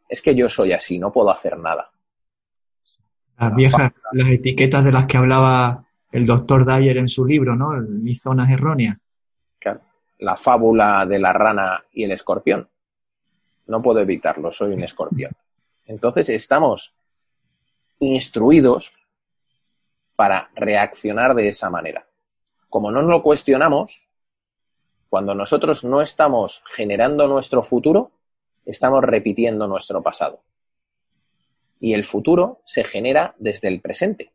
Es 0.08 0.20
que 0.20 0.34
yo 0.34 0.48
soy 0.48 0.72
así, 0.72 0.98
no 0.98 1.12
puedo 1.12 1.30
hacer 1.30 1.58
nada. 1.58 1.90
Las 3.38 3.54
viejas, 3.54 3.92
las 4.12 4.28
etiquetas 4.28 4.84
de 4.84 4.92
las 4.92 5.06
que 5.06 5.16
hablaba 5.16 5.84
el 6.12 6.26
doctor 6.26 6.64
Dyer 6.64 6.96
en 6.98 7.08
su 7.08 7.24
libro, 7.24 7.56
¿no? 7.56 7.72
Mis 7.80 8.22
zonas 8.22 8.50
erróneas. 8.50 8.98
La 10.18 10.36
fábula 10.36 11.04
de 11.06 11.18
la 11.18 11.32
rana 11.32 11.84
y 11.92 12.04
el 12.04 12.12
escorpión. 12.12 12.68
No 13.66 13.82
puedo 13.82 14.00
evitarlo, 14.00 14.52
soy 14.52 14.74
un 14.74 14.82
escorpión. 14.82 15.32
Entonces 15.86 16.28
estamos 16.28 16.92
instruidos 18.00 18.96
para 20.16 20.50
reaccionar 20.54 21.34
de 21.34 21.48
esa 21.48 21.70
manera. 21.70 22.06
Como 22.68 22.90
no 22.90 23.00
nos 23.00 23.10
lo 23.10 23.22
cuestionamos, 23.22 24.08
cuando 25.08 25.34
nosotros 25.34 25.84
no 25.84 26.00
estamos 26.00 26.62
generando 26.66 27.26
nuestro 27.28 27.62
futuro, 27.62 28.10
estamos 28.64 29.02
repitiendo 29.02 29.66
nuestro 29.66 30.02
pasado. 30.02 30.40
Y 31.78 31.94
el 31.94 32.04
futuro 32.04 32.60
se 32.64 32.84
genera 32.84 33.34
desde 33.38 33.68
el 33.68 33.80
presente. 33.80 34.32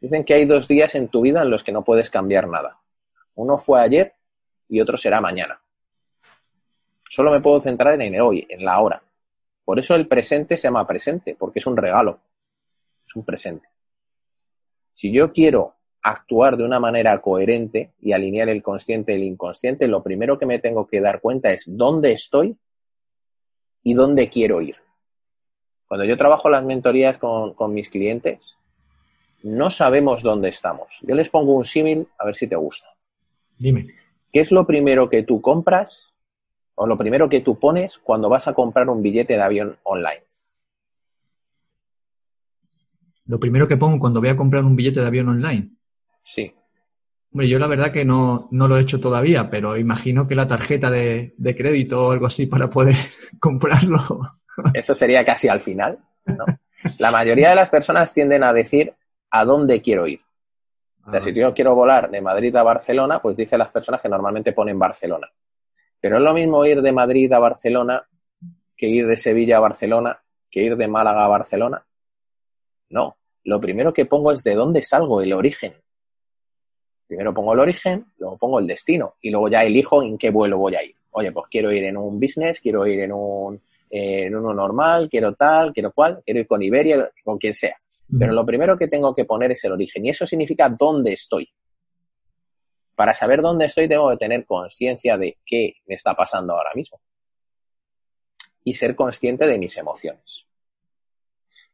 Dicen 0.00 0.24
que 0.24 0.34
hay 0.34 0.46
dos 0.46 0.66
días 0.68 0.94
en 0.94 1.08
tu 1.08 1.20
vida 1.20 1.42
en 1.42 1.50
los 1.50 1.62
que 1.64 1.72
no 1.72 1.84
puedes 1.84 2.10
cambiar 2.10 2.48
nada. 2.48 2.80
Uno 3.34 3.58
fue 3.58 3.80
ayer 3.80 4.14
y 4.68 4.80
otro 4.80 4.96
será 4.98 5.20
mañana. 5.20 5.56
Solo 7.10 7.30
me 7.30 7.40
puedo 7.40 7.60
centrar 7.60 7.94
en 7.94 8.14
el 8.14 8.20
hoy, 8.20 8.46
en 8.48 8.64
la 8.64 8.80
hora. 8.80 9.02
Por 9.64 9.78
eso 9.78 9.94
el 9.94 10.08
presente 10.08 10.56
se 10.56 10.64
llama 10.64 10.86
presente, 10.86 11.36
porque 11.38 11.60
es 11.60 11.66
un 11.66 11.76
regalo 11.76 12.20
es 13.06 13.16
un 13.16 13.24
presente. 13.24 13.68
Si 14.92 15.12
yo 15.12 15.32
quiero 15.32 15.74
actuar 16.02 16.56
de 16.56 16.64
una 16.64 16.78
manera 16.78 17.20
coherente 17.20 17.92
y 18.00 18.12
alinear 18.12 18.48
el 18.48 18.62
consciente 18.62 19.12
y 19.12 19.16
el 19.16 19.24
inconsciente, 19.24 19.88
lo 19.88 20.02
primero 20.02 20.38
que 20.38 20.46
me 20.46 20.58
tengo 20.58 20.86
que 20.86 21.00
dar 21.00 21.20
cuenta 21.20 21.52
es 21.52 21.64
dónde 21.66 22.12
estoy 22.12 22.56
y 23.82 23.94
dónde 23.94 24.28
quiero 24.28 24.60
ir. 24.60 24.76
Cuando 25.86 26.04
yo 26.04 26.16
trabajo 26.16 26.48
las 26.48 26.64
mentorías 26.64 27.18
con, 27.18 27.54
con 27.54 27.72
mis 27.72 27.88
clientes, 27.88 28.56
no 29.42 29.70
sabemos 29.70 30.22
dónde 30.22 30.48
estamos. 30.48 30.98
Yo 31.02 31.14
les 31.14 31.28
pongo 31.28 31.54
un 31.54 31.64
símil 31.64 32.08
a 32.18 32.24
ver 32.24 32.34
si 32.34 32.46
te 32.46 32.56
gusta. 32.56 32.88
Dime. 33.58 33.82
¿Qué 34.34 34.40
es 34.40 34.50
lo 34.50 34.66
primero 34.66 35.08
que 35.08 35.22
tú 35.22 35.40
compras 35.40 36.12
o 36.74 36.88
lo 36.88 36.98
primero 36.98 37.28
que 37.28 37.40
tú 37.40 37.56
pones 37.56 37.98
cuando 37.98 38.28
vas 38.28 38.48
a 38.48 38.52
comprar 38.52 38.88
un 38.88 39.00
billete 39.00 39.34
de 39.34 39.42
avión 39.42 39.76
online? 39.84 40.24
Lo 43.26 43.38
primero 43.38 43.68
que 43.68 43.76
pongo 43.76 44.00
cuando 44.00 44.18
voy 44.18 44.30
a 44.30 44.36
comprar 44.36 44.64
un 44.64 44.74
billete 44.74 44.98
de 44.98 45.06
avión 45.06 45.28
online. 45.28 45.70
Sí. 46.24 46.52
Hombre, 47.30 47.48
yo 47.48 47.60
la 47.60 47.68
verdad 47.68 47.92
que 47.92 48.04
no, 48.04 48.48
no 48.50 48.66
lo 48.66 48.76
he 48.76 48.80
hecho 48.80 48.98
todavía, 48.98 49.48
pero 49.48 49.76
imagino 49.76 50.26
que 50.26 50.34
la 50.34 50.48
tarjeta 50.48 50.90
de, 50.90 51.30
crédito 51.56 52.08
o 52.08 52.10
algo 52.10 52.26
así 52.26 52.46
para 52.46 52.68
poder 52.68 52.96
comprarlo. 53.38 54.40
Eso 54.72 54.96
sería 54.96 55.24
casi 55.24 55.46
al 55.46 55.60
final. 55.60 56.00
¿no? 56.26 56.44
La 56.98 57.12
mayoría 57.12 57.50
de 57.50 57.54
las 57.54 57.70
personas 57.70 58.12
tienden 58.12 58.42
a 58.42 58.52
decir 58.52 58.94
a 59.30 59.44
dónde 59.44 59.80
quiero 59.80 60.08
ir. 60.08 60.22
O 61.06 61.10
sea, 61.10 61.20
si 61.20 61.30
ah. 61.30 61.34
yo 61.34 61.54
quiero 61.54 61.74
volar 61.74 62.10
de 62.10 62.20
Madrid 62.20 62.54
a 62.56 62.62
Barcelona, 62.62 63.20
pues 63.20 63.36
dice 63.36 63.58
las 63.58 63.70
personas 63.70 64.00
que 64.00 64.08
normalmente 64.08 64.52
ponen 64.52 64.78
Barcelona. 64.78 65.30
Pero 66.00 66.16
es 66.16 66.22
lo 66.22 66.34
mismo 66.34 66.64
ir 66.64 66.82
de 66.82 66.92
Madrid 66.92 67.32
a 67.32 67.38
Barcelona 67.38 68.02
que 68.76 68.88
ir 68.88 69.06
de 69.06 69.16
Sevilla 69.16 69.58
a 69.58 69.60
Barcelona, 69.60 70.20
que 70.50 70.62
ir 70.62 70.76
de 70.76 70.88
Málaga 70.88 71.24
a 71.24 71.28
Barcelona. 71.28 71.84
No, 72.90 73.16
lo 73.44 73.60
primero 73.60 73.92
que 73.92 74.06
pongo 74.06 74.32
es 74.32 74.42
de 74.42 74.54
dónde 74.54 74.82
salgo, 74.82 75.20
el 75.20 75.32
origen. 75.32 75.74
Primero 77.06 77.34
pongo 77.34 77.52
el 77.52 77.60
origen, 77.60 78.06
luego 78.18 78.38
pongo 78.38 78.58
el 78.58 78.66
destino 78.66 79.14
y 79.20 79.30
luego 79.30 79.48
ya 79.48 79.62
elijo 79.62 80.02
en 80.02 80.16
qué 80.18 80.30
vuelo 80.30 80.58
voy 80.58 80.74
a 80.74 80.82
ir. 80.82 80.94
Oye, 81.10 81.30
pues 81.30 81.46
quiero 81.48 81.70
ir 81.70 81.84
en 81.84 81.96
un 81.96 82.18
business, 82.18 82.60
quiero 82.60 82.86
ir 82.86 83.00
en 83.00 83.12
un 83.12 83.60
en 83.88 84.34
uno 84.34 84.52
normal, 84.52 85.08
quiero 85.08 85.34
tal, 85.34 85.72
quiero 85.72 85.92
cual, 85.92 86.22
quiero 86.24 86.40
ir 86.40 86.46
con 86.46 86.62
Iberia, 86.62 87.08
con 87.24 87.38
quien 87.38 87.54
sea. 87.54 87.76
Pero 88.18 88.32
lo 88.32 88.44
primero 88.44 88.76
que 88.76 88.88
tengo 88.88 89.14
que 89.14 89.24
poner 89.24 89.52
es 89.52 89.64
el 89.64 89.72
origen 89.72 90.04
y 90.04 90.10
eso 90.10 90.26
significa 90.26 90.68
dónde 90.68 91.12
estoy. 91.12 91.48
Para 92.94 93.12
saber 93.12 93.42
dónde 93.42 93.64
estoy 93.64 93.88
tengo 93.88 94.10
que 94.10 94.16
tener 94.18 94.44
conciencia 94.44 95.16
de 95.16 95.38
qué 95.44 95.74
me 95.86 95.94
está 95.94 96.14
pasando 96.14 96.52
ahora 96.52 96.70
mismo 96.74 97.00
y 98.62 98.74
ser 98.74 98.94
consciente 98.94 99.46
de 99.46 99.58
mis 99.58 99.76
emociones. 99.76 100.46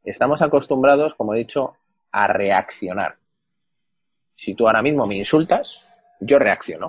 Estamos 0.02 0.40
acostumbrados, 0.42 1.14
como 1.14 1.34
he 1.34 1.38
dicho, 1.38 1.76
a 2.10 2.26
reaccionar. 2.26 3.18
Si 4.34 4.54
tú 4.54 4.66
ahora 4.66 4.82
mismo 4.82 5.06
me 5.06 5.16
insultas, 5.16 5.86
yo 6.20 6.38
reacciono. 6.38 6.88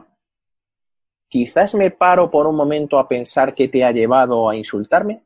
Quizás 1.28 1.76
me 1.76 1.92
paro 1.92 2.32
por 2.32 2.48
un 2.48 2.56
momento 2.56 2.98
a 2.98 3.08
pensar 3.08 3.54
qué 3.54 3.68
te 3.68 3.84
ha 3.84 3.92
llevado 3.92 4.50
a 4.50 4.56
insultarme. 4.56 5.24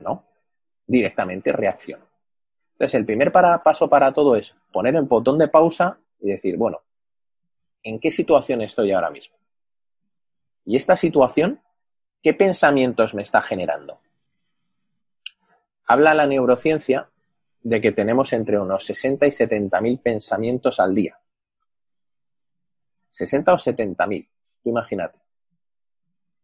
No, 0.00 0.24
directamente 0.86 1.52
reacciono. 1.52 2.06
Entonces, 2.72 2.94
el 2.94 3.06
primer 3.06 3.32
paso 3.32 3.88
para 3.88 4.12
todo 4.12 4.36
es 4.36 4.54
poner 4.72 4.96
el 4.96 5.02
botón 5.02 5.38
de 5.38 5.48
pausa 5.48 5.98
y 6.20 6.28
decir, 6.28 6.56
bueno, 6.56 6.82
¿en 7.82 8.00
qué 8.00 8.10
situación 8.10 8.62
estoy 8.62 8.92
ahora 8.92 9.10
mismo? 9.10 9.36
¿Y 10.64 10.76
esta 10.76 10.96
situación 10.96 11.60
qué 12.22 12.34
pensamientos 12.34 13.14
me 13.14 13.22
está 13.22 13.40
generando? 13.42 14.00
Habla 15.86 16.14
la 16.14 16.26
neurociencia 16.26 17.10
de 17.62 17.80
que 17.80 17.92
tenemos 17.92 18.32
entre 18.32 18.58
unos 18.58 18.84
60 18.84 19.26
y 19.26 19.32
70 19.32 19.80
mil 19.80 19.98
pensamientos 19.98 20.80
al 20.80 20.94
día. 20.94 21.16
60 23.10 23.52
o 23.52 23.58
70 23.58 24.06
mil, 24.06 24.28
imagínate. 24.64 25.18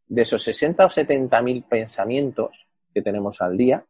De 0.07 0.23
esos 0.23 0.43
60 0.43 0.87
o 0.87 0.91
70 0.91 1.43
mil 1.43 1.63
pensamientos 1.65 2.69
que 2.95 3.03
tenemos 3.03 3.41
al 3.41 3.57
día, 3.57 3.85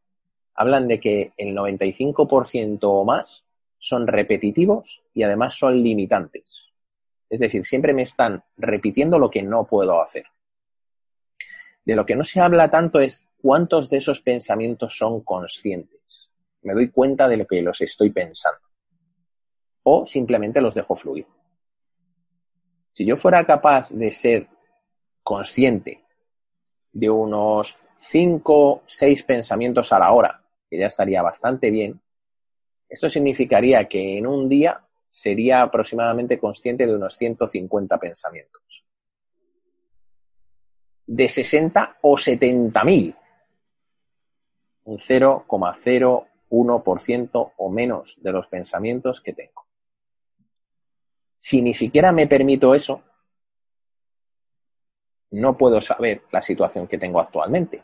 hablan 0.60 0.88
de 0.88 1.00
que 1.00 1.32
el 1.38 1.56
95% 1.56 2.80
o 2.82 3.02
más 3.02 3.46
son 3.78 4.06
repetitivos 4.06 5.02
y 5.14 5.22
además 5.22 5.54
son 5.54 5.82
limitantes. 5.82 6.66
Es 7.30 7.40
decir, 7.40 7.64
siempre 7.64 7.94
me 7.94 8.02
están 8.02 8.44
repitiendo 8.58 9.18
lo 9.18 9.30
que 9.30 9.42
no 9.42 9.64
puedo 9.64 10.02
hacer. 10.02 10.26
De 11.82 11.96
lo 11.96 12.04
que 12.04 12.14
no 12.14 12.24
se 12.24 12.40
habla 12.40 12.70
tanto 12.70 13.00
es 13.00 13.26
cuántos 13.40 13.88
de 13.88 13.96
esos 13.96 14.20
pensamientos 14.20 14.98
son 14.98 15.22
conscientes. 15.22 16.30
Me 16.60 16.74
doy 16.74 16.90
cuenta 16.90 17.26
de 17.26 17.38
lo 17.38 17.46
que 17.46 17.62
los 17.62 17.80
estoy 17.80 18.10
pensando. 18.10 18.60
O 19.84 20.04
simplemente 20.04 20.60
los 20.60 20.74
dejo 20.74 20.94
fluir. 20.94 21.26
Si 22.90 23.06
yo 23.06 23.16
fuera 23.16 23.46
capaz 23.46 23.88
de 23.88 24.10
ser 24.10 24.46
consciente 25.22 26.04
de 26.92 27.08
unos 27.08 27.88
5, 27.96 28.82
6 28.84 29.22
pensamientos 29.22 29.90
a 29.94 29.98
la 29.98 30.12
hora, 30.12 30.39
que 30.70 30.78
ya 30.78 30.86
estaría 30.86 31.20
bastante 31.20 31.70
bien, 31.70 32.00
esto 32.88 33.10
significaría 33.10 33.88
que 33.88 34.18
en 34.18 34.26
un 34.26 34.48
día 34.48 34.80
sería 35.08 35.62
aproximadamente 35.62 36.38
consciente 36.38 36.86
de 36.86 36.94
unos 36.94 37.16
150 37.16 37.98
pensamientos. 37.98 38.84
De 41.06 41.28
60 41.28 41.98
o 42.02 42.16
70 42.16 42.84
mil. 42.84 43.16
Un 44.84 44.98
0,01% 44.98 47.52
o 47.56 47.70
menos 47.70 48.18
de 48.22 48.32
los 48.32 48.46
pensamientos 48.46 49.20
que 49.20 49.32
tengo. 49.32 49.66
Si 51.38 51.62
ni 51.62 51.74
siquiera 51.74 52.12
me 52.12 52.26
permito 52.26 52.74
eso, 52.74 53.02
no 55.32 55.56
puedo 55.56 55.80
saber 55.80 56.22
la 56.32 56.42
situación 56.42 56.86
que 56.86 56.98
tengo 56.98 57.20
actualmente. 57.20 57.82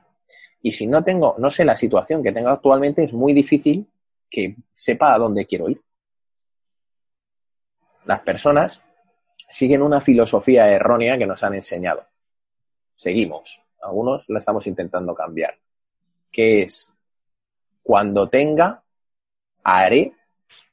Y 0.62 0.72
si 0.72 0.86
no 0.86 1.04
tengo, 1.04 1.36
no 1.38 1.50
sé 1.50 1.64
la 1.64 1.76
situación 1.76 2.22
que 2.22 2.32
tengo 2.32 2.48
actualmente, 2.48 3.04
es 3.04 3.12
muy 3.12 3.32
difícil 3.32 3.86
que 4.28 4.56
sepa 4.72 5.14
a 5.14 5.18
dónde 5.18 5.46
quiero 5.46 5.68
ir. 5.68 5.80
Las 8.06 8.22
personas 8.22 8.82
siguen 9.48 9.82
una 9.82 10.00
filosofía 10.00 10.68
errónea 10.68 11.18
que 11.18 11.26
nos 11.26 11.42
han 11.44 11.54
enseñado. 11.54 12.06
Seguimos. 12.94 13.62
Algunos 13.80 14.28
la 14.28 14.38
estamos 14.38 14.66
intentando 14.66 15.14
cambiar. 15.14 15.56
Que 16.32 16.62
es, 16.62 16.92
cuando 17.82 18.28
tenga, 18.28 18.82
haré 19.64 20.12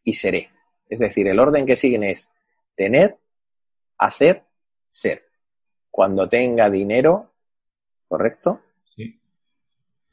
y 0.04 0.14
seré. 0.14 0.50
Es 0.90 1.00
decir, 1.00 1.28
el 1.28 1.40
orden 1.40 1.66
que 1.66 1.76
siguen 1.76 2.04
es 2.04 2.32
tener, 2.76 3.18
hacer, 3.98 4.44
ser. 4.90 5.28
Cuando 5.90 6.28
tenga 6.28 6.70
dinero, 6.70 7.32
¿correcto? 8.08 8.62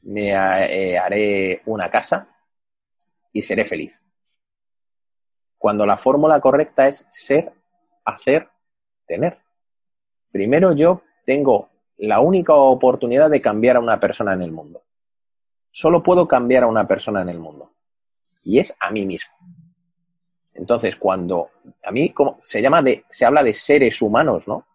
Me 0.03 0.31
eh, 0.31 0.97
haré 0.97 1.61
una 1.65 1.89
casa 1.89 2.27
y 3.33 3.41
seré 3.41 3.65
feliz. 3.65 3.97
Cuando 5.59 5.85
la 5.85 5.97
fórmula 5.97 6.39
correcta 6.39 6.87
es 6.87 7.05
ser, 7.11 7.53
hacer, 8.03 8.49
tener. 9.05 9.37
Primero 10.31 10.73
yo 10.73 11.03
tengo 11.25 11.69
la 11.97 12.19
única 12.19 12.55
oportunidad 12.55 13.29
de 13.29 13.41
cambiar 13.41 13.75
a 13.75 13.79
una 13.79 13.99
persona 13.99 14.33
en 14.33 14.41
el 14.41 14.51
mundo. 14.51 14.83
Solo 15.69 16.01
puedo 16.01 16.27
cambiar 16.27 16.63
a 16.63 16.67
una 16.67 16.87
persona 16.87 17.21
en 17.21 17.29
el 17.29 17.39
mundo. 17.39 17.71
Y 18.43 18.57
es 18.57 18.75
a 18.79 18.89
mí 18.89 19.05
mismo. 19.05 19.33
Entonces, 20.53 20.97
cuando 20.97 21.51
a 21.83 21.91
mí 21.91 22.11
como, 22.11 22.39
se 22.43 22.61
llama 22.61 22.81
de, 22.81 23.05
se 23.09 23.25
habla 23.25 23.43
de 23.43 23.53
seres 23.53 24.01
humanos, 24.01 24.47
¿no? 24.47 24.65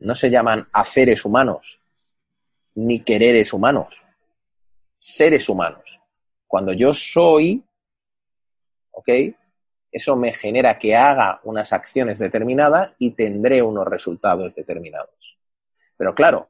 No 0.00 0.14
se 0.14 0.30
llaman 0.30 0.66
haceres 0.72 1.24
humanos, 1.24 1.80
ni 2.74 3.00
quereres 3.00 3.52
humanos. 3.52 4.04
Seres 4.98 5.48
humanos. 5.48 6.00
Cuando 6.46 6.72
yo 6.72 6.94
soy, 6.94 7.62
¿ok? 8.92 9.08
Eso 9.90 10.16
me 10.16 10.32
genera 10.32 10.78
que 10.78 10.96
haga 10.96 11.40
unas 11.44 11.72
acciones 11.72 12.18
determinadas 12.18 12.96
y 12.98 13.12
tendré 13.12 13.62
unos 13.62 13.86
resultados 13.86 14.54
determinados. 14.54 15.38
Pero 15.96 16.14
claro, 16.14 16.48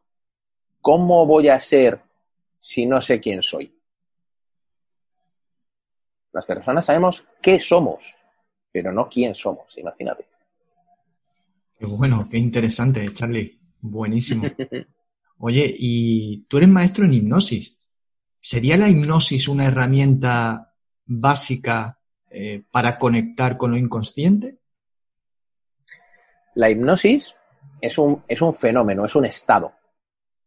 ¿cómo 0.81 1.27
voy 1.27 1.49
a 1.49 1.59
ser 1.59 2.01
si 2.59 2.87
no 2.87 3.01
sé 3.01 3.21
quién 3.21 3.43
soy? 3.43 3.79
Las 6.33 6.47
personas 6.47 6.87
sabemos 6.87 7.25
qué 7.43 7.59
somos, 7.59 8.03
pero 8.73 8.93
no 8.93 9.09
quién 9.09 9.35
somos, 9.35 9.77
imagínate. 9.79 10.27
Qué 11.79 11.87
bueno, 11.87 12.27
qué 12.31 12.39
interesante, 12.39 13.13
Charlie. 13.13 13.59
Buenísimo. 13.81 14.45
Oye, 15.39 15.75
y 15.79 16.45
tú 16.49 16.59
eres 16.59 16.69
maestro 16.69 17.05
en 17.05 17.13
hipnosis. 17.13 17.79
¿Sería 18.41 18.77
la 18.77 18.89
hipnosis 18.89 19.49
una 19.49 19.67
herramienta 19.67 20.75
básica 21.07 21.99
eh, 22.31 22.63
para 22.71 22.99
conectar 22.99 23.57
con 23.57 23.73
lo 23.73 23.77
inconsciente? 23.77 24.59
La 26.55 26.71
hipnosis 26.71 27.37
es 27.81 27.99
un, 27.99 28.23
es 28.29 28.41
un 28.43 28.55
fenómeno, 28.55 29.05
es 29.05 29.15
un 29.17 29.25
estado. 29.25 29.73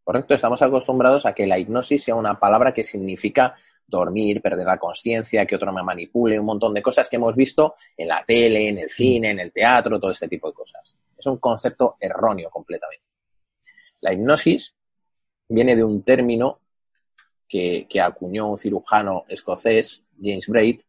¿Correcto? 0.02 0.34
Estamos 0.34 0.62
acostumbrados 0.62 1.26
a 1.26 1.34
que 1.34 1.46
la 1.46 1.58
hipnosis 1.58 2.04
sea 2.04 2.14
una 2.14 2.38
palabra 2.38 2.72
que 2.72 2.82
significa 2.82 3.56
dormir, 3.86 4.40
perder 4.40 4.66
la 4.66 4.78
conciencia, 4.78 5.46
que 5.46 5.56
otro 5.56 5.72
me 5.72 5.82
manipule, 5.82 6.38
un 6.38 6.46
montón 6.46 6.74
de 6.74 6.82
cosas 6.82 7.08
que 7.08 7.16
hemos 7.16 7.34
visto 7.34 7.74
en 7.96 8.08
la 8.08 8.24
tele, 8.24 8.68
en 8.68 8.78
el 8.78 8.88
cine, 8.88 9.30
en 9.30 9.40
el 9.40 9.52
teatro, 9.52 9.98
todo 9.98 10.10
este 10.10 10.28
tipo 10.28 10.48
de 10.48 10.54
cosas. 10.54 10.96
Es 11.16 11.26
un 11.26 11.38
concepto 11.38 11.96
erróneo 12.00 12.50
completamente. 12.50 13.04
La 14.00 14.12
hipnosis 14.12 14.74
viene 15.48 15.74
de 15.76 15.84
un 15.84 16.02
término 16.02 16.60
que, 17.48 17.86
acuñó 18.02 18.50
un 18.50 18.58
cirujano 18.58 19.24
escocés, 19.28 20.02
James 20.22 20.46
Braid, 20.46 20.80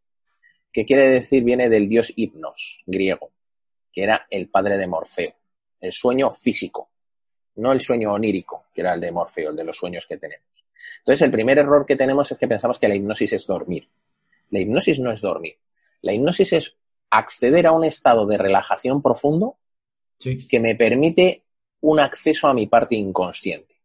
que 0.72 0.86
quiere 0.86 1.10
decir, 1.10 1.44
viene 1.44 1.70
del 1.70 1.88
dios 1.88 2.14
Hipnos, 2.16 2.84
griego, 2.86 3.32
que 3.92 4.04
era 4.04 4.28
el 4.30 4.50
padre 4.50 4.78
de 4.78 4.88
Morfeo, 4.88 5.34
el 5.80 5.92
sueño 5.92 6.32
físico, 6.32 6.90
no 7.56 7.72
el 7.72 7.82
sueño 7.82 8.14
onírico, 8.14 8.66
que 8.74 8.82
era 8.82 8.94
el 8.94 9.02
de 9.02 9.12
Morfeo, 9.12 9.52
el 9.52 9.56
de 9.56 9.64
los 9.64 9.78
sueños 9.78 10.06
que 10.06 10.18
tenemos. 10.18 10.66
Entonces, 11.00 11.22
el 11.24 11.32
primer 11.32 11.58
error 11.58 11.86
que 11.86 11.96
tenemos 11.96 12.32
es 12.32 12.38
que 12.38 12.48
pensamos 12.48 12.78
que 12.78 12.88
la 12.88 12.96
hipnosis 12.96 13.34
es 13.34 13.48
dormir. 13.48 13.90
La 14.50 14.60
hipnosis 14.60 15.00
no 15.00 15.12
es 15.12 15.22
dormir. 15.22 15.58
La 16.02 16.14
hipnosis 16.14 16.54
es 16.54 16.78
acceder 17.10 17.68
a 17.68 17.72
un 17.72 17.84
estado 17.84 18.28
de 18.28 18.38
relajación 18.38 19.02
profundo 19.02 19.58
que 20.20 20.60
me 20.60 20.76
permite 20.76 21.42
un 21.82 22.00
acceso 22.00 22.48
a 22.48 22.54
mi 22.54 22.68
parte 22.68 22.96
inconsciente. 22.96 23.76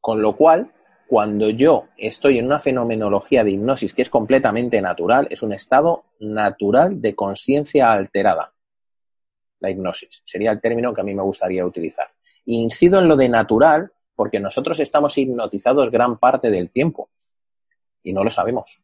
Con 0.00 0.20
lo 0.20 0.36
cual, 0.36 0.72
cuando 1.06 1.50
yo 1.50 1.88
estoy 1.96 2.38
en 2.38 2.46
una 2.46 2.58
fenomenología 2.58 3.44
de 3.44 3.52
hipnosis 3.52 3.94
que 3.94 4.02
es 4.02 4.10
completamente 4.10 4.80
natural, 4.80 5.28
es 5.30 5.42
un 5.42 5.52
estado 5.52 6.04
natural 6.20 7.00
de 7.00 7.14
conciencia 7.14 7.92
alterada. 7.92 8.52
La 9.60 9.70
hipnosis 9.70 10.22
sería 10.24 10.50
el 10.50 10.60
término 10.60 10.92
que 10.92 11.00
a 11.00 11.04
mí 11.04 11.14
me 11.14 11.22
gustaría 11.22 11.64
utilizar. 11.64 12.08
incido 12.46 12.98
en 12.98 13.06
lo 13.06 13.14
de 13.14 13.28
natural 13.28 13.92
porque 14.16 14.40
nosotros 14.40 14.80
estamos 14.80 15.16
hipnotizados 15.16 15.90
gran 15.90 16.18
parte 16.18 16.50
del 16.50 16.70
tiempo 16.70 17.10
y 18.02 18.12
no 18.12 18.24
lo 18.24 18.30
sabemos 18.30 18.80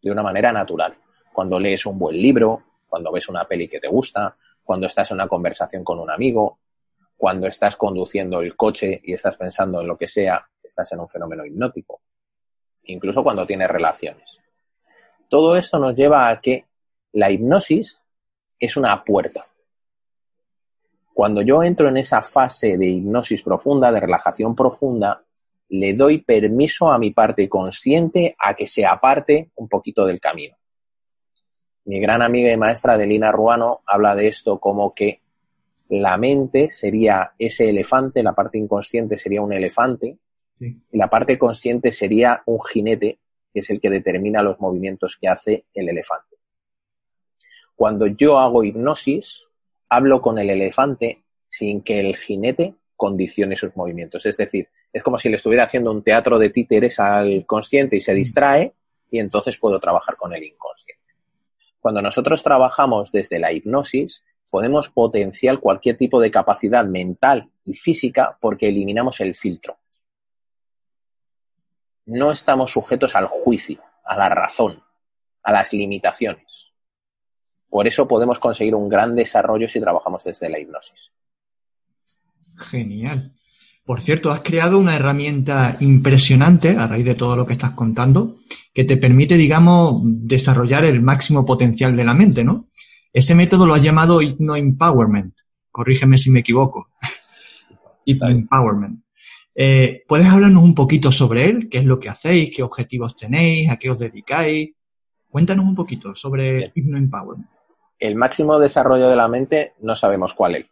de 0.00 0.10
una 0.10 0.22
manera 0.22 0.52
natural. 0.52 0.96
Cuando 1.32 1.58
lees 1.58 1.84
un 1.86 1.98
buen 1.98 2.16
libro, 2.16 2.62
cuando 2.88 3.12
ves 3.12 3.28
una 3.28 3.44
peli 3.44 3.68
que 3.68 3.80
te 3.80 3.88
gusta, 3.88 4.34
cuando 4.64 4.86
estás 4.86 5.10
en 5.10 5.16
una 5.16 5.28
conversación 5.28 5.84
con 5.84 5.98
un 5.98 6.10
amigo, 6.10 6.58
cuando 7.16 7.46
estás 7.46 7.76
conduciendo 7.76 8.40
el 8.40 8.56
coche 8.56 9.00
y 9.04 9.12
estás 9.12 9.36
pensando 9.36 9.80
en 9.80 9.86
lo 9.86 9.96
que 9.96 10.08
sea, 10.08 10.48
estás 10.62 10.90
en 10.92 11.00
un 11.00 11.08
fenómeno 11.08 11.44
hipnótico. 11.44 12.00
Incluso 12.84 13.22
cuando 13.22 13.46
tienes 13.46 13.70
relaciones. 13.70 14.40
Todo 15.28 15.56
esto 15.56 15.78
nos 15.78 15.94
lleva 15.94 16.28
a 16.28 16.40
que 16.40 16.64
la 17.12 17.30
hipnosis 17.30 18.00
es 18.58 18.76
una 18.76 19.04
puerta. 19.04 19.40
Cuando 21.12 21.42
yo 21.42 21.62
entro 21.62 21.88
en 21.88 21.98
esa 21.98 22.22
fase 22.22 22.78
de 22.78 22.86
hipnosis 22.86 23.42
profunda, 23.42 23.92
de 23.92 24.00
relajación 24.00 24.54
profunda, 24.54 25.22
le 25.68 25.94
doy 25.94 26.22
permiso 26.22 26.90
a 26.90 26.98
mi 26.98 27.10
parte 27.10 27.48
consciente 27.48 28.34
a 28.38 28.54
que 28.54 28.66
se 28.66 28.84
aparte 28.84 29.50
un 29.56 29.68
poquito 29.68 30.06
del 30.06 30.20
camino. 30.20 30.56
Mi 31.84 32.00
gran 32.00 32.22
amiga 32.22 32.52
y 32.52 32.56
maestra 32.56 32.96
Delina 32.96 33.32
Ruano 33.32 33.80
habla 33.86 34.14
de 34.14 34.28
esto 34.28 34.58
como 34.58 34.94
que 34.94 35.20
la 35.88 36.16
mente 36.16 36.70
sería 36.70 37.32
ese 37.38 37.68
elefante, 37.68 38.22
la 38.22 38.34
parte 38.34 38.58
inconsciente 38.58 39.18
sería 39.18 39.42
un 39.42 39.52
elefante, 39.52 40.18
y 40.60 40.98
la 40.98 41.08
parte 41.08 41.38
consciente 41.38 41.90
sería 41.90 42.42
un 42.46 42.60
jinete, 42.62 43.18
que 43.52 43.60
es 43.60 43.70
el 43.70 43.80
que 43.80 43.90
determina 43.90 44.42
los 44.42 44.60
movimientos 44.60 45.16
que 45.20 45.28
hace 45.28 45.64
el 45.74 45.88
elefante. 45.88 46.36
Cuando 47.74 48.06
yo 48.06 48.38
hago 48.38 48.62
hipnosis, 48.62 49.42
hablo 49.88 50.20
con 50.20 50.38
el 50.38 50.50
elefante 50.50 51.22
sin 51.46 51.82
que 51.82 51.98
el 51.98 52.16
jinete 52.16 52.74
condicione 52.94 53.56
sus 53.56 53.74
movimientos. 53.74 54.26
Es 54.26 54.36
decir, 54.36 54.68
es 54.92 55.02
como 55.02 55.18
si 55.18 55.30
le 55.30 55.36
estuviera 55.36 55.64
haciendo 55.64 55.90
un 55.90 56.02
teatro 56.02 56.38
de 56.38 56.50
títeres 56.50 57.00
al 57.00 57.46
consciente 57.46 57.96
y 57.96 58.00
se 58.02 58.12
distrae 58.12 58.74
y 59.10 59.18
entonces 59.18 59.58
puedo 59.58 59.80
trabajar 59.80 60.14
con 60.16 60.34
el 60.34 60.44
inconsciente. 60.44 60.99
Cuando 61.80 62.02
nosotros 62.02 62.42
trabajamos 62.42 63.10
desde 63.10 63.38
la 63.38 63.52
hipnosis, 63.52 64.22
podemos 64.50 64.90
potenciar 64.90 65.58
cualquier 65.58 65.96
tipo 65.96 66.20
de 66.20 66.30
capacidad 66.30 66.84
mental 66.84 67.50
y 67.64 67.74
física 67.74 68.36
porque 68.40 68.68
eliminamos 68.68 69.20
el 69.20 69.34
filtro. 69.34 69.78
no 72.06 72.32
estamos 72.32 72.72
sujetos 72.72 73.14
al 73.14 73.26
juicio, 73.26 73.80
a 74.04 74.16
la 74.18 74.28
razón, 74.28 74.82
a 75.44 75.52
las 75.52 75.72
limitaciones. 75.72 76.72
Por 77.68 77.86
eso 77.86 78.08
podemos 78.08 78.40
conseguir 78.40 78.74
un 78.74 78.88
gran 78.88 79.14
desarrollo 79.14 79.68
si 79.68 79.80
trabajamos 79.80 80.24
desde 80.24 80.48
la 80.50 80.58
hipnosis. 80.58 81.12
Genial. 82.56 83.32
Por 83.84 84.02
cierto, 84.02 84.30
has 84.30 84.40
creado 84.40 84.78
una 84.78 84.94
herramienta 84.94 85.76
impresionante 85.80 86.76
a 86.76 86.86
raíz 86.86 87.04
de 87.04 87.14
todo 87.14 87.34
lo 87.34 87.46
que 87.46 87.54
estás 87.54 87.72
contando, 87.72 88.36
que 88.72 88.84
te 88.84 88.96
permite, 88.96 89.36
digamos, 89.36 90.00
desarrollar 90.04 90.84
el 90.84 91.02
máximo 91.02 91.44
potencial 91.44 91.96
de 91.96 92.04
la 92.04 92.14
mente, 92.14 92.44
¿no? 92.44 92.68
Ese 93.12 93.34
método 93.34 93.66
lo 93.66 93.74
has 93.74 93.82
llamado 93.82 94.22
Hypno 94.22 94.54
Empowerment. 94.54 95.34
Corrígeme 95.70 96.18
si 96.18 96.30
me 96.30 96.40
equivoco. 96.40 96.90
Hypno 98.04 98.28
Empowerment. 98.28 99.02
Eh, 99.54 100.04
¿Puedes 100.06 100.26
hablarnos 100.26 100.62
un 100.62 100.74
poquito 100.74 101.10
sobre 101.10 101.46
él? 101.46 101.68
¿Qué 101.68 101.78
es 101.78 101.84
lo 101.84 101.98
que 101.98 102.08
hacéis? 102.08 102.54
¿Qué 102.54 102.62
objetivos 102.62 103.16
tenéis? 103.16 103.70
¿A 103.70 103.76
qué 103.76 103.90
os 103.90 103.98
dedicáis? 103.98 104.70
Cuéntanos 105.28 105.64
un 105.64 105.74
poquito 105.74 106.14
sobre 106.14 106.70
Hypno 106.74 106.98
Empowerment. 106.98 107.48
El 107.98 108.14
máximo 108.14 108.58
desarrollo 108.58 109.08
de 109.08 109.16
la 109.16 109.28
mente 109.28 109.74
no 109.80 109.96
sabemos 109.96 110.32
cuál 110.34 110.54
es, 110.54 110.66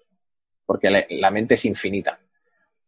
porque 0.65 1.07
la 1.11 1.31
mente 1.31 1.55
es 1.55 1.65
infinita. 1.65 2.19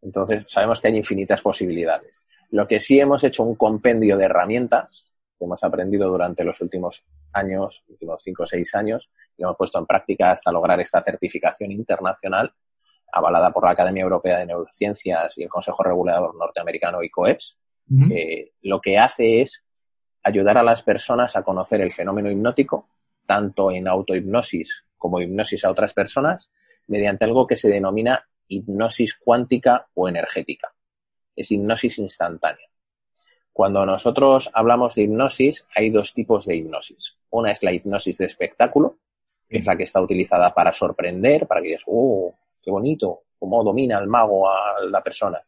Entonces 0.03 0.51
sabemos 0.51 0.81
que 0.81 0.89
hay 0.89 0.97
infinitas 0.97 1.43
posibilidades. 1.43 2.25
Lo 2.51 2.67
que 2.67 2.81
sí 2.81 2.99
hemos 2.99 3.23
hecho 3.25 3.43
un 3.43 3.57
compendio 3.57 4.17
de 4.17 4.25
herramientas 4.25 5.07
que 5.39 5.45
hemos 5.45 5.63
aprendido 5.63 6.09
durante 6.09 6.45
los 6.45 6.61
últimos 6.61 7.05
años, 7.33 7.85
últimos 7.89 8.23
cinco 8.23 8.43
o 8.43 8.47
seis 8.47 8.75
años, 8.75 9.09
y 9.37 9.43
hemos 9.43 9.57
puesto 9.57 9.79
en 9.79 9.87
práctica 9.87 10.33
hasta 10.33 10.53
lograr 10.53 10.81
esta 10.81 11.03
certificación 11.03 11.73
internacional 11.73 12.53
avalada 13.13 13.51
por 13.51 13.65
la 13.65 13.73
Academia 13.73 14.03
Europea 14.03 14.39
de 14.39 14.47
Neurociencias 14.47 15.37
y 15.39 15.43
el 15.43 15.49
Consejo 15.49 15.83
Regulador 15.83 16.35
Norteamericano 16.37 17.03
ICOEPS, 17.03 17.59
que 18.09 18.53
lo 18.63 18.81
que 18.81 18.99
hace 18.99 19.41
es 19.41 19.65
ayudar 20.23 20.59
a 20.59 20.63
las 20.63 20.83
personas 20.83 21.35
a 21.37 21.43
conocer 21.43 21.81
el 21.81 21.91
fenómeno 21.91 22.31
hipnótico, 22.31 22.89
tanto 23.27 23.71
en 23.73 23.89
autohipnosis 23.89 24.85
como 24.97 25.21
hipnosis 25.21 25.65
a 25.65 25.71
otras 25.71 25.93
personas, 25.93 26.51
mediante 26.89 27.25
algo 27.25 27.47
que 27.47 27.57
se 27.57 27.69
denomina 27.69 28.29
hipnosis 28.51 29.17
cuántica 29.17 29.89
o 29.95 30.09
energética. 30.09 30.75
Es 31.35 31.51
hipnosis 31.51 31.99
instantánea. 31.99 32.69
Cuando 33.53 33.85
nosotros 33.87 34.51
hablamos 34.53 34.95
de 34.95 35.03
hipnosis, 35.03 35.65
hay 35.75 35.91
dos 35.91 36.13
tipos 36.13 36.47
de 36.47 36.57
hipnosis. 36.57 37.17
Una 37.31 37.53
es 37.53 37.63
la 37.63 37.73
hipnosis 37.73 38.19
de 38.19 38.27
espectáculo, 38.27 38.89
que 39.49 39.59
es 39.59 39.67
la 39.67 39.77
que 39.77 39.85
está 39.85 40.01
utilizada 40.01 40.53
para 40.53 40.73
sorprender, 40.73 41.47
para 41.47 41.61
que 41.61 41.69
digas, 41.69 41.85
oh, 41.87 42.33
qué 42.63 42.71
bonito, 42.71 43.23
cómo 43.39 43.65
domina 43.65 43.99
el 43.99 44.07
mago 44.07 44.49
a 44.49 44.85
la 44.85 45.03
persona. 45.03 45.41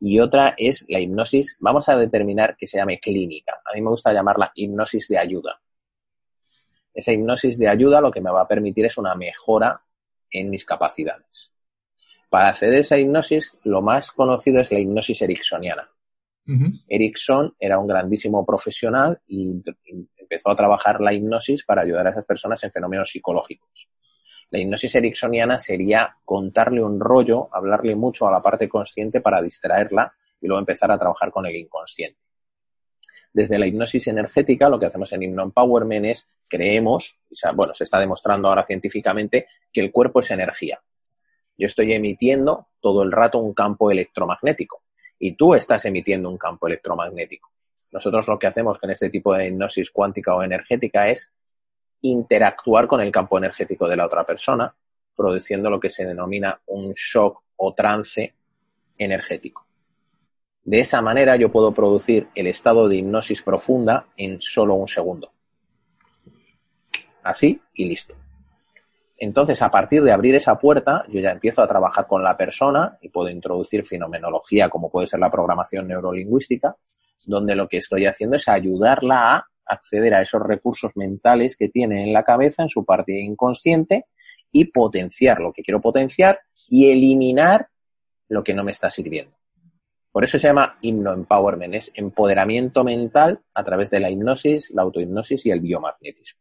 Y 0.00 0.18
otra 0.18 0.54
es 0.56 0.84
la 0.88 0.98
hipnosis, 0.98 1.56
vamos 1.60 1.88
a 1.88 1.96
determinar 1.96 2.56
que 2.56 2.66
se 2.66 2.78
llame 2.78 2.98
clínica. 2.98 3.60
A 3.64 3.74
mí 3.74 3.80
me 3.80 3.90
gusta 3.90 4.12
llamarla 4.12 4.50
hipnosis 4.54 5.08
de 5.08 5.18
ayuda. 5.18 5.60
Esa 6.94 7.12
hipnosis 7.12 7.58
de 7.58 7.68
ayuda 7.68 8.00
lo 8.00 8.10
que 8.10 8.20
me 8.20 8.30
va 8.30 8.42
a 8.42 8.48
permitir 8.48 8.84
es 8.84 8.98
una 8.98 9.14
mejora 9.14 9.76
en 10.30 10.50
mis 10.50 10.64
capacidades. 10.64 11.52
Para 12.32 12.48
a 12.48 12.52
esa 12.52 12.96
hipnosis, 12.96 13.60
lo 13.64 13.82
más 13.82 14.10
conocido 14.10 14.58
es 14.58 14.72
la 14.72 14.78
hipnosis 14.78 15.20
ericksoniana. 15.20 15.86
Erickson 16.88 17.54
era 17.60 17.78
un 17.78 17.86
grandísimo 17.86 18.46
profesional 18.46 19.20
y 19.26 19.62
empezó 20.16 20.48
a 20.48 20.56
trabajar 20.56 21.02
la 21.02 21.12
hipnosis 21.12 21.62
para 21.62 21.82
ayudar 21.82 22.06
a 22.06 22.10
esas 22.10 22.24
personas 22.24 22.64
en 22.64 22.72
fenómenos 22.72 23.10
psicológicos. 23.10 23.90
La 24.48 24.58
hipnosis 24.58 24.94
ericksoniana 24.94 25.58
sería 25.58 26.16
contarle 26.24 26.82
un 26.82 26.98
rollo, 27.00 27.50
hablarle 27.52 27.94
mucho 27.96 28.26
a 28.26 28.32
la 28.32 28.40
parte 28.40 28.66
consciente 28.66 29.20
para 29.20 29.42
distraerla 29.42 30.10
y 30.40 30.46
luego 30.46 30.60
empezar 30.60 30.90
a 30.90 30.98
trabajar 30.98 31.30
con 31.30 31.44
el 31.44 31.54
inconsciente. 31.54 32.18
Desde 33.30 33.58
la 33.58 33.66
hipnosis 33.66 34.06
energética, 34.06 34.70
lo 34.70 34.78
que 34.78 34.86
hacemos 34.86 35.12
en 35.12 35.24
Hypno 35.24 35.42
Empowerment 35.42 36.06
es 36.06 36.32
creemos, 36.48 37.18
bueno, 37.54 37.74
se 37.74 37.84
está 37.84 37.98
demostrando 37.98 38.48
ahora 38.48 38.64
científicamente 38.64 39.48
que 39.70 39.82
el 39.82 39.92
cuerpo 39.92 40.20
es 40.20 40.30
energía 40.30 40.80
yo 41.62 41.66
estoy 41.66 41.92
emitiendo 41.92 42.64
todo 42.80 43.04
el 43.04 43.12
rato 43.12 43.38
un 43.38 43.54
campo 43.54 43.88
electromagnético 43.88 44.82
y 45.16 45.36
tú 45.36 45.54
estás 45.54 45.84
emitiendo 45.84 46.28
un 46.28 46.36
campo 46.36 46.66
electromagnético. 46.66 47.52
Nosotros 47.92 48.26
lo 48.26 48.36
que 48.36 48.48
hacemos 48.48 48.80
con 48.80 48.90
este 48.90 49.10
tipo 49.10 49.32
de 49.32 49.46
hipnosis 49.46 49.92
cuántica 49.92 50.34
o 50.34 50.42
energética 50.42 51.08
es 51.08 51.30
interactuar 52.00 52.88
con 52.88 53.00
el 53.00 53.12
campo 53.12 53.38
energético 53.38 53.86
de 53.86 53.94
la 53.96 54.06
otra 54.06 54.26
persona, 54.26 54.74
produciendo 55.14 55.70
lo 55.70 55.78
que 55.78 55.88
se 55.88 56.04
denomina 56.04 56.60
un 56.66 56.94
shock 56.94 57.44
o 57.54 57.72
trance 57.74 58.34
energético. 58.98 59.64
De 60.64 60.80
esa 60.80 61.00
manera 61.00 61.36
yo 61.36 61.52
puedo 61.52 61.72
producir 61.72 62.26
el 62.34 62.48
estado 62.48 62.88
de 62.88 62.96
hipnosis 62.96 63.40
profunda 63.40 64.06
en 64.16 64.42
solo 64.42 64.74
un 64.74 64.88
segundo. 64.88 65.30
Así 67.22 67.60
y 67.72 67.84
listo. 67.84 68.16
Entonces, 69.22 69.62
a 69.62 69.70
partir 69.70 70.02
de 70.02 70.10
abrir 70.10 70.34
esa 70.34 70.58
puerta, 70.58 71.04
yo 71.06 71.20
ya 71.20 71.30
empiezo 71.30 71.62
a 71.62 71.68
trabajar 71.68 72.08
con 72.08 72.24
la 72.24 72.36
persona 72.36 72.98
y 73.00 73.08
puedo 73.08 73.28
introducir 73.28 73.86
fenomenología, 73.86 74.68
como 74.68 74.90
puede 74.90 75.06
ser 75.06 75.20
la 75.20 75.30
programación 75.30 75.86
neurolingüística, 75.86 76.74
donde 77.24 77.54
lo 77.54 77.68
que 77.68 77.76
estoy 77.76 78.06
haciendo 78.06 78.34
es 78.34 78.48
ayudarla 78.48 79.36
a 79.36 79.46
acceder 79.68 80.14
a 80.14 80.22
esos 80.22 80.42
recursos 80.44 80.96
mentales 80.96 81.56
que 81.56 81.68
tiene 81.68 82.02
en 82.02 82.12
la 82.12 82.24
cabeza, 82.24 82.64
en 82.64 82.68
su 82.68 82.84
parte 82.84 83.16
inconsciente, 83.20 84.02
y 84.50 84.64
potenciar 84.64 85.40
lo 85.40 85.52
que 85.52 85.62
quiero 85.62 85.80
potenciar 85.80 86.40
y 86.68 86.90
eliminar 86.90 87.68
lo 88.28 88.42
que 88.42 88.54
no 88.54 88.64
me 88.64 88.72
está 88.72 88.90
sirviendo. 88.90 89.36
Por 90.10 90.24
eso 90.24 90.36
se 90.36 90.48
llama 90.48 90.78
hipnoempowerment, 90.80 91.74
es 91.74 91.92
empoderamiento 91.94 92.82
mental 92.82 93.40
a 93.54 93.62
través 93.62 93.88
de 93.90 94.00
la 94.00 94.10
hipnosis, 94.10 94.72
la 94.72 94.82
autohipnosis 94.82 95.46
y 95.46 95.52
el 95.52 95.60
biomagnetismo. 95.60 96.40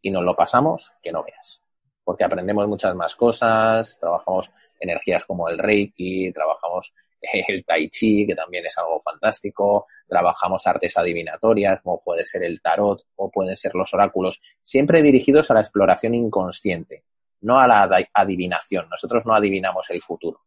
Y 0.00 0.10
nos 0.10 0.24
lo 0.24 0.34
pasamos 0.34 0.92
que 1.02 1.12
no 1.12 1.22
veas 1.22 1.60
porque 2.06 2.22
aprendemos 2.22 2.68
muchas 2.68 2.94
más 2.94 3.16
cosas, 3.16 3.98
trabajamos 3.98 4.52
energías 4.78 5.24
como 5.24 5.48
el 5.48 5.58
Reiki, 5.58 6.30
trabajamos 6.32 6.94
el 7.48 7.64
Tai 7.64 7.90
Chi, 7.90 8.24
que 8.24 8.36
también 8.36 8.64
es 8.64 8.78
algo 8.78 9.02
fantástico, 9.02 9.86
trabajamos 10.06 10.64
artes 10.68 10.96
adivinatorias, 10.96 11.80
como 11.80 12.00
puede 12.00 12.24
ser 12.24 12.44
el 12.44 12.62
tarot 12.62 13.02
o 13.16 13.28
pueden 13.28 13.56
ser 13.56 13.74
los 13.74 13.92
oráculos, 13.92 14.40
siempre 14.62 15.02
dirigidos 15.02 15.50
a 15.50 15.54
la 15.54 15.60
exploración 15.60 16.14
inconsciente, 16.14 17.02
no 17.40 17.58
a 17.58 17.66
la 17.66 17.90
adivinación. 18.14 18.88
Nosotros 18.88 19.26
no 19.26 19.34
adivinamos 19.34 19.90
el 19.90 20.00
futuro. 20.00 20.42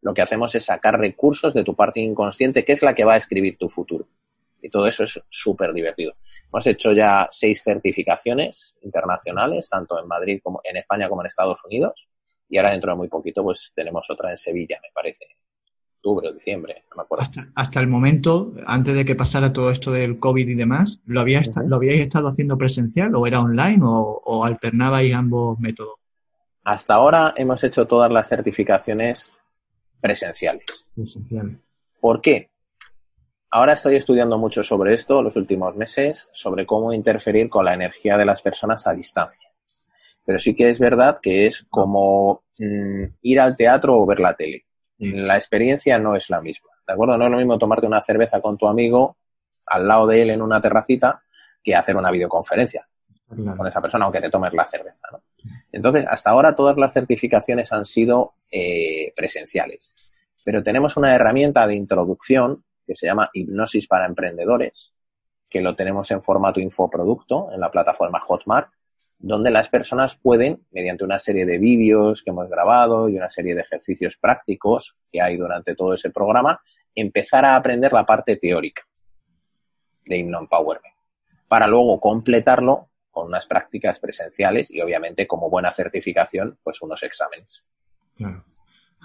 Lo 0.00 0.14
que 0.14 0.22
hacemos 0.22 0.54
es 0.54 0.64
sacar 0.64 0.96
recursos 0.96 1.54
de 1.54 1.64
tu 1.64 1.74
parte 1.74 1.98
inconsciente, 1.98 2.64
que 2.64 2.72
es 2.72 2.84
la 2.84 2.94
que 2.94 3.04
va 3.04 3.14
a 3.14 3.18
escribir 3.18 3.58
tu 3.58 3.68
futuro. 3.68 4.06
Y 4.64 4.70
todo 4.70 4.86
eso 4.86 5.04
es 5.04 5.22
súper 5.28 5.74
divertido. 5.74 6.14
Hemos 6.48 6.66
hecho 6.66 6.92
ya 6.92 7.26
seis 7.30 7.62
certificaciones 7.62 8.74
internacionales, 8.80 9.68
tanto 9.68 10.00
en 10.00 10.08
Madrid 10.08 10.40
como 10.42 10.62
en 10.64 10.78
España 10.78 11.06
como 11.06 11.20
en 11.20 11.26
Estados 11.26 11.62
Unidos. 11.66 12.08
Y 12.48 12.56
ahora 12.56 12.70
dentro 12.70 12.92
de 12.92 12.96
muy 12.96 13.08
poquito, 13.08 13.42
pues 13.42 13.72
tenemos 13.74 14.08
otra 14.08 14.30
en 14.30 14.38
Sevilla, 14.38 14.78
me 14.82 14.88
parece. 14.94 15.26
Octubre 15.96 16.30
o 16.30 16.32
diciembre, 16.32 16.84
no 16.90 16.96
me 16.96 17.02
acuerdo. 17.02 17.24
Hasta, 17.54 17.80
el 17.80 17.88
momento, 17.88 18.54
antes 18.64 18.94
de 18.94 19.04
que 19.04 19.14
pasara 19.14 19.52
todo 19.52 19.70
esto 19.70 19.92
del 19.92 20.18
COVID 20.18 20.48
y 20.48 20.54
demás, 20.54 21.02
¿lo, 21.04 21.20
habíais, 21.20 21.50
¿lo 21.66 21.76
habíais 21.76 22.00
estado 22.00 22.28
haciendo 22.28 22.56
presencial 22.56 23.14
o 23.14 23.26
era 23.26 23.40
online 23.40 23.80
o, 23.82 24.22
o 24.24 24.44
alternabais 24.44 25.14
ambos 25.14 25.58
métodos? 25.60 25.96
Hasta 26.64 26.94
ahora 26.94 27.34
hemos 27.36 27.62
hecho 27.64 27.86
todas 27.86 28.10
las 28.10 28.30
certificaciones 28.30 29.36
presenciales. 30.00 30.90
Presenciales. 30.94 31.58
¿Por 32.00 32.22
qué? 32.22 32.53
Ahora 33.54 33.74
estoy 33.74 33.94
estudiando 33.94 34.36
mucho 34.36 34.64
sobre 34.64 34.94
esto 34.94 35.22
los 35.22 35.36
últimos 35.36 35.76
meses, 35.76 36.28
sobre 36.32 36.66
cómo 36.66 36.92
interferir 36.92 37.48
con 37.48 37.64
la 37.64 37.72
energía 37.72 38.18
de 38.18 38.24
las 38.24 38.42
personas 38.42 38.84
a 38.88 38.92
distancia. 38.92 39.48
Pero 40.26 40.40
sí 40.40 40.56
que 40.56 40.70
es 40.70 40.80
verdad 40.80 41.20
que 41.22 41.46
es 41.46 41.64
como 41.70 42.42
mm, 42.58 43.04
ir 43.22 43.38
al 43.38 43.56
teatro 43.56 43.96
o 43.96 44.04
ver 44.06 44.18
la 44.18 44.34
tele. 44.34 44.64
La 44.98 45.36
experiencia 45.36 46.00
no 46.00 46.16
es 46.16 46.30
la 46.30 46.40
misma. 46.40 46.68
¿De 46.84 46.94
acuerdo? 46.94 47.16
No 47.16 47.26
es 47.26 47.30
lo 47.30 47.36
mismo 47.36 47.56
tomarte 47.56 47.86
una 47.86 48.02
cerveza 48.02 48.40
con 48.40 48.58
tu 48.58 48.66
amigo 48.66 49.18
al 49.66 49.86
lado 49.86 50.08
de 50.08 50.22
él 50.22 50.30
en 50.30 50.42
una 50.42 50.60
terracita 50.60 51.22
que 51.62 51.76
hacer 51.76 51.94
una 51.94 52.10
videoconferencia 52.10 52.82
con 53.28 53.66
esa 53.68 53.80
persona, 53.80 54.06
aunque 54.06 54.20
te 54.20 54.30
tomes 54.30 54.52
la 54.52 54.64
cerveza. 54.64 54.98
Entonces, 55.70 56.04
hasta 56.08 56.30
ahora 56.30 56.56
todas 56.56 56.76
las 56.76 56.92
certificaciones 56.92 57.72
han 57.72 57.84
sido 57.84 58.32
eh, 58.50 59.12
presenciales. 59.14 60.18
Pero 60.44 60.60
tenemos 60.64 60.96
una 60.96 61.14
herramienta 61.14 61.68
de 61.68 61.76
introducción 61.76 62.64
que 62.86 62.94
se 62.94 63.06
llama 63.06 63.30
Hipnosis 63.32 63.86
para 63.86 64.06
Emprendedores, 64.06 64.92
que 65.48 65.60
lo 65.60 65.74
tenemos 65.74 66.10
en 66.10 66.20
formato 66.20 66.60
infoproducto 66.60 67.52
en 67.52 67.60
la 67.60 67.70
plataforma 67.70 68.20
Hotmart, 68.20 68.70
donde 69.20 69.50
las 69.50 69.68
personas 69.68 70.16
pueden, 70.16 70.66
mediante 70.72 71.04
una 71.04 71.18
serie 71.18 71.46
de 71.46 71.58
vídeos 71.58 72.22
que 72.22 72.30
hemos 72.30 72.48
grabado 72.48 73.08
y 73.08 73.16
una 73.16 73.28
serie 73.28 73.54
de 73.54 73.62
ejercicios 73.62 74.16
prácticos 74.16 74.98
que 75.10 75.22
hay 75.22 75.36
durante 75.36 75.74
todo 75.74 75.94
ese 75.94 76.10
programa, 76.10 76.60
empezar 76.94 77.44
a 77.44 77.56
aprender 77.56 77.92
la 77.92 78.04
parte 78.04 78.36
teórica 78.36 78.82
de 80.04 80.18
Hipno 80.18 80.40
Empowerment, 80.40 80.94
para 81.48 81.66
luego 81.66 82.00
completarlo 82.00 82.88
con 83.10 83.28
unas 83.28 83.46
prácticas 83.46 84.00
presenciales 84.00 84.74
y 84.74 84.80
obviamente 84.80 85.26
como 85.26 85.48
buena 85.48 85.70
certificación, 85.70 86.58
pues 86.62 86.82
unos 86.82 87.02
exámenes. 87.04 87.68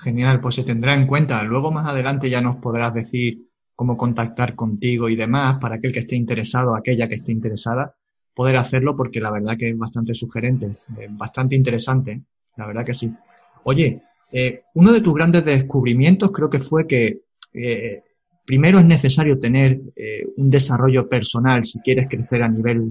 Genial, 0.03 0.41
pues 0.41 0.55
se 0.55 0.63
tendrá 0.63 0.95
en 0.95 1.05
cuenta. 1.05 1.43
Luego 1.43 1.71
más 1.71 1.87
adelante 1.87 2.29
ya 2.29 2.41
nos 2.41 2.55
podrás 2.57 2.93
decir 2.93 3.48
cómo 3.79 3.95
contactar 3.95 4.55
contigo 4.55 5.07
y 5.07 5.15
demás, 5.15 5.57
para 5.57 5.75
aquel 5.75 5.93
que 5.93 6.01
esté 6.01 6.17
interesado, 6.17 6.75
aquella 6.75 7.07
que 7.07 7.15
esté 7.15 7.31
interesada, 7.31 7.95
poder 8.33 8.57
hacerlo 8.57 8.93
porque 8.93 9.21
la 9.21 9.31
verdad 9.31 9.55
que 9.57 9.69
es 9.69 9.77
bastante 9.77 10.13
sugerente, 10.13 10.75
bastante 11.11 11.55
interesante, 11.55 12.21
la 12.57 12.67
verdad 12.67 12.85
que 12.85 12.93
sí. 12.93 13.09
Oye, 13.63 13.97
eh, 14.33 14.63
uno 14.73 14.91
de 14.91 14.99
tus 14.99 15.13
grandes 15.13 15.45
descubrimientos 15.45 16.29
creo 16.29 16.49
que 16.49 16.59
fue 16.59 16.85
que 16.85 17.21
eh, 17.53 18.03
primero 18.45 18.79
es 18.79 18.85
necesario 18.85 19.39
tener 19.39 19.79
eh, 19.95 20.25
un 20.35 20.49
desarrollo 20.49 21.07
personal 21.07 21.63
si 21.63 21.79
quieres 21.79 22.09
crecer 22.09 22.43
a 22.43 22.49
nivel 22.49 22.83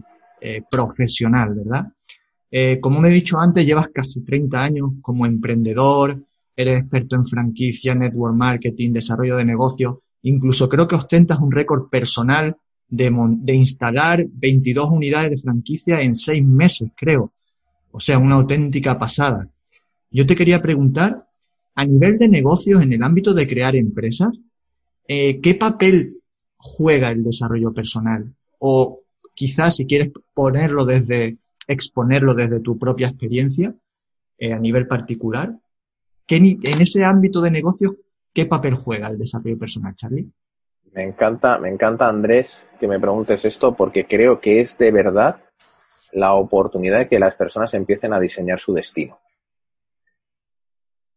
profesional, 0.71 1.55
¿verdad? 1.55 1.93
como 2.81 2.99
me 3.01 3.09
he 3.09 3.13
dicho 3.13 3.39
antes, 3.39 3.67
llevas 3.67 3.89
casi 3.93 4.25
30 4.25 4.65
años 4.65 4.91
como 5.03 5.27
emprendedor, 5.27 6.25
eres 6.57 6.81
experto 6.81 7.17
en 7.17 7.27
franquicia, 7.27 7.95
network 7.95 8.35
marketing, 8.35 8.93
desarrollo 8.93 9.37
de 9.37 9.45
negocio, 9.45 10.05
incluso 10.23 10.69
creo 10.69 10.89
que 10.89 10.97
ostentas 10.97 11.39
un 11.41 11.53
récord 11.53 11.89
personal 11.89 12.57
de, 12.89 13.13
de 13.41 13.55
instalar 13.55 14.27
22 14.31 14.89
unidades 14.91 15.31
de 15.31 15.39
franquicia 15.39 16.01
en 16.01 16.17
seis 16.17 16.45
meses, 16.45 16.91
creo. 16.97 17.31
O 17.91 18.01
sea, 18.01 18.19
una 18.19 18.37
auténtica 18.37 18.99
pasada. 18.99 19.49
Yo 20.11 20.27
te 20.27 20.37
quería 20.37 20.63
preguntar 20.63 21.27
a 21.75 21.85
nivel 21.85 22.19
de 22.19 22.29
negocios, 22.29 22.83
en 22.83 22.93
el 22.93 23.03
ámbito 23.03 23.35
de 23.35 23.47
crear 23.47 23.77
empresas, 23.77 24.37
eh, 25.07 25.41
¿qué 25.41 25.55
papel 25.55 26.17
juega 26.57 27.11
el 27.13 27.23
desarrollo 27.23 27.73
personal? 27.73 28.35
O 28.59 29.01
quizás 29.35 29.77
si 29.77 29.87
quieres 29.87 30.13
ponerlo 30.35 30.85
desde, 30.85 31.39
exponerlo 31.69 32.35
desde 32.35 32.61
tu 32.61 32.79
propia 32.79 33.09
experiencia, 33.09 33.75
eh, 34.39 34.53
a 34.53 34.59
nivel 34.59 34.89
particular, 34.89 35.57
¿qué, 36.27 36.37
en 36.37 36.83
ese 36.83 37.05
ámbito 37.05 37.41
de 37.41 37.53
negocios, 37.53 37.95
¿qué 38.39 38.47
papel 38.47 38.75
juega 38.77 39.09
el 39.09 39.19
desarrollo 39.19 39.59
personal, 39.59 39.95
Charlie? 39.97 40.31
Me 40.93 41.03
encanta, 41.03 41.59
me 41.59 41.69
encanta, 41.69 42.09
Andrés, 42.09 42.77
que 42.81 42.87
me 42.87 43.01
preguntes 43.01 43.45
esto 43.45 43.75
porque 43.75 44.07
creo 44.07 44.39
que 44.39 44.61
es 44.61 44.79
de 44.79 44.91
verdad 44.91 45.41
la 46.13 46.35
oportunidad 46.35 46.99
de 46.99 47.09
que 47.09 47.19
las 47.19 47.35
personas 47.35 47.75
empiecen 47.75 48.13
a 48.13 48.21
diseñar 48.21 48.59
su 48.59 48.73
destino 48.73 49.17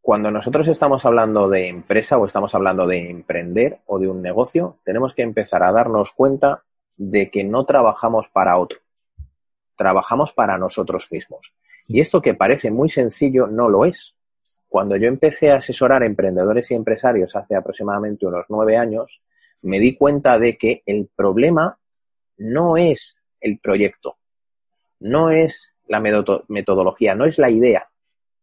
cuando 0.02 0.32
nosotros 0.32 0.68
estamos 0.68 1.06
hablando 1.06 1.48
de 1.48 1.70
empresa 1.70 2.18
o 2.18 2.26
estamos 2.26 2.54
hablando 2.56 2.88
de 2.88 3.10
emprender 3.10 3.82
o 3.86 4.00
de 4.00 4.10
un 4.10 4.22
negocio, 4.22 4.80
tenemos 4.84 5.14
que 5.14 5.22
empezar 5.22 5.64
a 5.64 5.72
darnos 5.72 6.12
cuenta 6.12 6.64
de 6.98 7.30
que 7.30 7.44
no 7.44 7.66
trabajamos 7.66 8.28
para 8.34 8.58
otro, 8.58 8.80
trabajamos 9.78 10.34
para 10.34 10.58
nosotros 10.58 11.08
mismos. 11.12 11.54
Y 11.88 12.02
esto 12.02 12.22
que 12.22 12.34
parece 12.34 12.72
muy 12.72 12.90
sencillo 12.90 13.48
no 13.48 13.70
lo 13.70 13.86
es. 13.86 14.16
Cuando 14.72 14.96
yo 14.96 15.10
empecé 15.10 15.52
a 15.52 15.58
asesorar 15.58 16.02
emprendedores 16.02 16.72
y 16.72 16.76
empresarios 16.76 17.36
hace 17.36 17.58
aproximadamente 17.58 18.26
unos 18.26 18.46
nueve 18.48 18.78
años, 18.78 19.20
me 19.64 19.82
di 19.82 19.98
cuenta 19.98 20.40
de 20.40 20.56
que 20.56 20.82
el 20.86 21.10
problema 21.14 21.78
no 22.38 22.78
es 22.78 23.18
el 23.42 23.60
proyecto, 23.60 24.16
no 25.02 25.30
es 25.30 25.74
la 25.90 26.00
metodología, 26.00 27.16
no 27.16 27.26
es 27.26 27.38
la 27.38 27.50
idea, 27.50 27.82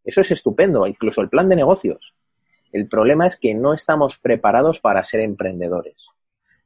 eso 0.04 0.20
es 0.20 0.30
estupendo, 0.30 0.86
incluso 0.86 1.22
el 1.22 1.30
plan 1.30 1.48
de 1.48 1.56
negocios. 1.56 2.12
El 2.72 2.88
problema 2.88 3.26
es 3.26 3.38
que 3.38 3.54
no 3.54 3.72
estamos 3.72 4.18
preparados 4.18 4.80
para 4.80 5.02
ser 5.04 5.20
emprendedores. 5.20 6.08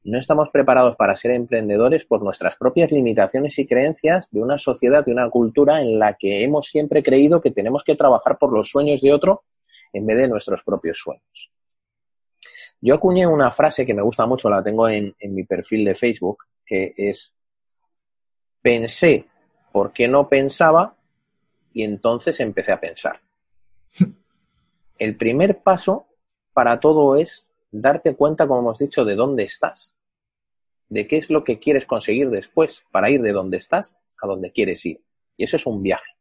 No 0.02 0.18
estamos 0.18 0.50
preparados 0.50 0.96
para 0.96 1.16
ser 1.16 1.30
emprendedores 1.30 2.04
por 2.04 2.20
nuestras 2.24 2.56
propias 2.56 2.90
limitaciones 2.90 3.56
y 3.60 3.68
creencias 3.68 4.28
de 4.32 4.42
una 4.42 4.58
sociedad, 4.58 5.04
de 5.04 5.12
una 5.12 5.30
cultura 5.30 5.80
en 5.80 6.00
la 6.00 6.14
que 6.14 6.42
hemos 6.42 6.66
siempre 6.66 7.04
creído 7.04 7.40
que 7.40 7.52
tenemos 7.52 7.84
que 7.84 7.94
trabajar 7.94 8.38
por 8.40 8.52
los 8.52 8.68
sueños 8.68 9.00
de 9.00 9.12
otro 9.12 9.44
en 9.92 10.06
vez 10.06 10.16
de 10.18 10.28
nuestros 10.28 10.62
propios 10.62 10.98
sueños. 10.98 11.50
Yo 12.80 12.94
acuñé 12.94 13.26
una 13.26 13.50
frase 13.50 13.86
que 13.86 13.94
me 13.94 14.02
gusta 14.02 14.26
mucho, 14.26 14.50
la 14.50 14.62
tengo 14.62 14.88
en, 14.88 15.14
en 15.18 15.34
mi 15.34 15.44
perfil 15.44 15.84
de 15.84 15.94
Facebook, 15.94 16.44
que 16.66 16.94
es, 16.96 17.34
pensé 18.60 19.24
porque 19.72 20.08
no 20.08 20.28
pensaba 20.28 20.96
y 21.72 21.84
entonces 21.84 22.40
empecé 22.40 22.72
a 22.72 22.80
pensar. 22.80 23.14
El 24.98 25.16
primer 25.16 25.62
paso 25.62 26.06
para 26.52 26.80
todo 26.80 27.16
es 27.16 27.46
darte 27.70 28.14
cuenta, 28.14 28.46
como 28.46 28.60
hemos 28.60 28.78
dicho, 28.78 29.04
de 29.04 29.14
dónde 29.14 29.44
estás, 29.44 29.96
de 30.88 31.06
qué 31.08 31.16
es 31.16 31.30
lo 31.30 31.42
que 31.42 31.58
quieres 31.58 31.86
conseguir 31.86 32.30
después 32.30 32.84
para 32.92 33.10
ir 33.10 33.22
de 33.22 33.32
donde 33.32 33.56
estás 33.56 33.98
a 34.20 34.26
donde 34.26 34.52
quieres 34.52 34.84
ir. 34.84 34.98
Y 35.36 35.44
eso 35.44 35.56
es 35.56 35.66
un 35.66 35.82
viaje. 35.82 36.12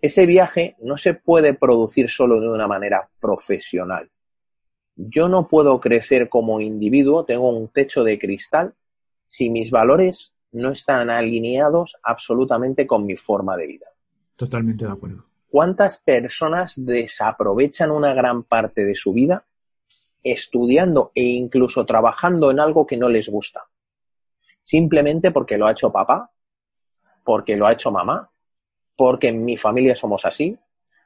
Ese 0.00 0.26
viaje 0.26 0.76
no 0.80 0.98
se 0.98 1.14
puede 1.14 1.54
producir 1.54 2.10
solo 2.10 2.40
de 2.40 2.48
una 2.48 2.66
manera 2.66 3.08
profesional. 3.20 4.10
Yo 4.96 5.28
no 5.28 5.46
puedo 5.46 5.78
crecer 5.80 6.28
como 6.28 6.60
individuo, 6.60 7.24
tengo 7.24 7.50
un 7.50 7.68
techo 7.68 8.02
de 8.02 8.18
cristal, 8.18 8.74
si 9.26 9.50
mis 9.50 9.70
valores 9.70 10.32
no 10.52 10.70
están 10.70 11.10
alineados 11.10 11.96
absolutamente 12.02 12.86
con 12.86 13.04
mi 13.04 13.16
forma 13.16 13.56
de 13.56 13.66
vida. 13.66 13.86
Totalmente 14.36 14.84
de 14.84 14.92
acuerdo. 14.92 15.24
¿Cuántas 15.48 15.98
personas 15.98 16.74
desaprovechan 16.76 17.90
una 17.90 18.14
gran 18.14 18.42
parte 18.42 18.84
de 18.84 18.94
su 18.94 19.12
vida 19.12 19.44
estudiando 20.22 21.12
e 21.14 21.22
incluso 21.22 21.84
trabajando 21.84 22.50
en 22.50 22.60
algo 22.60 22.86
que 22.86 22.96
no 22.96 23.08
les 23.08 23.28
gusta? 23.28 23.64
Simplemente 24.62 25.30
porque 25.30 25.56
lo 25.56 25.66
ha 25.66 25.72
hecho 25.72 25.92
papá, 25.92 26.30
porque 27.24 27.56
lo 27.56 27.66
ha 27.66 27.72
hecho 27.72 27.90
mamá, 27.90 28.30
porque 28.96 29.28
en 29.28 29.44
mi 29.44 29.56
familia 29.56 29.94
somos 29.94 30.24
así, 30.24 30.58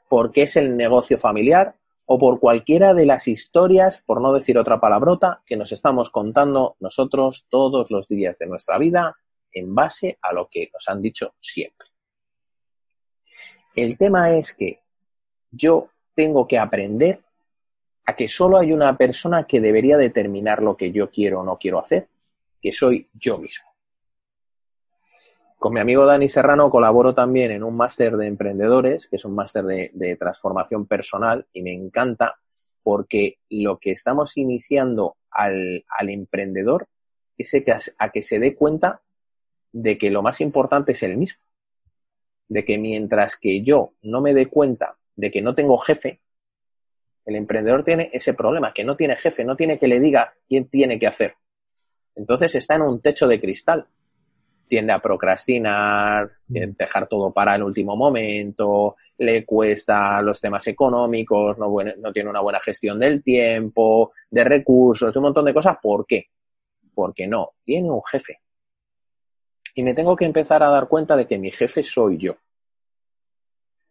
porque 0.09 0.43
es 0.43 0.57
el 0.57 0.77
negocio 0.77 1.19
familiar 1.19 1.75
o 2.07 2.19
por 2.19 2.41
cualquiera 2.41 2.95
de 2.95 3.07
las 3.07 3.29
historias, 3.29 4.03
por 4.05 4.21
no 4.21 4.33
decir 4.33 4.59
otra 4.59 4.81
palabrota, 4.81 5.43
que 5.47 5.57
nos 5.57 5.71
estamos 5.71 6.11
contando 6.11 6.77
nosotros 6.81 7.47
todos 7.49 7.91
los 7.91 8.09
días 8.09 8.39
de 8.39 8.47
nuestra 8.47 8.79
vida 8.79 9.17
en 9.53 9.75
base 9.75 10.19
a 10.21 10.33
lo 10.33 10.49
que 10.51 10.69
nos 10.73 10.89
han 10.89 11.03
dicho 11.03 11.35
siempre. 11.41 11.89
El 13.77 13.97
tema 13.97 14.31
es 14.37 14.55
que 14.55 14.81
yo 15.51 15.89
tengo 16.15 16.47
que 16.47 16.59
aprender 16.59 17.19
a 18.07 18.17
que 18.17 18.27
solo 18.27 18.59
hay 18.59 18.73
una 18.73 18.97
persona 18.97 19.45
que 19.45 19.61
debería 19.61 19.97
determinar 19.97 20.63
lo 20.63 20.77
que 20.77 20.91
yo 20.91 21.11
quiero 21.11 21.41
o 21.41 21.45
no 21.45 21.59
quiero 21.59 21.79
hacer, 21.79 22.09
que 22.61 22.73
soy 22.73 23.07
yo 23.15 23.37
mismo. 23.39 23.73
Con 25.61 25.75
mi 25.75 25.81
amigo 25.81 26.07
Dani 26.07 26.31
Serrano 26.31 26.71
colaboro 26.71 27.15
también 27.15 27.51
en 27.51 27.63
un 27.63 27.77
máster 27.77 28.17
de 28.17 28.27
emprendedores, 28.27 29.09
que 29.09 29.17
es 29.17 29.27
un 29.27 29.35
máster 29.35 29.63
de, 29.65 30.17
transformación 30.17 30.87
personal, 30.87 31.47
y 31.53 31.61
me 31.61 31.75
encanta 31.75 32.35
porque 32.83 33.41
lo 33.51 33.79
que 33.79 33.91
estamos 33.91 34.39
iniciando 34.39 35.19
al, 35.31 35.85
emprendedor 36.01 36.89
es 37.37 37.55
a 37.99 38.09
que 38.09 38.23
se 38.23 38.39
dé 38.39 38.55
cuenta 38.55 39.03
de 39.71 39.99
que 39.99 40.09
lo 40.09 40.23
más 40.23 40.41
importante 40.41 40.93
es 40.93 41.03
el 41.03 41.19
mismo 41.19 41.43
de 42.49 42.65
que 42.65 42.79
mientras 42.79 43.37
que 43.37 43.63
yo 43.63 43.93
no 44.01 44.23
me 44.23 44.33
dé 44.33 44.47
cuenta 44.47 44.97
de 45.15 45.31
que 45.31 45.43
no 45.43 45.55
tengo 45.55 45.77
jefe, 45.77 46.23
el 47.27 47.37
emprendedor 47.37 47.85
tiene 47.85 48.09
ese 48.15 48.33
problema, 48.33 48.73
que 48.73 48.83
no 48.83 48.97
tiene 48.97 49.15
jefe, 49.15 49.45
no 49.45 49.57
tiene 49.57 49.79
que 49.79 49.89
le 49.89 50.01
diga 50.01 50.33
quién 50.49 50.71
tiene 50.71 50.99
que 50.99 51.07
hacer. 51.07 51.35
Entonces 52.15 52.55
está 52.55 52.77
en 52.77 52.83
un 52.83 53.03
techo 53.03 53.29
de 53.29 53.39
cristal. 53.39 53.87
Tiende 54.71 54.93
a 54.93 55.01
procrastinar, 55.01 56.31
mm. 56.47 56.77
dejar 56.79 57.09
todo 57.09 57.33
para 57.33 57.57
el 57.57 57.63
último 57.63 57.97
momento, 57.97 58.95
le 59.19 59.45
cuesta 59.45 60.23
los 60.23 60.41
temas 60.41 60.67
económicos, 60.69 61.59
no, 61.59 61.69
no 61.99 62.13
tiene 62.13 62.31
una 62.31 62.41
buena 62.41 62.61
gestión 62.61 62.99
del 62.99 63.23
tiempo, 63.23 64.13
de 64.31 64.45
recursos, 64.45 65.15
un 65.15 65.23
montón 65.23 65.45
de 65.45 65.53
cosas. 65.53 65.77
¿Por 65.83 66.07
qué? 66.07 66.27
Porque 66.95 67.27
no, 67.27 67.51
tiene 67.65 67.91
un 67.91 68.03
jefe 68.05 68.39
y 69.75 69.83
me 69.83 69.95
tengo 69.95 70.17
que 70.17 70.25
empezar 70.25 70.63
a 70.63 70.71
dar 70.71 70.89
cuenta 70.89 71.17
de 71.17 71.27
que 71.27 71.39
mi 71.39 71.51
jefe 71.53 71.83
soy 71.83 72.19
yo. 72.19 72.37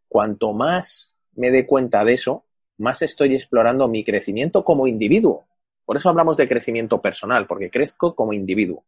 Cuanto 0.07 0.53
más 0.53 1.15
me 1.33 1.51
dé 1.51 1.65
cuenta 1.65 2.03
de 2.03 2.13
eso, 2.13 2.45
más 2.77 3.01
estoy 3.01 3.35
explorando 3.35 3.87
mi 3.87 4.03
crecimiento 4.03 4.63
como 4.63 4.87
individuo. 4.87 5.45
Por 5.85 5.97
eso 5.97 6.09
hablamos 6.09 6.37
de 6.37 6.47
crecimiento 6.47 7.01
personal, 7.01 7.47
porque 7.47 7.69
crezco 7.69 8.13
como 8.13 8.33
individuo. 8.33 8.83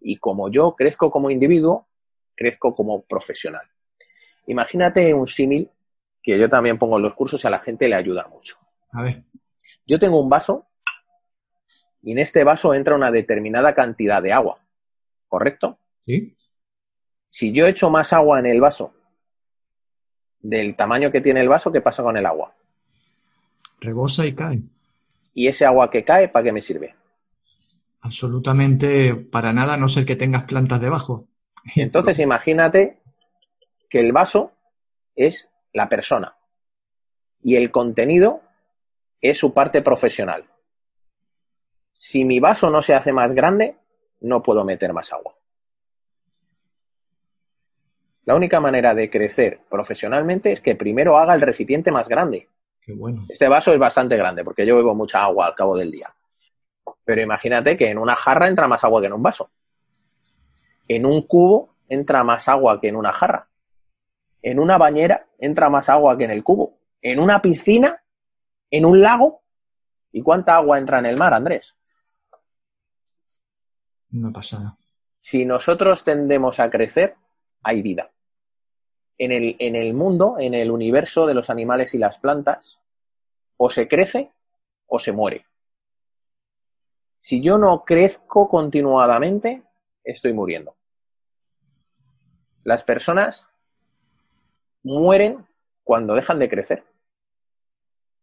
Y 0.00 0.16
como 0.16 0.50
yo 0.50 0.74
crezco 0.76 1.10
como 1.10 1.30
individuo, 1.30 1.86
crezco 2.34 2.74
como 2.74 3.02
profesional. 3.02 3.66
Imagínate 4.46 5.12
un 5.14 5.26
símil 5.26 5.70
que 6.22 6.38
yo 6.38 6.48
también 6.48 6.78
pongo 6.78 6.96
en 6.96 7.02
los 7.02 7.14
cursos 7.14 7.42
y 7.42 7.46
a 7.46 7.50
la 7.50 7.60
gente 7.60 7.88
le 7.88 7.94
ayuda 7.94 8.26
mucho. 8.28 8.54
A 8.92 9.02
ver. 9.02 9.24
Yo 9.86 9.98
tengo 9.98 10.20
un 10.20 10.28
vaso 10.28 10.66
y 12.02 12.12
en 12.12 12.18
este 12.18 12.44
vaso 12.44 12.74
entra 12.74 12.94
una 12.94 13.10
determinada 13.10 13.74
cantidad 13.74 14.22
de 14.22 14.32
agua, 14.32 14.58
¿correcto? 15.28 15.78
Si 17.28 17.52
yo 17.52 17.66
echo 17.66 17.90
más 17.90 18.12
agua 18.12 18.40
en 18.40 18.46
el 18.46 18.60
vaso 18.60 18.94
del 20.40 20.74
tamaño 20.74 21.12
que 21.12 21.20
tiene 21.20 21.40
el 21.40 21.48
vaso, 21.48 21.70
¿qué 21.70 21.80
pasa 21.80 22.02
con 22.02 22.16
el 22.16 22.26
agua? 22.26 22.54
Rebosa 23.80 24.26
y 24.26 24.34
cae. 24.34 24.60
¿Y 25.34 25.46
ese 25.46 25.64
agua 25.64 25.90
que 25.90 26.04
cae, 26.04 26.28
para 26.28 26.44
qué 26.44 26.52
me 26.52 26.60
sirve? 26.60 26.94
Absolutamente 28.02 29.14
para 29.14 29.52
nada, 29.52 29.74
a 29.74 29.76
no 29.76 29.88
ser 29.88 30.06
que 30.06 30.16
tengas 30.16 30.44
plantas 30.44 30.80
debajo. 30.80 31.28
Entonces 31.76 32.18
imagínate 32.18 33.00
que 33.88 33.98
el 33.98 34.12
vaso 34.12 34.52
es 35.14 35.50
la 35.72 35.88
persona 35.88 36.36
y 37.42 37.56
el 37.56 37.70
contenido 37.70 38.42
es 39.20 39.38
su 39.38 39.52
parte 39.52 39.82
profesional. 39.82 40.44
Si 41.92 42.24
mi 42.24 42.40
vaso 42.40 42.70
no 42.70 42.80
se 42.80 42.94
hace 42.94 43.12
más 43.12 43.32
grande, 43.34 43.76
no 44.20 44.42
puedo 44.42 44.64
meter 44.64 44.92
más 44.92 45.12
agua. 45.12 45.34
La 48.24 48.34
única 48.34 48.60
manera 48.60 48.94
de 48.94 49.10
crecer 49.10 49.60
profesionalmente 49.68 50.52
es 50.52 50.60
que 50.60 50.76
primero 50.76 51.18
haga 51.18 51.34
el 51.34 51.40
recipiente 51.40 51.90
más 51.90 52.08
grande. 52.08 52.48
Qué 52.80 52.92
bueno. 52.92 53.26
Este 53.28 53.48
vaso 53.48 53.72
es 53.72 53.78
bastante 53.78 54.16
grande 54.16 54.44
porque 54.44 54.64
yo 54.64 54.76
bebo 54.76 54.94
mucha 54.94 55.22
agua 55.24 55.48
al 55.48 55.54
cabo 55.54 55.76
del 55.76 55.90
día. 55.90 56.06
Pero 57.10 57.22
imagínate 57.22 57.76
que 57.76 57.90
en 57.90 57.98
una 57.98 58.14
jarra 58.14 58.46
entra 58.46 58.68
más 58.68 58.84
agua 58.84 59.00
que 59.00 59.08
en 59.08 59.14
un 59.14 59.22
vaso. 59.24 59.50
En 60.86 61.04
un 61.04 61.22
cubo 61.22 61.74
entra 61.88 62.22
más 62.22 62.48
agua 62.48 62.80
que 62.80 62.86
en 62.86 62.94
una 62.94 63.12
jarra. 63.12 63.48
En 64.40 64.60
una 64.60 64.78
bañera 64.78 65.26
entra 65.36 65.68
más 65.68 65.88
agua 65.88 66.16
que 66.16 66.22
en 66.22 66.30
el 66.30 66.44
cubo. 66.44 66.78
En 67.02 67.18
una 67.18 67.42
piscina, 67.42 68.00
en 68.70 68.84
un 68.84 69.00
lago. 69.00 69.42
¿Y 70.12 70.22
cuánta 70.22 70.54
agua 70.54 70.78
entra 70.78 71.00
en 71.00 71.06
el 71.06 71.16
mar, 71.16 71.34
Andrés? 71.34 71.76
Una 74.12 74.30
pasada. 74.30 74.76
Si 75.18 75.44
nosotros 75.44 76.04
tendemos 76.04 76.60
a 76.60 76.70
crecer, 76.70 77.16
hay 77.64 77.82
vida. 77.82 78.08
En 79.18 79.32
el, 79.32 79.56
en 79.58 79.74
el 79.74 79.94
mundo, 79.94 80.36
en 80.38 80.54
el 80.54 80.70
universo 80.70 81.26
de 81.26 81.34
los 81.34 81.50
animales 81.50 81.92
y 81.92 81.98
las 81.98 82.20
plantas, 82.20 82.78
o 83.56 83.68
se 83.68 83.88
crece 83.88 84.30
o 84.86 85.00
se 85.00 85.10
muere. 85.10 85.49
Si 87.20 87.42
yo 87.42 87.58
no 87.58 87.84
crezco 87.84 88.48
continuadamente, 88.48 89.62
estoy 90.02 90.32
muriendo. 90.32 90.74
Las 92.64 92.82
personas 92.82 93.46
mueren 94.82 95.46
cuando 95.84 96.14
dejan 96.14 96.38
de 96.38 96.48
crecer, 96.48 96.84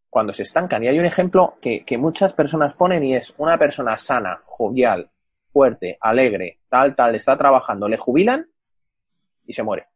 cuando 0.10 0.34
se 0.34 0.44
estancan. 0.44 0.84
Y 0.84 0.88
hay 0.88 1.00
un 1.00 1.06
ejemplo 1.06 1.58
que, 1.62 1.86
que 1.86 1.98
muchas 1.98 2.34
personas 2.34 2.76
ponen 2.76 3.04
y 3.04 3.14
es 3.14 3.36
una 3.38 3.58
persona 3.58 3.96
sana, 3.98 4.42
jovial, 4.46 5.12
fuerte, 5.52 5.98
alegre, 6.02 6.60
tal, 6.68 6.96
tal, 6.96 7.16
está 7.16 7.38
trabajando, 7.38 7.88
le 7.88 7.98
jubilan 7.98 8.50
y 9.46 9.54
se 9.54 9.64
muere. 9.64 9.88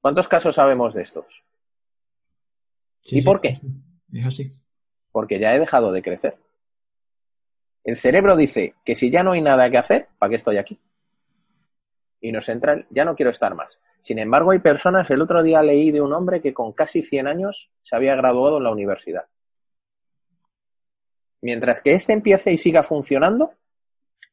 ¿Cuántos 0.00 0.28
casos 0.28 0.56
sabemos 0.56 0.94
de 0.94 1.02
estos? 1.02 1.44
Sí, 3.00 3.18
¿Y 3.18 3.20
sí, 3.20 3.24
por 3.24 3.40
qué? 3.40 3.56
sí, 3.56 3.74
Es 4.12 4.26
así. 4.26 4.52
Porque 5.10 5.38
ya 5.38 5.54
he 5.54 5.58
dejado 5.58 5.90
de 5.92 6.02
crecer. 6.02 6.36
El 7.84 7.96
cerebro 7.96 8.36
dice 8.36 8.74
que 8.84 8.94
si 8.94 9.10
ya 9.10 9.22
no 9.22 9.32
hay 9.32 9.40
nada 9.40 9.70
que 9.70 9.78
hacer, 9.78 10.08
¿para 10.18 10.30
qué 10.30 10.36
estoy 10.36 10.58
aquí? 10.58 10.78
Y 12.20 12.32
nos 12.32 12.48
entra 12.50 12.74
el, 12.74 12.86
ya 12.90 13.04
no 13.04 13.16
quiero 13.16 13.30
estar 13.30 13.54
más. 13.54 13.78
Sin 14.02 14.18
embargo, 14.18 14.50
hay 14.50 14.58
personas, 14.58 15.10
el 15.10 15.22
otro 15.22 15.42
día 15.42 15.62
leí 15.62 15.90
de 15.90 16.02
un 16.02 16.12
hombre 16.12 16.40
que 16.40 16.52
con 16.52 16.72
casi 16.72 17.02
100 17.02 17.26
años 17.26 17.70
se 17.80 17.96
había 17.96 18.14
graduado 18.14 18.58
en 18.58 18.64
la 18.64 18.72
universidad. 18.72 19.24
Mientras 21.40 21.80
que 21.80 21.92
este 21.92 22.12
empiece 22.12 22.52
y 22.52 22.58
siga 22.58 22.82
funcionando, 22.82 23.54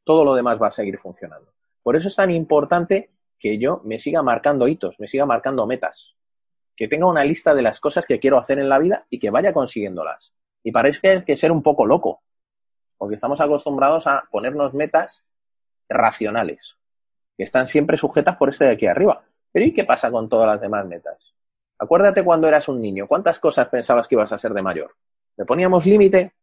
todo 0.03 0.25
lo 0.25 0.35
demás 0.35 0.61
va 0.61 0.67
a 0.67 0.71
seguir 0.71 0.97
funcionando. 0.97 1.53
Por 1.81 1.95
eso 1.95 2.09
es 2.09 2.15
tan 2.15 2.31
importante 2.31 3.11
que 3.39 3.57
yo 3.57 3.81
me 3.85 3.99
siga 3.99 4.21
marcando 4.21 4.67
hitos, 4.67 4.99
me 4.99 5.07
siga 5.07 5.25
marcando 5.25 5.65
metas, 5.65 6.15
que 6.75 6.89
tenga 6.89 7.07
una 7.07 7.23
lista 7.23 7.55
de 7.55 7.61
las 7.61 7.79
cosas 7.79 8.05
que 8.05 8.19
quiero 8.19 8.37
hacer 8.37 8.59
en 8.59 8.67
la 8.67 8.79
vida 8.79 9.05
y 9.09 9.19
que 9.19 9.29
vaya 9.29 9.53
consiguiéndolas. 9.53 10.33
Y 10.63 10.71
para 10.71 10.89
eso 10.89 10.99
hay 11.03 11.23
que 11.23 11.37
ser 11.37 11.51
un 11.51 11.63
poco 11.63 11.85
loco, 11.85 12.21
porque 12.97 13.15
estamos 13.15 13.39
acostumbrados 13.41 14.07
a 14.07 14.23
ponernos 14.31 14.73
metas 14.73 15.23
racionales, 15.89 16.77
que 17.37 17.43
están 17.43 17.67
siempre 17.67 17.97
sujetas 17.97 18.37
por 18.37 18.49
este 18.49 18.65
de 18.65 18.71
aquí 18.71 18.87
arriba. 18.87 19.23
Pero 19.51 19.65
¿y 19.65 19.73
qué 19.73 19.83
pasa 19.83 20.11
con 20.11 20.27
todas 20.27 20.47
las 20.47 20.61
demás 20.61 20.85
metas? 20.85 21.33
Acuérdate 21.79 22.23
cuando 22.23 22.47
eras 22.47 22.67
un 22.69 22.81
niño, 22.81 23.07
¿cuántas 23.07 23.39
cosas 23.39 23.67
pensabas 23.69 24.07
que 24.07 24.15
ibas 24.15 24.31
a 24.31 24.37
ser 24.37 24.53
de 24.53 24.61
mayor? 24.61 24.95
¿Le 25.37 25.45
poníamos 25.45 25.85
límite? 25.85 26.33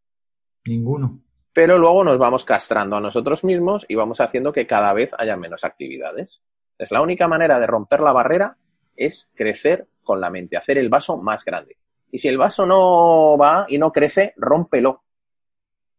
Ninguno. 0.66 1.20
pero 1.52 1.78
luego 1.78 2.02
nos 2.02 2.18
vamos 2.18 2.44
castrando 2.44 2.96
a 2.96 3.00
nosotros 3.00 3.44
mismos 3.44 3.84
y 3.88 3.94
vamos 3.94 4.20
haciendo 4.20 4.52
que 4.52 4.66
cada 4.66 4.92
vez 4.92 5.10
haya 5.18 5.36
menos 5.36 5.64
actividades. 5.64 6.40
Entonces, 6.72 6.90
la 6.90 7.02
única 7.02 7.28
manera 7.28 7.60
de 7.60 7.66
romper 7.66 8.00
la 8.00 8.12
barrera 8.12 8.56
es 8.96 9.28
crecer 9.34 9.86
con 10.02 10.20
la 10.20 10.30
mente, 10.30 10.56
hacer 10.56 10.78
el 10.78 10.88
vaso 10.88 11.16
más 11.16 11.44
grande. 11.44 11.76
Y 12.10 12.18
si 12.18 12.28
el 12.28 12.38
vaso 12.38 12.66
no 12.66 13.38
va 13.38 13.66
y 13.68 13.78
no 13.78 13.92
crece, 13.92 14.34
rómpelo 14.36 15.03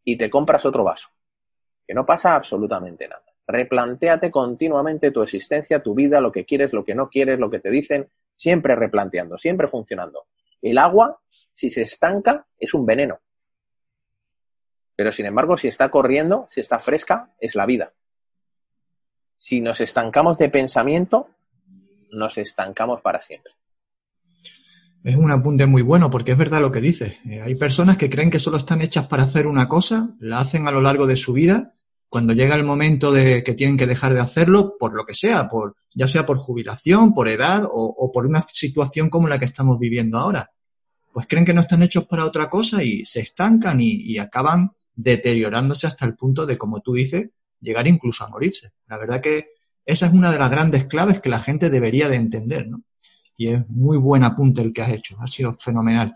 y 0.05 0.17
te 0.17 0.29
compras 0.29 0.65
otro 0.65 0.83
vaso. 0.83 1.09
Que 1.85 1.93
no 1.93 2.05
pasa 2.05 2.35
absolutamente 2.35 3.07
nada. 3.07 3.23
Replantéate 3.47 4.31
continuamente 4.31 5.11
tu 5.11 5.21
existencia, 5.21 5.83
tu 5.83 5.93
vida, 5.93 6.21
lo 6.21 6.31
que 6.31 6.45
quieres, 6.45 6.73
lo 6.73 6.85
que 6.85 6.95
no 6.95 7.09
quieres, 7.09 7.39
lo 7.39 7.49
que 7.49 7.59
te 7.59 7.69
dicen, 7.69 8.09
siempre 8.35 8.75
replanteando, 8.75 9.37
siempre 9.37 9.67
funcionando. 9.67 10.27
El 10.61 10.77
agua, 10.77 11.13
si 11.49 11.69
se 11.69 11.81
estanca, 11.83 12.47
es 12.57 12.73
un 12.73 12.85
veneno. 12.85 13.19
Pero 14.95 15.11
sin 15.11 15.25
embargo, 15.25 15.57
si 15.57 15.67
está 15.67 15.89
corriendo, 15.89 16.47
si 16.49 16.61
está 16.61 16.79
fresca, 16.79 17.33
es 17.39 17.55
la 17.55 17.65
vida. 17.65 17.91
Si 19.35 19.59
nos 19.59 19.81
estancamos 19.81 20.37
de 20.37 20.49
pensamiento, 20.49 21.29
nos 22.11 22.37
estancamos 22.37 23.01
para 23.01 23.21
siempre. 23.21 23.53
Es 25.05 25.15
un 25.15 25.29
apunte 25.29 25.67
muy 25.67 25.83
bueno 25.83 26.09
porque 26.09 26.31
es 26.31 26.37
verdad 26.37 26.61
lo 26.61 26.71
que 26.71 26.81
dices. 26.81 27.13
Eh, 27.29 27.39
hay 27.39 27.53
personas 27.53 27.95
que 27.95 28.09
creen 28.09 28.31
que 28.31 28.39
solo 28.39 28.57
están 28.57 28.81
hechas 28.81 29.05
para 29.05 29.21
hacer 29.21 29.45
una 29.45 29.67
cosa, 29.67 30.15
la 30.19 30.39
hacen 30.39 30.67
a 30.67 30.71
lo 30.71 30.81
largo 30.81 31.05
de 31.05 31.15
su 31.15 31.31
vida. 31.31 31.67
Cuando 32.09 32.33
llega 32.33 32.55
el 32.55 32.63
momento 32.63 33.11
de 33.11 33.43
que 33.43 33.53
tienen 33.53 33.77
que 33.77 33.85
dejar 33.85 34.15
de 34.15 34.21
hacerlo, 34.21 34.73
por 34.79 34.95
lo 34.95 35.05
que 35.05 35.13
sea, 35.13 35.47
por, 35.47 35.75
ya 35.93 36.07
sea 36.07 36.25
por 36.25 36.39
jubilación, 36.39 37.13
por 37.13 37.27
edad 37.27 37.67
o, 37.71 38.11
por 38.11 38.25
una 38.25 38.41
situación 38.41 39.11
como 39.11 39.27
la 39.27 39.37
que 39.37 39.45
estamos 39.45 39.77
viviendo 39.77 40.17
ahora, 40.17 40.49
pues 41.13 41.27
creen 41.27 41.45
que 41.45 41.53
no 41.53 41.61
están 41.61 41.83
hechos 41.83 42.05
para 42.07 42.25
otra 42.25 42.49
cosa 42.49 42.81
y 42.81 43.05
se 43.05 43.19
estancan 43.19 43.79
y, 43.81 43.91
y 43.91 44.17
acaban 44.17 44.71
deteriorándose 44.95 45.85
hasta 45.85 46.05
el 46.05 46.15
punto 46.15 46.47
de, 46.47 46.57
como 46.57 46.81
tú 46.81 46.93
dices, 46.93 47.29
llegar 47.61 47.85
incluso 47.85 48.23
a 48.23 48.29
morirse. 48.29 48.71
La 48.87 48.97
verdad 48.97 49.21
que 49.21 49.49
esa 49.85 50.07
es 50.07 50.13
una 50.13 50.31
de 50.31 50.39
las 50.39 50.49
grandes 50.49 50.85
claves 50.85 51.21
que 51.21 51.29
la 51.29 51.41
gente 51.41 51.69
debería 51.69 52.09
de 52.09 52.15
entender, 52.15 52.67
¿no? 52.67 52.81
Y 53.37 53.49
es 53.49 53.67
muy 53.69 53.97
buen 53.97 54.23
apunte 54.23 54.61
el 54.61 54.71
que 54.71 54.81
has 54.81 54.93
hecho, 54.93 55.15
ha 55.21 55.27
sido 55.27 55.55
fenomenal. 55.57 56.15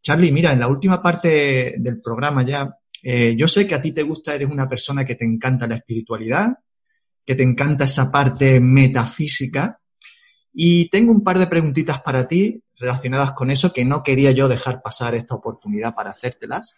Charlie, 0.00 0.32
mira, 0.32 0.52
en 0.52 0.60
la 0.60 0.68
última 0.68 1.02
parte 1.02 1.74
del 1.78 2.00
programa 2.00 2.42
ya, 2.44 2.76
eh, 3.02 3.34
yo 3.36 3.48
sé 3.48 3.66
que 3.66 3.74
a 3.74 3.82
ti 3.82 3.92
te 3.92 4.02
gusta, 4.02 4.34
eres 4.34 4.50
una 4.50 4.68
persona 4.68 5.04
que 5.04 5.14
te 5.14 5.24
encanta 5.24 5.66
la 5.66 5.76
espiritualidad, 5.76 6.58
que 7.24 7.34
te 7.34 7.42
encanta 7.42 7.84
esa 7.84 8.10
parte 8.10 8.60
metafísica, 8.60 9.80
y 10.52 10.88
tengo 10.88 11.12
un 11.12 11.22
par 11.22 11.38
de 11.38 11.46
preguntitas 11.46 12.00
para 12.00 12.26
ti 12.26 12.62
relacionadas 12.76 13.32
con 13.32 13.50
eso 13.50 13.72
que 13.72 13.84
no 13.84 14.02
quería 14.02 14.32
yo 14.32 14.48
dejar 14.48 14.82
pasar 14.82 15.14
esta 15.14 15.34
oportunidad 15.34 15.94
para 15.94 16.10
hacértelas. 16.10 16.74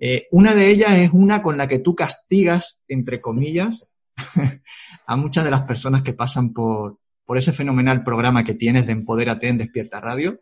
Eh, 0.00 0.26
una 0.30 0.54
de 0.54 0.68
ellas 0.68 0.98
es 0.98 1.10
una 1.12 1.42
con 1.42 1.56
la 1.56 1.68
que 1.68 1.78
tú 1.78 1.94
castigas, 1.94 2.82
entre 2.88 3.20
comillas, 3.20 3.88
a 5.06 5.16
muchas 5.16 5.44
de 5.44 5.50
las 5.50 5.62
personas 5.62 6.02
que 6.02 6.12
pasan 6.12 6.52
por, 6.52 6.98
por 7.24 7.38
ese 7.38 7.52
fenomenal 7.52 8.04
programa 8.04 8.44
que 8.44 8.54
tienes 8.54 8.86
de 8.86 8.92
Empodérate 8.92 9.48
en 9.48 9.58
Despierta 9.58 10.00
Radio. 10.00 10.40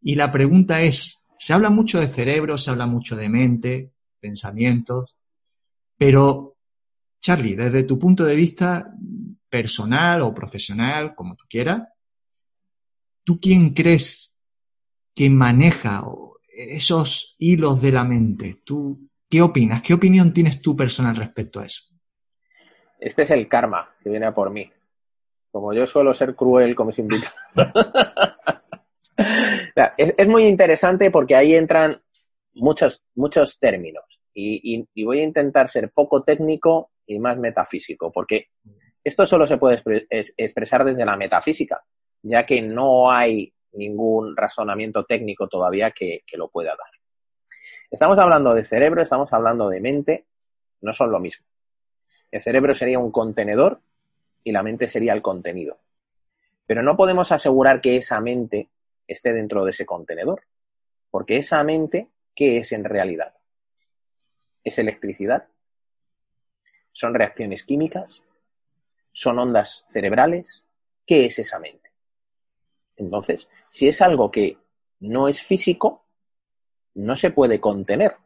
Y 0.00 0.14
la 0.14 0.32
pregunta 0.32 0.80
es, 0.80 1.26
se 1.38 1.52
habla 1.52 1.70
mucho 1.70 2.00
de 2.00 2.08
cerebro, 2.08 2.58
se 2.58 2.70
habla 2.70 2.86
mucho 2.86 3.16
de 3.16 3.28
mente, 3.28 3.92
pensamientos, 4.20 5.16
pero, 6.02 6.56
Charlie, 7.20 7.54
desde 7.54 7.84
tu 7.84 7.96
punto 7.96 8.24
de 8.24 8.34
vista 8.34 8.92
personal 9.48 10.22
o 10.22 10.34
profesional, 10.34 11.14
como 11.14 11.36
tú 11.36 11.44
quieras, 11.48 11.82
¿tú 13.22 13.38
quién 13.40 13.72
crees 13.72 14.36
que 15.14 15.30
maneja 15.30 16.02
esos 16.48 17.36
hilos 17.38 17.80
de 17.80 17.92
la 17.92 18.02
mente? 18.02 18.62
¿Tú 18.64 19.10
qué 19.30 19.42
opinas? 19.42 19.80
¿Qué 19.82 19.94
opinión 19.94 20.32
tienes 20.32 20.60
tú 20.60 20.74
personal 20.74 21.14
respecto 21.14 21.60
a 21.60 21.66
eso? 21.66 21.84
Este 22.98 23.22
es 23.22 23.30
el 23.30 23.46
karma 23.46 23.90
que 24.02 24.10
viene 24.10 24.26
a 24.26 24.34
por 24.34 24.50
mí. 24.50 24.72
Como 25.52 25.72
yo 25.72 25.86
suelo 25.86 26.12
ser 26.12 26.34
cruel 26.34 26.74
con 26.74 26.88
mis 26.88 26.98
invitados. 26.98 27.32
es, 29.96 30.26
muy 30.26 30.46
interesante 30.46 31.10
porque 31.10 31.36
ahí 31.36 31.54
entran 31.54 31.96
muchos, 32.54 33.02
muchos 33.14 33.58
términos. 33.58 34.20
Y, 34.34 34.86
voy 35.04 35.20
a 35.20 35.24
intentar 35.24 35.68
ser 35.68 35.90
poco 35.90 36.22
técnico 36.22 36.92
y 37.06 37.18
más 37.18 37.36
metafísico, 37.36 38.10
porque 38.10 38.48
esto 39.04 39.26
solo 39.26 39.46
se 39.46 39.58
puede 39.58 39.74
expre 39.74 40.06
es, 40.08 40.32
expresar 40.36 40.84
desde 40.84 41.04
la 41.04 41.16
metafísica, 41.16 41.84
ya 42.22 42.46
que 42.46 42.62
no 42.62 43.10
hay 43.10 43.52
ningún 43.72 44.34
razonamiento 44.34 45.04
técnico 45.04 45.48
todavía 45.48 45.90
que 45.90 46.22
lo 46.32 46.48
pueda 46.48 46.70
dar. 46.70 46.90
Estamos 47.90 48.18
hablando 48.18 48.54
de 48.54 48.64
cerebro, 48.64 49.02
estamos 49.02 49.30
hablando 49.34 49.68
de 49.68 49.82
mente, 49.82 50.24
no 50.80 50.94
son 50.94 51.12
lo 51.12 51.20
mismo. 51.20 51.44
El 52.30 52.40
cerebro 52.40 52.74
sería 52.74 52.98
un 52.98 53.12
contenedor 53.12 53.82
y 54.44 54.52
la 54.52 54.62
mente 54.62 54.88
sería 54.88 55.12
el 55.12 55.22
contenido. 55.22 55.78
Pero 56.66 56.82
no 56.82 56.96
podemos 56.96 57.32
asegurar 57.32 57.80
que 57.80 57.96
esa 57.96 58.20
mente 58.20 58.68
esté 59.06 59.32
dentro 59.32 59.64
de 59.64 59.70
ese 59.70 59.86
contenedor, 59.86 60.42
porque 61.10 61.36
esa 61.36 61.62
mente, 61.64 62.08
¿qué 62.34 62.58
es 62.58 62.72
en 62.72 62.84
realidad? 62.84 63.34
¿Es 64.64 64.78
electricidad? 64.78 65.48
¿Son 66.92 67.14
reacciones 67.14 67.64
químicas? 67.64 68.22
¿Son 69.12 69.38
ondas 69.38 69.86
cerebrales? 69.92 70.64
¿Qué 71.06 71.26
es 71.26 71.38
esa 71.38 71.58
mente? 71.58 71.90
Entonces, 72.96 73.48
si 73.70 73.88
es 73.88 74.00
algo 74.00 74.30
que 74.30 74.56
no 75.00 75.28
es 75.28 75.42
físico, 75.42 76.04
no 76.94 77.16
se 77.16 77.30
puede 77.30 77.60
contener. 77.60 78.16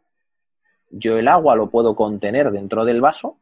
Yo 0.90 1.18
el 1.18 1.28
agua 1.28 1.56
lo 1.56 1.70
puedo 1.70 1.96
contener 1.96 2.50
dentro 2.50 2.84
del 2.84 3.00
vaso 3.00 3.38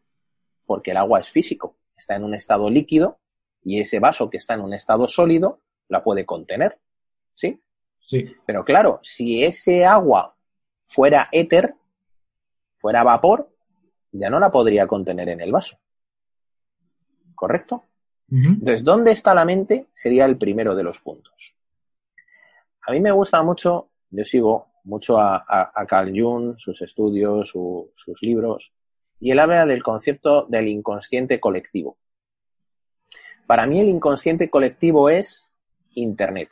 porque 0.67 0.93
el 0.93 0.97
agua 0.97 1.21
es 1.21 1.31
físico, 1.31 1.77
está 1.97 2.17
en 2.17 2.25
un 2.25 2.35
estado 2.35 2.69
líquido 2.71 3.19
y 3.63 3.81
ese 3.81 4.01
vaso 4.01 4.29
que 4.31 4.37
está 4.37 4.55
en 4.55 4.61
un 4.61 4.75
estado 4.75 5.09
sólido 5.09 5.61
la 5.89 6.03
puede 6.03 6.27
contener. 6.27 6.79
¿Sí? 7.35 7.61
Sí. 8.01 8.27
Pero 8.47 8.65
claro, 8.65 9.01
si 9.03 9.43
ese 9.43 9.85
agua 9.85 10.37
fuera 10.87 11.29
éter, 11.33 11.75
fuera 12.79 13.03
vapor, 13.03 13.51
ya 14.13 14.31
no 14.31 14.39
la 14.39 14.51
podría 14.51 14.87
contener 14.87 15.29
en 15.29 15.41
el 15.41 15.51
vaso. 15.51 15.79
¿Correcto? 17.35 17.85
Entonces, 18.31 18.83
¿dónde 18.83 19.13
está 19.13 19.35
la 19.35 19.45
mente? 19.45 19.89
Sería 19.93 20.25
el 20.25 20.37
primero 20.39 20.75
de 20.75 20.83
los 20.83 20.99
puntos. 21.01 21.55
A 22.87 22.91
mí 22.91 23.01
me 23.01 23.13
gusta 23.13 23.43
mucho, 23.43 23.91
yo 24.11 24.25
sigo 24.25 24.73
mucho 24.85 25.19
a, 25.19 25.73
Carl 25.89 26.13
Jung, 26.15 26.57
sus 26.59 26.81
estudios, 26.83 27.51
sus 27.51 28.23
libros, 28.23 28.73
y 29.25 29.31
él 29.31 29.39
habla 29.39 29.65
del 29.65 29.83
concepto 29.83 30.45
del 30.51 30.69
inconsciente 30.69 31.41
colectivo. 31.41 31.97
Para 33.47 33.65
mí 33.65 33.81
el 33.81 33.89
inconsciente 33.89 34.51
colectivo 34.51 35.09
es 35.09 35.49
Internet, 35.95 36.49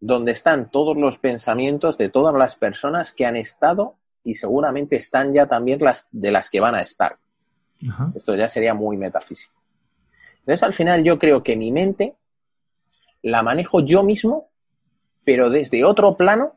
donde 0.00 0.32
están 0.32 0.70
todos 0.70 0.96
los 0.96 1.18
pensamientos 1.18 1.98
de 1.98 2.08
todas 2.08 2.34
las 2.34 2.56
personas 2.56 3.12
que 3.12 3.26
han 3.26 3.36
estado 3.36 3.96
y 4.24 4.36
seguramente 4.36 4.96
están 4.96 5.34
ya 5.34 5.44
también 5.44 5.80
las 5.80 6.08
de 6.12 6.30
las 6.30 6.48
que 6.48 6.60
van 6.60 6.74
a 6.74 6.80
estar. 6.80 7.18
Esto 8.14 8.34
ya 8.34 8.48
sería 8.48 8.72
muy 8.72 8.96
metafísico. 8.96 9.62
Entonces, 10.38 10.62
al 10.62 10.72
final 10.72 11.04
yo 11.04 11.18
creo 11.18 11.42
que 11.42 11.56
mi 11.56 11.72
mente 11.72 12.16
la 13.20 13.42
manejo 13.42 13.80
yo 13.80 14.02
mismo, 14.02 14.48
pero 15.24 15.50
desde 15.50 15.84
otro 15.84 16.16
plano 16.16 16.54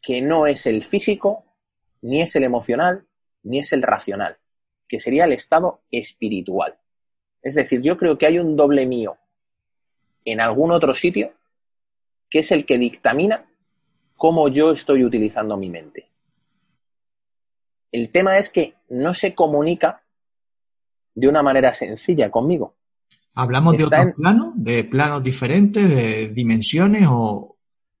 que 0.00 0.22
no 0.22 0.46
es 0.46 0.64
el 0.64 0.82
físico, 0.82 1.44
ni 2.00 2.22
es 2.22 2.34
el 2.34 2.44
emocional, 2.44 3.06
ni 3.42 3.58
es 3.58 3.72
el 3.72 3.82
racional, 3.82 4.36
que 4.88 4.98
sería 4.98 5.24
el 5.24 5.32
estado 5.32 5.82
espiritual. 5.90 6.76
Es 7.42 7.54
decir, 7.54 7.82
yo 7.82 7.96
creo 7.96 8.16
que 8.16 8.26
hay 8.26 8.38
un 8.38 8.56
doble 8.56 8.86
mío 8.86 9.16
en 10.24 10.40
algún 10.40 10.70
otro 10.70 10.94
sitio 10.94 11.32
que 12.30 12.38
es 12.38 12.50
el 12.52 12.64
que 12.64 12.78
dictamina 12.78 13.44
cómo 14.16 14.48
yo 14.48 14.72
estoy 14.72 15.04
utilizando 15.04 15.56
mi 15.56 15.68
mente. 15.68 16.08
El 17.90 18.10
tema 18.10 18.38
es 18.38 18.50
que 18.50 18.74
no 18.88 19.12
se 19.12 19.34
comunica 19.34 20.02
de 21.14 21.28
una 21.28 21.42
manera 21.42 21.74
sencilla 21.74 22.30
conmigo. 22.30 22.74
¿Hablamos 23.34 23.76
de 23.76 23.84
otro 23.84 24.14
plano? 24.16 24.52
¿De 24.56 24.84
planos 24.84 25.22
diferentes? 25.22 25.88
¿De 25.88 26.28
dimensiones? 26.28 27.04
o 27.06 27.56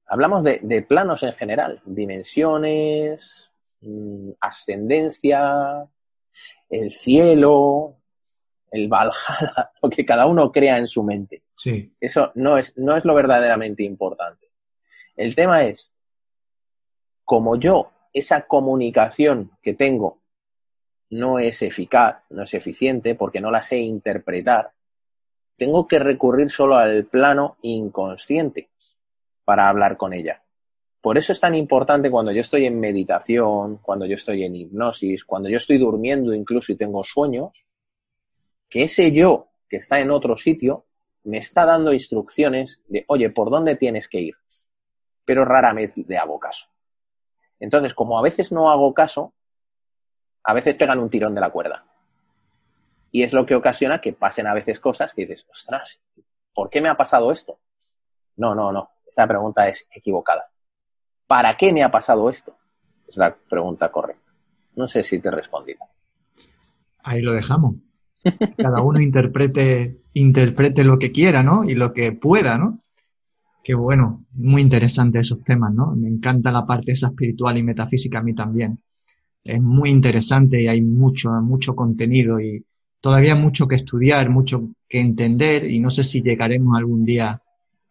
Hablamos 0.06 0.44
de, 0.44 0.86
planos 0.88 1.22
en 1.22 1.32
general. 1.34 1.80
Dimensiones, 1.84 3.50
mm, 3.82 4.30
ascendencia, 4.40 5.86
el 6.70 6.90
cielo, 6.90 7.96
el 8.70 8.88
Valhalla, 8.88 9.70
lo 9.82 9.90
que 9.90 10.04
cada 10.04 10.26
uno 10.26 10.50
crea 10.50 10.78
en 10.78 10.86
su 10.86 11.02
mente. 11.02 11.36
Sí. 11.36 11.92
Eso 12.00 12.32
no 12.34 12.56
es, 12.56 12.76
no 12.78 12.96
es 12.96 13.04
lo 13.04 13.14
verdaderamente 13.14 13.82
importante. 13.82 14.48
El 15.16 15.34
tema 15.34 15.64
es, 15.64 15.94
como 17.24 17.56
yo, 17.56 17.92
esa 18.12 18.46
comunicación 18.46 19.52
que 19.62 19.74
tengo 19.74 20.22
no 21.10 21.38
es 21.38 21.60
eficaz, 21.62 22.22
no 22.30 22.42
es 22.42 22.54
eficiente, 22.54 23.14
porque 23.14 23.40
no 23.40 23.50
la 23.50 23.62
sé 23.62 23.78
interpretar, 23.78 24.72
tengo 25.56 25.86
que 25.86 25.98
recurrir 25.98 26.50
solo 26.50 26.76
al 26.76 27.04
plano 27.04 27.58
inconsciente 27.62 28.70
para 29.44 29.68
hablar 29.68 29.96
con 29.96 30.14
ella. 30.14 30.42
Por 31.02 31.18
eso 31.18 31.32
es 31.32 31.40
tan 31.40 31.56
importante 31.56 32.12
cuando 32.12 32.30
yo 32.30 32.40
estoy 32.40 32.64
en 32.64 32.78
meditación, 32.78 33.78
cuando 33.78 34.06
yo 34.06 34.14
estoy 34.14 34.44
en 34.44 34.54
hipnosis, 34.54 35.24
cuando 35.24 35.48
yo 35.48 35.56
estoy 35.56 35.76
durmiendo 35.76 36.32
incluso 36.32 36.70
y 36.70 36.76
tengo 36.76 37.02
sueños, 37.02 37.66
que 38.68 38.84
ese 38.84 39.12
yo 39.12 39.34
que 39.68 39.76
está 39.76 39.98
en 39.98 40.12
otro 40.12 40.36
sitio 40.36 40.84
me 41.24 41.38
está 41.38 41.66
dando 41.66 41.92
instrucciones 41.92 42.82
de, 42.86 43.04
oye, 43.08 43.30
¿por 43.30 43.50
dónde 43.50 43.74
tienes 43.74 44.06
que 44.08 44.20
ir? 44.20 44.34
Pero 45.24 45.44
raramente 45.44 46.04
le 46.06 46.16
hago 46.16 46.38
caso. 46.38 46.68
Entonces, 47.58 47.94
como 47.94 48.16
a 48.16 48.22
veces 48.22 48.52
no 48.52 48.70
hago 48.70 48.94
caso, 48.94 49.34
a 50.44 50.54
veces 50.54 50.76
pegan 50.76 51.00
un 51.00 51.10
tirón 51.10 51.34
de 51.34 51.40
la 51.40 51.50
cuerda. 51.50 51.84
Y 53.10 53.24
es 53.24 53.32
lo 53.32 53.44
que 53.44 53.56
ocasiona 53.56 54.00
que 54.00 54.12
pasen 54.12 54.46
a 54.46 54.54
veces 54.54 54.78
cosas 54.78 55.12
que 55.12 55.22
dices, 55.22 55.48
ostras, 55.50 56.00
¿por 56.54 56.70
qué 56.70 56.80
me 56.80 56.88
ha 56.88 56.96
pasado 56.96 57.32
esto? 57.32 57.58
No, 58.36 58.54
no, 58.54 58.70
no. 58.70 58.90
Esa 59.04 59.26
pregunta 59.26 59.68
es 59.68 59.88
equivocada. 59.90 60.51
¿Para 61.32 61.56
qué 61.56 61.72
me 61.72 61.82
ha 61.82 61.90
pasado 61.90 62.28
esto? 62.28 62.54
Es 63.08 63.16
la 63.16 63.34
pregunta 63.34 63.90
correcta. 63.90 64.30
No 64.76 64.86
sé 64.86 65.02
si 65.02 65.18
te 65.18 65.28
he 65.28 65.30
respondido. 65.30 65.78
Ahí 67.02 67.22
lo 67.22 67.32
dejamos. 67.32 67.76
Cada 68.58 68.82
uno 68.82 69.00
interprete, 69.00 70.02
interprete 70.12 70.84
lo 70.84 70.98
que 70.98 71.10
quiera, 71.10 71.42
¿no? 71.42 71.64
Y 71.64 71.74
lo 71.74 71.94
que 71.94 72.12
pueda, 72.12 72.58
¿no? 72.58 72.80
Qué 73.64 73.72
bueno, 73.72 74.26
muy 74.32 74.60
interesante 74.60 75.20
esos 75.20 75.42
temas, 75.42 75.72
¿no? 75.72 75.96
Me 75.96 76.08
encanta 76.08 76.52
la 76.52 76.66
parte 76.66 76.92
esa 76.92 77.08
espiritual 77.08 77.56
y 77.56 77.62
metafísica 77.62 78.18
a 78.18 78.22
mí 78.22 78.34
también. 78.34 78.80
Es 79.42 79.62
muy 79.62 79.88
interesante 79.88 80.60
y 80.60 80.68
hay 80.68 80.82
mucho, 80.82 81.30
mucho 81.30 81.74
contenido 81.74 82.40
y 82.40 82.62
todavía 83.00 83.36
mucho 83.36 83.66
que 83.66 83.76
estudiar, 83.76 84.28
mucho 84.28 84.74
que 84.86 85.00
entender 85.00 85.64
y 85.64 85.80
no 85.80 85.88
sé 85.88 86.04
si 86.04 86.20
llegaremos 86.20 86.76
algún 86.76 87.06
día 87.06 87.41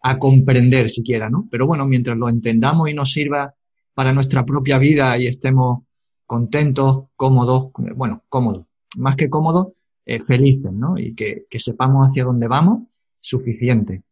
a 0.01 0.17
comprender 0.17 0.89
siquiera, 0.89 1.29
¿no? 1.29 1.47
Pero 1.51 1.67
bueno, 1.67 1.85
mientras 1.85 2.17
lo 2.17 2.27
entendamos 2.29 2.89
y 2.89 2.93
nos 2.93 3.11
sirva 3.11 3.53
para 3.93 4.13
nuestra 4.13 4.45
propia 4.45 4.77
vida 4.77 5.17
y 5.17 5.27
estemos 5.27 5.83
contentos, 6.25 7.05
cómodos, 7.15 7.71
bueno, 7.95 8.23
cómodos, 8.29 8.65
más 8.97 9.15
que 9.15 9.29
cómodos, 9.29 9.73
eh, 10.05 10.19
felices, 10.19 10.71
¿no? 10.71 10.97
Y 10.97 11.13
que, 11.13 11.45
sepamos 11.59 12.07
hacia 12.07 12.23
dónde 12.23 12.47
vamos, 12.47 12.87
suficiente. 13.19 14.03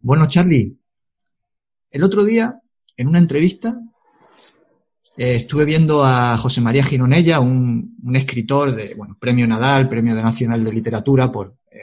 Bueno, 0.00 0.26
Charlie, 0.26 0.78
el 1.90 2.02
otro 2.02 2.24
día, 2.24 2.60
en 2.96 3.08
una 3.08 3.18
entrevista, 3.18 3.78
eh, 5.18 5.36
estuve 5.36 5.64
viendo 5.66 6.02
a 6.04 6.38
José 6.38 6.62
María 6.62 6.84
Gironella, 6.84 7.40
un, 7.40 7.96
escritor 8.14 8.74
de, 8.74 8.94
bueno, 8.94 9.16
premio 9.20 9.46
Nadal, 9.46 9.88
premio 9.88 10.14
nacional 10.14 10.64
de 10.64 10.72
literatura 10.72 11.30
por 11.30 11.56
eh, 11.70 11.78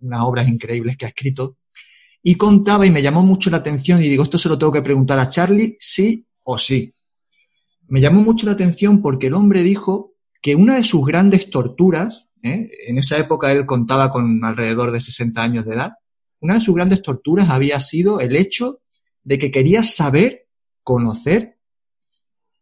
unas 0.00 0.22
obras 0.22 0.48
increíbles 0.48 0.96
que 0.96 1.04
ha 1.04 1.08
escrito, 1.08 1.56
y 2.22 2.34
contaba 2.34 2.86
y 2.86 2.90
me 2.90 3.02
llamó 3.02 3.22
mucho 3.22 3.50
la 3.50 3.58
atención 3.58 4.02
y 4.02 4.08
digo, 4.08 4.22
esto 4.22 4.38
se 4.38 4.48
lo 4.48 4.58
tengo 4.58 4.72
que 4.72 4.82
preguntar 4.82 5.18
a 5.18 5.28
Charlie, 5.28 5.76
sí 5.78 6.26
o 6.44 6.58
sí. 6.58 6.92
Me 7.88 8.00
llamó 8.00 8.20
mucho 8.20 8.46
la 8.46 8.52
atención 8.52 9.00
porque 9.00 9.28
el 9.28 9.34
hombre 9.34 9.62
dijo 9.62 10.12
que 10.42 10.54
una 10.54 10.76
de 10.76 10.84
sus 10.84 11.04
grandes 11.04 11.50
torturas, 11.50 12.28
¿eh? 12.42 12.70
en 12.86 12.98
esa 12.98 13.18
época 13.18 13.52
él 13.52 13.66
contaba 13.66 14.10
con 14.10 14.44
alrededor 14.44 14.90
de 14.90 15.00
60 15.00 15.42
años 15.42 15.66
de 15.66 15.74
edad, 15.74 15.92
una 16.40 16.54
de 16.54 16.60
sus 16.60 16.74
grandes 16.74 17.02
torturas 17.02 17.50
había 17.50 17.80
sido 17.80 18.20
el 18.20 18.36
hecho 18.36 18.80
de 19.22 19.38
que 19.38 19.50
quería 19.50 19.82
saber, 19.82 20.46
conocer 20.82 21.58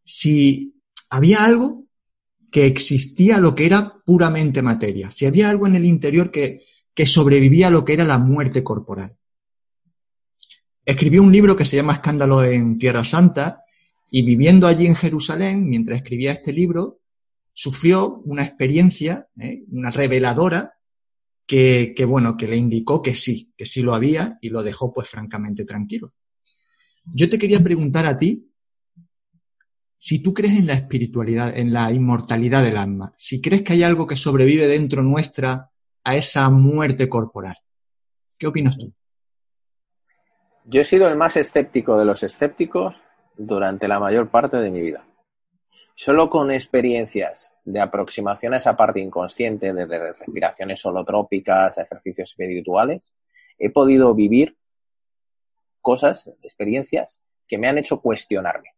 si 0.04 0.74
había 1.10 1.44
algo 1.44 1.84
que 2.50 2.66
existía 2.66 3.38
lo 3.38 3.54
que 3.54 3.66
era 3.66 3.94
puramente 4.04 4.62
materia, 4.62 5.10
si 5.10 5.26
había 5.26 5.50
algo 5.50 5.66
en 5.66 5.76
el 5.76 5.84
interior 5.84 6.30
que, 6.30 6.62
que 6.94 7.06
sobrevivía 7.06 7.68
a 7.68 7.70
lo 7.70 7.84
que 7.84 7.92
era 7.92 8.04
la 8.04 8.18
muerte 8.18 8.64
corporal. 8.64 9.17
Escribió 10.88 11.22
un 11.22 11.30
libro 11.30 11.54
que 11.54 11.66
se 11.66 11.76
llama 11.76 11.92
Escándalo 11.92 12.42
en 12.42 12.78
Tierra 12.78 13.04
Santa 13.04 13.62
y 14.10 14.22
viviendo 14.22 14.66
allí 14.66 14.86
en 14.86 14.94
Jerusalén, 14.94 15.68
mientras 15.68 15.98
escribía 15.98 16.32
este 16.32 16.50
libro, 16.50 17.00
sufrió 17.52 18.22
una 18.24 18.42
experiencia, 18.42 19.28
¿eh? 19.38 19.64
una 19.70 19.90
reveladora, 19.90 20.76
que, 21.46 21.92
que, 21.94 22.06
bueno, 22.06 22.38
que 22.38 22.48
le 22.48 22.56
indicó 22.56 23.02
que 23.02 23.14
sí, 23.14 23.52
que 23.54 23.66
sí 23.66 23.82
lo 23.82 23.94
había 23.94 24.38
y 24.40 24.48
lo 24.48 24.62
dejó 24.62 24.90
pues 24.90 25.10
francamente 25.10 25.66
tranquilo. 25.66 26.14
Yo 27.04 27.28
te 27.28 27.38
quería 27.38 27.62
preguntar 27.62 28.06
a 28.06 28.18
ti, 28.18 28.50
si 29.98 30.22
tú 30.22 30.32
crees 30.32 30.56
en 30.56 30.68
la 30.68 30.72
espiritualidad, 30.72 31.54
en 31.54 31.70
la 31.70 31.92
inmortalidad 31.92 32.64
del 32.64 32.78
alma, 32.78 33.12
si 33.14 33.42
crees 33.42 33.60
que 33.60 33.74
hay 33.74 33.82
algo 33.82 34.06
que 34.06 34.16
sobrevive 34.16 34.66
dentro 34.66 35.02
nuestra 35.02 35.70
a 36.02 36.16
esa 36.16 36.48
muerte 36.48 37.10
corporal, 37.10 37.58
¿qué 38.38 38.46
opinas 38.46 38.78
tú? 38.78 38.94
Yo 40.70 40.82
he 40.82 40.84
sido 40.84 41.08
el 41.08 41.16
más 41.16 41.34
escéptico 41.38 41.98
de 41.98 42.04
los 42.04 42.22
escépticos 42.22 43.02
durante 43.38 43.88
la 43.88 43.98
mayor 43.98 44.28
parte 44.28 44.58
de 44.58 44.70
mi 44.70 44.80
vida. 44.80 45.02
Solo 45.94 46.28
con 46.28 46.50
experiencias 46.50 47.50
de 47.64 47.80
aproximación 47.80 48.52
a 48.52 48.58
esa 48.58 48.76
parte 48.76 49.00
inconsciente, 49.00 49.72
desde 49.72 50.12
respiraciones 50.12 50.84
holotrópicas 50.84 51.78
a 51.78 51.82
ejercicios 51.84 52.30
espirituales, 52.30 53.16
he 53.58 53.70
podido 53.70 54.14
vivir 54.14 54.58
cosas, 55.80 56.30
experiencias 56.42 57.18
que 57.46 57.56
me 57.56 57.68
han 57.68 57.78
hecho 57.78 58.02
cuestionarme 58.02 58.74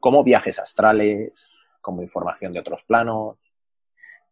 como 0.00 0.24
viajes 0.24 0.58
astrales, 0.58 1.50
como 1.82 2.00
información 2.00 2.52
de 2.52 2.60
otros 2.60 2.82
planos, 2.84 3.36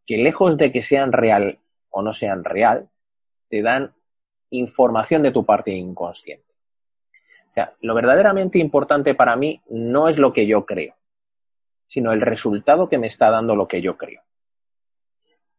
que 0.07 0.16
lejos 0.16 0.57
de 0.57 0.72
que 0.72 0.81
sean 0.81 1.12
real 1.12 1.59
o 1.91 2.01
no 2.01 2.14
sean 2.14 2.45
real, 2.45 2.89
te 3.49 3.61
dan 3.61 3.93
información 4.59 5.23
de 5.23 5.33
tu 5.33 5.45
parte 5.45 5.73
inconsciente. 5.73 6.53
O 7.49 7.53
sea, 7.53 7.73
lo 7.83 7.95
verdaderamente 7.95 8.59
importante 8.59 9.15
para 9.15 9.37
mí 9.37 9.61
no 9.69 10.09
es 10.09 10.19
lo 10.19 10.33
que 10.33 10.47
yo 10.47 10.67
creo, 10.67 10.97
sino 11.87 12.13
el 12.13 12.21
resultado 12.21 12.89
que 12.89 12.99
me 12.99 13.07
está 13.07 13.31
dando 13.31 13.55
lo 13.55 13.69
que 13.69 13.81
yo 13.81 13.97
creo. 13.97 14.23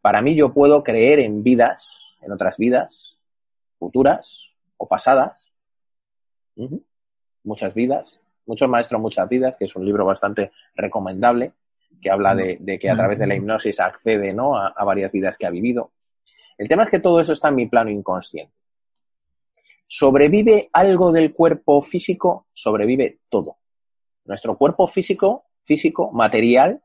Para 0.01 0.21
mí 0.21 0.35
yo 0.35 0.53
puedo 0.53 0.83
creer 0.83 1.19
en 1.19 1.41
vidas, 1.41 1.99
en 2.21 2.31
otras 2.31 2.57
vidas 2.57 3.17
futuras 3.79 4.41
o 4.77 4.87
pasadas, 4.87 5.51
muchas 7.43 7.73
vidas, 7.73 8.19
muchos 8.45 8.69
maestros, 8.69 9.01
muchas 9.01 9.27
vidas, 9.29 9.55
que 9.57 9.65
es 9.65 9.75
un 9.75 9.85
libro 9.85 10.05
bastante 10.05 10.51
recomendable, 10.75 11.53
que 12.01 12.09
habla 12.09 12.35
de, 12.35 12.79
que 12.79 12.89
a 12.89 12.95
través 12.95 13.19
de 13.19 13.27
la 13.27 13.35
hipnosis 13.35 13.79
accede 13.79 14.33
¿no? 14.33 14.57
a, 14.57 14.83
varias 14.83 15.11
vidas 15.11 15.37
que 15.37 15.45
ha 15.45 15.49
vivido. 15.49 15.91
El 16.57 16.67
tema 16.67 16.83
es 16.83 16.89
que 16.89 16.99
todo 16.99 17.19
eso 17.19 17.33
está 17.33 17.49
en 17.49 17.55
mi 17.55 17.67
plano 17.67 17.89
inconsciente. 17.89 18.53
¿Sobrevive 19.87 20.69
algo 20.73 21.11
del 21.11 21.33
cuerpo 21.33 21.81
físico? 21.81 22.47
Sobrevive 22.53 23.19
todo. 23.29 23.57
Nuestro 24.25 24.57
cuerpo 24.57 24.87
físico, 24.87 25.45
físico, 25.63 26.11
material, 26.11 26.81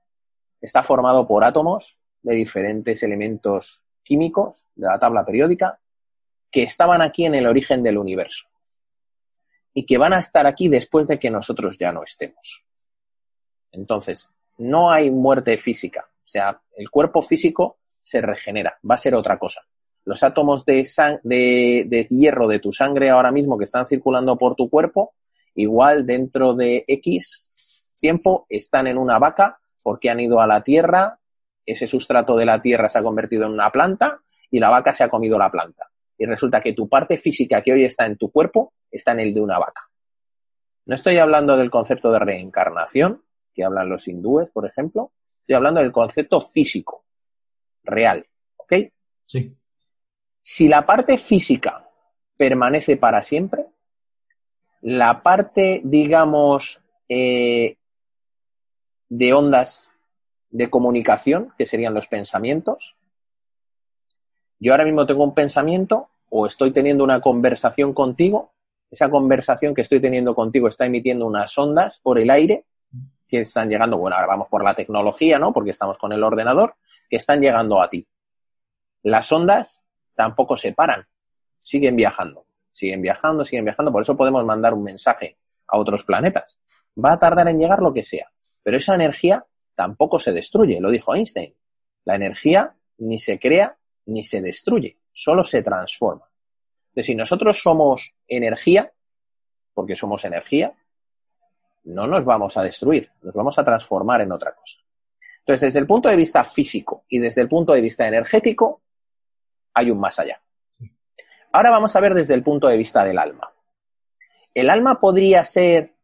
está 0.60 0.82
formado 0.82 1.26
por 1.26 1.44
átomos 1.44 1.98
de 2.22 2.34
diferentes 2.34 3.02
elementos 3.02 3.82
químicos 4.02 4.64
de 4.74 4.86
la 4.86 4.98
tabla 4.98 5.24
periódica 5.24 5.80
que 6.50 6.62
estaban 6.62 7.00
aquí 7.00 7.24
en 7.24 7.34
el 7.34 7.46
origen 7.46 7.82
del 7.82 7.96
universo 7.96 8.44
y 9.72 9.86
que 9.86 9.98
van 9.98 10.12
a 10.12 10.18
estar 10.18 10.46
aquí 10.46 10.68
después 10.68 11.06
de 11.06 11.18
que 11.18 11.30
nosotros 11.30 11.76
ya 11.78 11.92
no 11.92 12.02
estemos. 12.02 12.66
Entonces, 13.72 14.28
no 14.58 14.90
hay 14.90 15.10
muerte 15.10 15.56
física. 15.56 16.04
O 16.06 16.28
sea, 16.28 16.60
el 16.76 16.90
cuerpo 16.90 17.22
físico 17.22 17.78
se 18.00 18.20
regenera, 18.20 18.78
va 18.88 18.96
a 18.96 18.98
ser 18.98 19.14
otra 19.14 19.38
cosa. 19.38 19.62
Los 20.04 20.22
átomos 20.22 20.64
de, 20.64 20.82
de, 21.22 22.06
hierro 22.10 22.48
de 22.48 22.58
tu 22.58 22.72
sangre 22.72 23.10
ahora 23.10 23.30
mismo 23.30 23.58
que 23.58 23.64
están 23.64 23.86
circulando 23.86 24.36
por 24.36 24.54
tu 24.54 24.68
cuerpo, 24.68 25.14
igual 25.54 26.06
dentro 26.06 26.54
de 26.54 26.84
X 26.86 27.92
tiempo 28.00 28.46
están 28.48 28.86
en 28.86 28.98
una 28.98 29.18
vaca 29.18 29.58
porque 29.82 30.10
han 30.10 30.20
ido 30.20 30.40
a 30.40 30.46
la 30.46 30.62
tierra, 30.62 31.18
ese 31.64 31.86
sustrato 31.86 32.36
de 32.36 32.46
la 32.46 32.60
tierra 32.60 32.88
se 32.88 32.98
ha 32.98 33.02
convertido 33.02 33.44
en 33.44 33.52
una 33.52 33.70
planta 33.70 34.20
y 34.50 34.58
la 34.58 34.70
vaca 34.70 34.94
se 34.94 35.04
ha 35.04 35.08
comido 35.08 35.38
la 35.38 35.50
planta. 35.50 35.90
Y 36.18 36.26
resulta 36.26 36.60
que 36.60 36.72
tu 36.72 36.88
parte 36.88 37.16
física 37.16 37.62
que 37.62 37.72
hoy 37.72 37.84
está 37.84 38.06
en 38.06 38.16
tu 38.16 38.30
cuerpo 38.30 38.72
está 38.90 39.12
en 39.12 39.20
el 39.20 39.34
de 39.34 39.40
una 39.40 39.58
vaca. 39.58 39.82
No 40.86 40.94
estoy 40.94 41.18
hablando 41.18 41.56
del 41.56 41.70
concepto 41.70 42.10
de 42.10 42.18
reencarnación, 42.18 43.22
que 43.54 43.64
hablan 43.64 43.88
los 43.88 44.08
hindúes, 44.08 44.50
por 44.50 44.66
ejemplo. 44.66 45.12
Estoy 45.40 45.54
hablando 45.54 45.80
del 45.80 45.92
concepto 45.92 46.40
físico, 46.40 47.04
real. 47.84 48.26
¿Ok? 48.56 48.74
Sí. 49.24 49.56
Si 50.40 50.68
la 50.68 50.86
parte 50.86 51.18
física 51.18 51.88
permanece 52.36 52.96
para 52.96 53.22
siempre, 53.22 53.66
la 54.82 55.22
parte, 55.22 55.82
digamos, 55.84 56.80
eh, 57.08 57.76
de 59.08 59.32
ondas 59.32 59.90
de 60.50 60.70
comunicación, 60.70 61.52
que 61.58 61.66
serían 61.66 61.94
los 61.94 62.08
pensamientos, 62.08 62.96
yo 64.58 64.72
ahora 64.72 64.84
mismo 64.84 65.06
tengo 65.06 65.24
un 65.24 65.34
pensamiento 65.34 66.08
o 66.30 66.46
estoy 66.46 66.70
teniendo 66.70 67.04
una 67.04 67.20
conversación 67.20 67.92
contigo, 67.92 68.52
esa 68.90 69.10
conversación 69.10 69.74
que 69.74 69.82
estoy 69.82 70.00
teniendo 70.00 70.34
contigo 70.34 70.68
está 70.68 70.86
emitiendo 70.86 71.26
unas 71.26 71.56
ondas 71.58 72.00
por 72.00 72.18
el 72.18 72.30
aire 72.30 72.64
que 73.28 73.40
están 73.40 73.68
llegando, 73.68 73.96
bueno, 73.98 74.16
ahora 74.16 74.28
vamos 74.28 74.48
por 74.48 74.64
la 74.64 74.74
tecnología, 74.74 75.38
¿no? 75.38 75.52
Porque 75.52 75.70
estamos 75.70 75.98
con 75.98 76.12
el 76.12 76.22
ordenador, 76.22 76.74
que 77.08 77.16
están 77.16 77.40
llegando 77.40 77.80
a 77.80 77.88
ti. 77.88 78.04
Las 79.02 79.30
ondas 79.30 79.82
tampoco 80.20 80.54
se 80.54 80.74
paran, 80.74 81.02
siguen 81.62 81.96
viajando, 81.96 82.44
siguen 82.70 83.00
viajando, 83.00 83.42
siguen 83.42 83.64
viajando, 83.64 83.90
por 83.90 84.02
eso 84.02 84.18
podemos 84.18 84.44
mandar 84.44 84.74
un 84.74 84.84
mensaje 84.84 85.38
a 85.66 85.78
otros 85.78 86.04
planetas. 86.04 86.58
Va 87.02 87.14
a 87.14 87.18
tardar 87.18 87.48
en 87.48 87.58
llegar 87.58 87.78
lo 87.80 87.90
que 87.90 88.02
sea, 88.02 88.28
pero 88.62 88.76
esa 88.76 88.94
energía 88.94 89.42
tampoco 89.74 90.18
se 90.18 90.32
destruye, 90.32 90.78
lo 90.78 90.90
dijo 90.90 91.14
Einstein. 91.14 91.54
La 92.04 92.16
energía 92.16 92.74
ni 92.98 93.18
se 93.18 93.38
crea 93.38 93.78
ni 94.04 94.22
se 94.22 94.42
destruye, 94.42 94.98
solo 95.10 95.42
se 95.42 95.62
transforma. 95.62 96.28
Entonces, 96.88 97.06
si 97.06 97.14
nosotros 97.14 97.58
somos 97.58 98.12
energía, 98.28 98.92
porque 99.72 99.96
somos 99.96 100.26
energía, 100.26 100.74
no 101.84 102.06
nos 102.06 102.26
vamos 102.26 102.58
a 102.58 102.62
destruir, 102.62 103.10
nos 103.22 103.32
vamos 103.32 103.58
a 103.58 103.64
transformar 103.64 104.20
en 104.20 104.32
otra 104.32 104.54
cosa. 104.54 104.80
Entonces, 105.38 105.68
desde 105.68 105.78
el 105.78 105.86
punto 105.86 106.10
de 106.10 106.16
vista 106.16 106.44
físico 106.44 107.04
y 107.08 107.20
desde 107.20 107.40
el 107.40 107.48
punto 107.48 107.72
de 107.72 107.80
vista 107.80 108.06
energético, 108.06 108.82
hay 109.74 109.90
un 109.90 110.00
más 110.00 110.18
allá. 110.18 110.40
Ahora 111.52 111.70
vamos 111.70 111.94
a 111.96 112.00
ver 112.00 112.14
desde 112.14 112.34
el 112.34 112.42
punto 112.42 112.68
de 112.68 112.76
vista 112.76 113.04
del 113.04 113.18
alma. 113.18 113.52
¿El 114.54 114.70
alma 114.70 115.00
podría 115.00 115.44
ser 115.44 115.94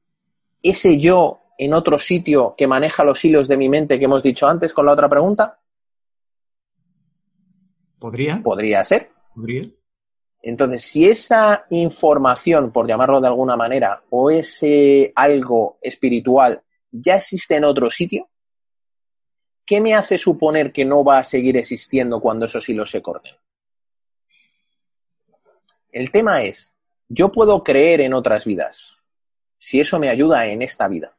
ese 0.62 0.98
yo 0.98 1.38
en 1.58 1.74
otro 1.74 1.98
sitio 1.98 2.54
que 2.56 2.66
maneja 2.66 3.04
los 3.04 3.24
hilos 3.24 3.48
de 3.48 3.56
mi 3.56 3.68
mente 3.68 3.98
que 3.98 4.04
hemos 4.04 4.22
dicho 4.22 4.46
antes 4.46 4.72
con 4.72 4.86
la 4.86 4.92
otra 4.92 5.08
pregunta? 5.08 5.60
¿Podría? 7.98 8.40
Podría 8.42 8.84
ser. 8.84 9.10
Podría. 9.34 9.70
Entonces, 10.42 10.84
si 10.84 11.08
esa 11.08 11.66
información, 11.70 12.70
por 12.70 12.86
llamarlo 12.86 13.20
de 13.20 13.28
alguna 13.28 13.56
manera, 13.56 14.02
o 14.10 14.30
ese 14.30 15.12
algo 15.14 15.78
espiritual 15.80 16.62
ya 16.90 17.16
existe 17.16 17.56
en 17.56 17.64
otro 17.64 17.90
sitio, 17.90 18.28
¿qué 19.64 19.80
me 19.80 19.94
hace 19.94 20.18
suponer 20.18 20.72
que 20.72 20.84
no 20.84 21.02
va 21.02 21.18
a 21.18 21.24
seguir 21.24 21.56
existiendo 21.56 22.20
cuando 22.20 22.46
esos 22.46 22.68
hilos 22.68 22.90
se 22.90 23.02
corten? 23.02 23.34
El 25.96 26.10
tema 26.10 26.42
es, 26.42 26.74
yo 27.08 27.32
puedo 27.32 27.64
creer 27.64 28.02
en 28.02 28.12
otras 28.12 28.44
vidas, 28.44 28.98
si 29.56 29.80
eso 29.80 29.98
me 29.98 30.10
ayuda 30.10 30.46
en 30.46 30.60
esta 30.60 30.88
vida. 30.88 31.16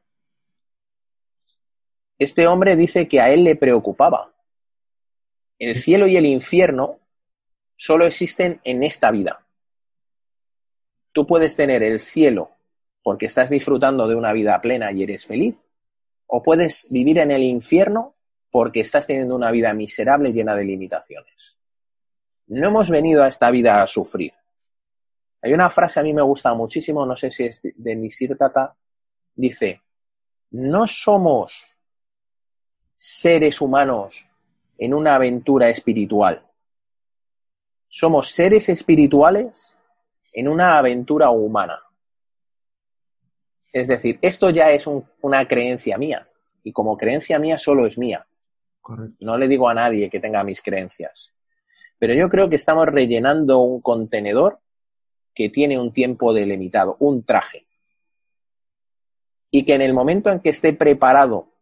Este 2.20 2.46
hombre 2.46 2.76
dice 2.76 3.08
que 3.08 3.20
a 3.20 3.32
él 3.32 3.44
le 3.44 3.56
preocupaba. 3.56 4.32
El 5.58 5.78
cielo 5.78 6.06
y 6.06 6.16
el 6.16 6.28
infierno 6.28 7.00
solo 7.76 8.06
existen 8.06 8.62
en 8.64 8.84
esta 8.84 9.10
vida. 9.10 9.48
Tú 11.12 11.26
puedes 11.26 11.56
tener 11.56 11.82
el 11.82 12.00
cielo 12.00 12.52
porque 13.02 13.26
estás 13.26 13.50
disfrutando 13.50 14.08
de 14.08 14.14
una 14.14 14.32
vida 14.32 14.62
plena 14.62 14.92
y 14.92 15.02
eres 15.02 15.26
feliz, 15.26 15.56
o 16.28 16.44
puedes 16.44 16.92
vivir 16.92 17.18
en 17.18 17.32
el 17.32 17.42
infierno 17.42 18.14
porque 18.52 18.82
estás 18.82 19.08
teniendo 19.08 19.34
una 19.34 19.50
vida 19.50 19.74
miserable 19.74 20.34
llena 20.34 20.56
de 20.56 20.66
limitaciones. 20.66 21.58
No 22.46 22.68
hemos 22.68 22.92
venido 22.92 23.24
a 23.24 23.28
esta 23.28 23.50
vida 23.50 23.82
a 23.82 23.88
sufrir. 23.88 24.37
Hay 25.42 25.54
una 25.54 25.70
frase 25.70 26.00
a 26.00 26.04
mí 26.04 26.14
me 26.14 26.22
gusta 26.22 26.54
muchísimo, 26.54 27.06
no 27.06 27.16
sé 27.16 27.32
si 27.32 27.46
es 27.46 27.62
de 27.62 27.96
Nisir 27.96 28.38
Tata, 28.38 28.76
dice, 29.36 29.82
no 30.52 30.88
somos 30.88 31.54
seres 32.96 33.62
humanos 33.62 34.26
en 34.78 34.94
una 34.94 35.16
aventura 35.16 35.70
espiritual. 35.70 36.44
Somos 37.88 38.30
seres 38.30 38.68
espirituales 38.70 39.78
en 40.34 40.48
una 40.48 40.78
aventura 40.78 41.30
humana. 41.30 41.80
Es 43.72 43.88
decir, 43.88 44.18
esto 44.22 44.50
ya 44.50 44.72
es 44.72 44.88
una 45.22 45.48
creencia 45.48 45.98
mía 45.98 46.26
y 46.64 46.72
como 46.72 46.98
creencia 46.98 47.40
mía 47.40 47.58
solo 47.58 47.86
es 47.86 47.98
mía. 47.98 48.26
No 49.20 49.38
le 49.38 49.48
digo 49.48 49.70
a 49.70 49.74
nadie 49.74 50.10
que 50.10 50.20
tenga 50.20 50.44
mis 50.44 50.62
creencias. 50.62 51.32
Pero 52.00 52.14
yo 52.14 52.30
creo 52.30 52.50
que 52.50 52.56
estamos 52.56 52.88
rellenando 52.88 53.60
un 53.60 53.82
contenedor 53.82 54.60
que 55.38 55.50
tiene 55.50 55.80
un 55.80 55.94
tiempo 55.94 56.34
delimitado, 56.34 56.98
un 56.98 57.24
traje. 57.24 57.64
Y 59.52 59.66
que 59.66 59.76
en 59.76 59.84
el 59.84 59.94
momento 59.94 60.32
en 60.32 60.40
que 60.40 60.50
esté 60.50 60.74
preparado 60.74 61.54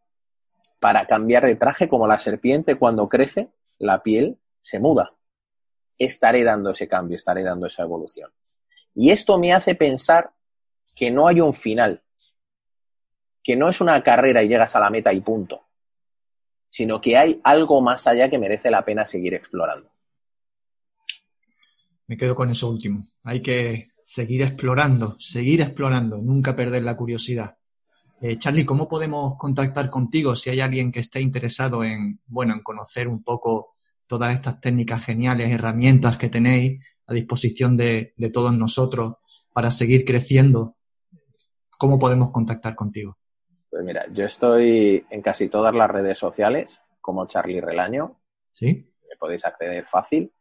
para 0.79 1.05
cambiar 1.05 1.45
de 1.45 1.57
traje 1.57 1.89
como 1.89 2.07
la 2.07 2.17
serpiente 2.17 2.77
cuando 2.77 3.09
crece, 3.09 3.49
la 3.77 4.01
piel 4.01 4.37
se 4.61 4.79
muda. 4.79 5.09
Estaré 5.97 6.45
dando 6.45 6.69
ese 6.69 6.87
cambio, 6.87 7.17
estaré 7.17 7.43
dando 7.43 7.67
esa 7.67 7.83
evolución. 7.83 8.31
Y 8.93 9.09
esto 9.09 9.37
me 9.37 9.51
hace 9.51 9.75
pensar 9.75 10.31
que 10.95 11.11
no 11.11 11.27
hay 11.27 11.41
un 11.41 11.53
final, 11.53 12.01
que 13.43 13.57
no 13.57 13.67
es 13.67 13.81
una 13.81 14.01
carrera 14.03 14.41
y 14.41 14.47
llegas 14.47 14.73
a 14.77 14.79
la 14.79 14.89
meta 14.89 15.11
y 15.11 15.19
punto, 15.19 15.65
sino 16.69 17.01
que 17.01 17.17
hay 17.17 17.41
algo 17.43 17.81
más 17.81 18.07
allá 18.07 18.29
que 18.29 18.39
merece 18.39 18.71
la 18.71 18.85
pena 18.85 19.05
seguir 19.05 19.33
explorando. 19.33 19.94
Me 22.07 22.17
quedo 22.17 22.35
con 22.35 22.49
eso 22.49 22.69
último. 22.69 23.07
Hay 23.23 23.41
que 23.41 23.87
seguir 24.03 24.43
explorando, 24.43 25.15
seguir 25.19 25.61
explorando, 25.61 26.21
nunca 26.21 26.55
perder 26.55 26.83
la 26.83 26.95
curiosidad. 26.95 27.57
Eh, 28.21 28.37
Charlie, 28.37 28.65
¿cómo 28.65 28.87
podemos 28.87 29.35
contactar 29.37 29.89
contigo 29.89 30.35
si 30.35 30.49
hay 30.49 30.61
alguien 30.61 30.91
que 30.91 31.01
esté 31.01 31.19
interesado 31.19 31.83
en, 31.83 32.19
bueno, 32.27 32.53
en 32.53 32.61
conocer 32.61 33.07
un 33.07 33.23
poco 33.23 33.75
todas 34.07 34.33
estas 34.33 34.61
técnicas 34.61 35.03
geniales, 35.03 35.51
herramientas 35.51 36.17
que 36.17 36.29
tenéis 36.29 36.81
a 37.07 37.13
disposición 37.13 37.75
de, 37.75 38.13
todos 38.33 38.57
nosotros 38.57 39.15
para 39.51 39.71
seguir 39.71 40.05
creciendo? 40.05 40.75
¿Cómo 41.77 41.99
podemos 41.99 42.31
contactar 42.31 42.75
contigo? 42.75 43.17
Pues 43.69 43.83
mira, 43.83 44.05
yo 44.13 44.23
estoy 44.23 45.05
en 45.09 45.21
casi 45.21 45.49
todas 45.49 45.75
las 45.75 45.89
redes 45.89 46.17
sociales 46.17 46.79
como 47.01 47.27
Charlie 47.27 47.59
Relaño. 47.59 48.21
Sí. 48.53 48.93
Me 49.09 49.17
podéis 49.19 49.43
acceder 49.43 49.85
fácil. 49.85 50.31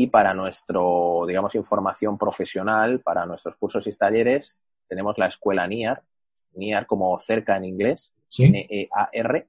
Y 0.00 0.06
para 0.06 0.32
nuestro, 0.32 1.24
digamos, 1.26 1.56
información 1.56 2.16
profesional, 2.16 3.00
para 3.00 3.26
nuestros 3.26 3.56
cursos 3.56 3.84
y 3.84 3.90
talleres, 3.90 4.62
tenemos 4.86 5.18
la 5.18 5.26
escuela 5.26 5.66
NIAR, 5.66 6.04
NIAR 6.54 6.86
como 6.86 7.18
cerca 7.18 7.56
en 7.56 7.64
inglés, 7.64 8.12
N-E-A-R, 8.38 9.48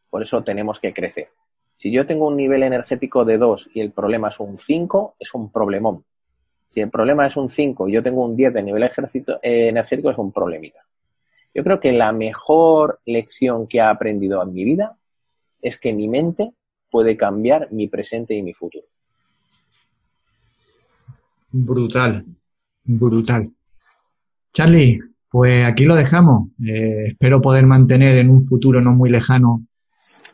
Por 0.10 0.22
eso 0.22 0.44
tenemos 0.44 0.82
que 0.82 0.94
crecer. 0.94 1.30
Si 1.78 1.90
yo 1.90 2.06
tengo 2.06 2.28
un 2.28 2.36
nivel 2.36 2.64
energético 2.64 3.24
de 3.24 3.38
2 3.38 3.70
y 3.76 3.80
el 3.80 3.94
problema 3.94 4.28
es 4.28 4.42
un 4.42 4.58
5, 4.58 5.16
es 5.18 5.34
un 5.34 5.50
problemón. 5.50 6.04
Si 6.68 6.82
el 6.82 6.90
problema 6.90 7.26
es 7.26 7.38
un 7.38 7.50
5 7.50 7.88
y 7.88 7.94
yo 7.94 8.04
tengo 8.04 8.26
un 8.26 8.36
10 8.36 8.54
de 8.54 8.64
nivel 8.64 8.84
eh, 8.84 9.40
energético, 9.42 10.10
es 10.10 10.18
un 10.18 10.32
problemita. 10.32 10.80
Yo 11.54 11.64
creo 11.64 11.80
que 11.80 11.92
la 11.92 12.12
mejor 12.12 13.00
lección 13.06 13.68
que 13.68 13.78
he 13.78 13.82
aprendido 13.82 14.42
en 14.42 14.54
mi 14.54 14.64
vida 14.64 14.98
es 15.62 15.80
que 15.80 15.94
mi 15.94 16.08
mente 16.08 16.52
puede 16.90 17.16
cambiar 17.16 17.72
mi 17.72 17.88
presente 17.88 18.34
y 18.34 18.42
mi 18.42 18.54
futuro. 18.54 18.86
Brutal, 21.52 22.26
brutal. 22.84 23.52
Charlie, 24.52 25.00
pues 25.30 25.66
aquí 25.66 25.86
lo 25.86 25.96
dejamos. 25.96 26.50
Eh, 26.66 27.08
espero 27.08 27.42
poder 27.42 27.66
mantener 27.66 28.18
en 28.18 28.30
un 28.30 28.44
futuro 28.44 28.82
no 28.82 28.94
muy 28.94 29.10
lejano 29.10 29.64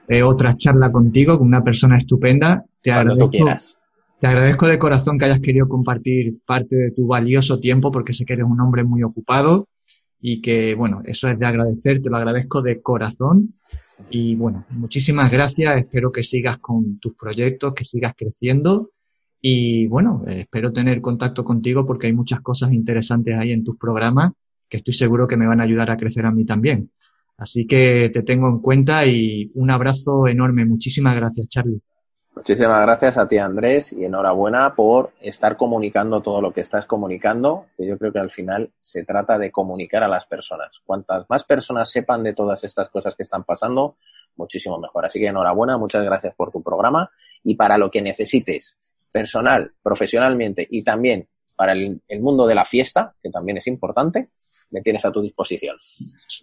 eh, 0.08 0.24
otra 0.24 0.56
charla 0.56 0.92
contigo 0.92 1.38
con 1.38 1.48
una 1.48 1.64
persona 1.64 1.98
estupenda. 1.98 2.66
Te 2.82 2.92
agradezco, 2.92 3.30
te 4.20 4.28
agradezco 4.28 4.68
de 4.68 4.80
corazón 4.80 5.18
que 5.18 5.26
hayas 5.26 5.40
querido 5.40 5.68
compartir 5.68 6.40
parte 6.46 6.76
de 6.76 6.92
tu 6.92 7.08
valioso 7.08 7.60
tiempo 7.60 7.92
porque 7.92 8.14
sé 8.14 8.26
que 8.26 8.34
eres 8.34 8.46
un 8.46 8.60
hombre 8.60 8.84
muy 8.84 9.04
ocupado 9.04 9.68
y 10.22 10.42
que, 10.42 10.76
bueno, 10.76 11.02
eso 11.06 11.30
es 11.30 11.40
de 11.40 11.46
agradecer, 11.46 12.02
te 12.02 12.10
lo 12.10 12.18
agradezco 12.18 12.62
de 12.62 12.82
corazón. 12.82 13.54
Y 14.10 14.36
bueno, 14.36 14.66
muchísimas 14.72 15.32
gracias, 15.32 15.80
espero 15.80 16.12
que 16.12 16.24
sigas 16.24 16.58
con 16.58 17.00
tus 17.00 17.16
proyectos, 17.16 17.74
que 17.74 17.86
sigas 17.86 18.14
creciendo 18.18 18.92
y 19.42 19.88
bueno, 19.88 20.24
espero 20.28 20.74
tener 20.74 21.00
contacto 21.00 21.46
contigo 21.46 21.86
porque 21.86 22.08
hay 22.08 22.14
muchas 22.14 22.42
cosas 22.42 22.74
interesantes 22.74 23.38
ahí 23.38 23.54
en 23.54 23.64
tus 23.64 23.78
programas 23.78 24.34
que 24.68 24.78
estoy 24.78 24.94
seguro 24.94 25.28
que 25.28 25.38
me 25.38 25.48
van 25.48 25.62
a 25.62 25.64
ayudar 25.64 25.90
a 25.92 25.98
crecer 25.98 26.26
a 26.26 26.32
mí 26.32 26.46
también. 26.46 26.92
Así 27.38 27.66
que 27.66 28.12
te 28.14 28.22
tengo 28.22 28.50
en 28.50 28.60
cuenta 28.60 29.06
y 29.06 29.50
un 29.56 29.72
abrazo 29.72 30.28
enorme. 30.28 30.66
Muchísimas 30.66 31.16
gracias, 31.16 31.48
Charlie. 31.48 31.82
Muchísimas 32.36 32.82
gracias 32.84 33.18
a 33.18 33.28
ti, 33.28 33.38
Andrés, 33.38 33.92
y 33.92 34.06
enhorabuena 34.06 34.74
por 34.74 35.12
estar 35.20 35.58
comunicando 35.58 36.22
todo 36.22 36.42
lo 36.42 36.54
que 36.54 36.62
estás 36.62 36.86
comunicando, 36.86 37.66
que 37.76 37.88
yo 37.88 37.98
creo 37.98 38.14
que 38.14 38.20
al 38.20 38.30
final 38.30 38.72
se 38.80 39.04
trata 39.04 39.38
de 39.38 39.52
comunicar 39.52 40.04
a 40.04 40.08
las 40.08 40.26
personas. 40.26 40.70
Cuantas 40.86 41.26
más 41.30 41.44
personas 41.44 41.90
sepan 41.90 42.24
de 42.24 42.34
todas 42.34 42.64
estas 42.64 42.90
cosas 42.90 43.16
que 43.16 43.24
están 43.24 43.44
pasando, 43.44 43.98
muchísimo 44.38 44.80
mejor. 44.80 45.06
Así 45.06 45.20
que 45.20 45.28
enhorabuena, 45.28 45.78
muchas 45.78 46.04
gracias 46.06 46.36
por 46.36 46.52
tu 46.52 46.62
programa 46.62 47.10
y 47.44 47.56
para 47.56 47.78
lo 47.78 47.90
que 47.90 48.02
necesites, 48.02 48.76
personal, 49.12 49.74
profesionalmente 49.84 50.68
y 50.70 50.84
también 50.84 51.28
para 51.58 51.74
el, 51.74 52.00
mundo 52.22 52.48
de 52.48 52.56
la 52.56 52.64
fiesta, 52.64 53.14
que 53.22 53.30
también 53.30 53.58
es 53.58 53.68
importante, 53.68 54.30
me 54.72 54.82
tienes 54.82 55.04
a 55.04 55.12
tu 55.12 55.22
disposición. 55.22 55.76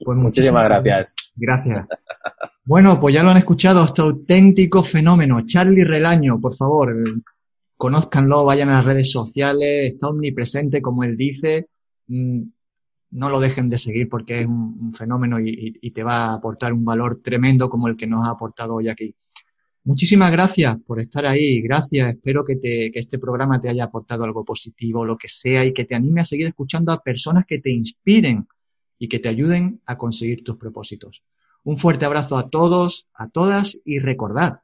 Pues 0.05 0.18
muchísimas 0.18 0.64
gracias. 0.64 1.14
Gracias. 1.37 1.87
Bueno, 2.66 2.98
pues 2.98 3.14
ya 3.14 3.22
lo 3.22 3.30
han 3.30 3.36
escuchado, 3.36 3.84
este 3.84 4.02
auténtico 4.02 4.82
fenómeno. 4.82 5.40
Charlie 5.46 5.84
Relaño, 5.84 6.40
por 6.40 6.52
favor, 6.52 6.92
conózcanlo, 7.76 8.44
vayan 8.44 8.70
a 8.70 8.74
las 8.74 8.84
redes 8.84 9.12
sociales, 9.12 9.92
está 9.92 10.08
omnipresente, 10.08 10.82
como 10.82 11.04
él 11.04 11.16
dice. 11.16 11.68
Mm, 12.08 12.42
no 13.12 13.30
lo 13.30 13.38
dejen 13.38 13.68
de 13.68 13.78
seguir 13.78 14.08
porque 14.08 14.40
es 14.40 14.46
un, 14.46 14.92
fenómeno 14.94 15.38
y, 15.40 15.90
te 15.92 16.02
va 16.02 16.26
a 16.26 16.34
aportar 16.34 16.72
un 16.72 16.84
valor 16.84 17.20
tremendo 17.22 17.70
como 17.70 17.86
el 17.86 17.96
que 17.96 18.08
nos 18.08 18.26
ha 18.26 18.30
aportado 18.32 18.74
hoy 18.74 18.88
aquí. 18.88 19.14
Muchísimas 19.84 20.32
gracias 20.32 20.76
por 20.84 21.00
estar 21.00 21.24
ahí, 21.24 21.60
gracias. 21.62 22.14
Espero 22.14 22.44
que, 22.44 22.56
te, 22.56 22.90
que 22.90 22.98
este 22.98 23.20
programa 23.20 23.60
te 23.60 23.68
haya 23.68 23.84
aportado 23.84 24.24
algo 24.24 24.44
positivo, 24.44 25.04
lo 25.04 25.16
que 25.16 25.28
sea, 25.28 25.64
y 25.64 25.72
que 25.72 25.84
te 25.84 25.94
anime 25.94 26.22
a 26.22 26.24
seguir 26.24 26.48
escuchando 26.48 26.90
a 26.90 27.00
personas 27.00 27.44
que 27.46 27.60
te 27.60 27.70
inspiren 27.70 28.48
y 28.98 29.08
que 29.08 29.20
te 29.20 29.28
ayuden 29.28 29.80
a 29.86 29.96
conseguir 29.96 30.42
tus 30.42 30.56
propósitos. 30.56 31.22
Un 31.66 31.78
fuerte 31.78 32.04
abrazo 32.04 32.38
a 32.38 32.48
todos, 32.48 33.08
a 33.12 33.28
todas 33.28 33.76
y 33.84 33.98
recordad, 33.98 34.60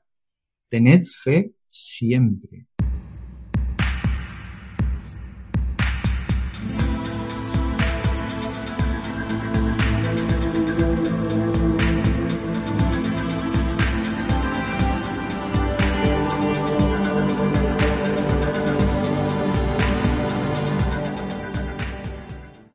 tened 0.68 1.04
fe 1.04 1.52
siempre. 1.68 2.66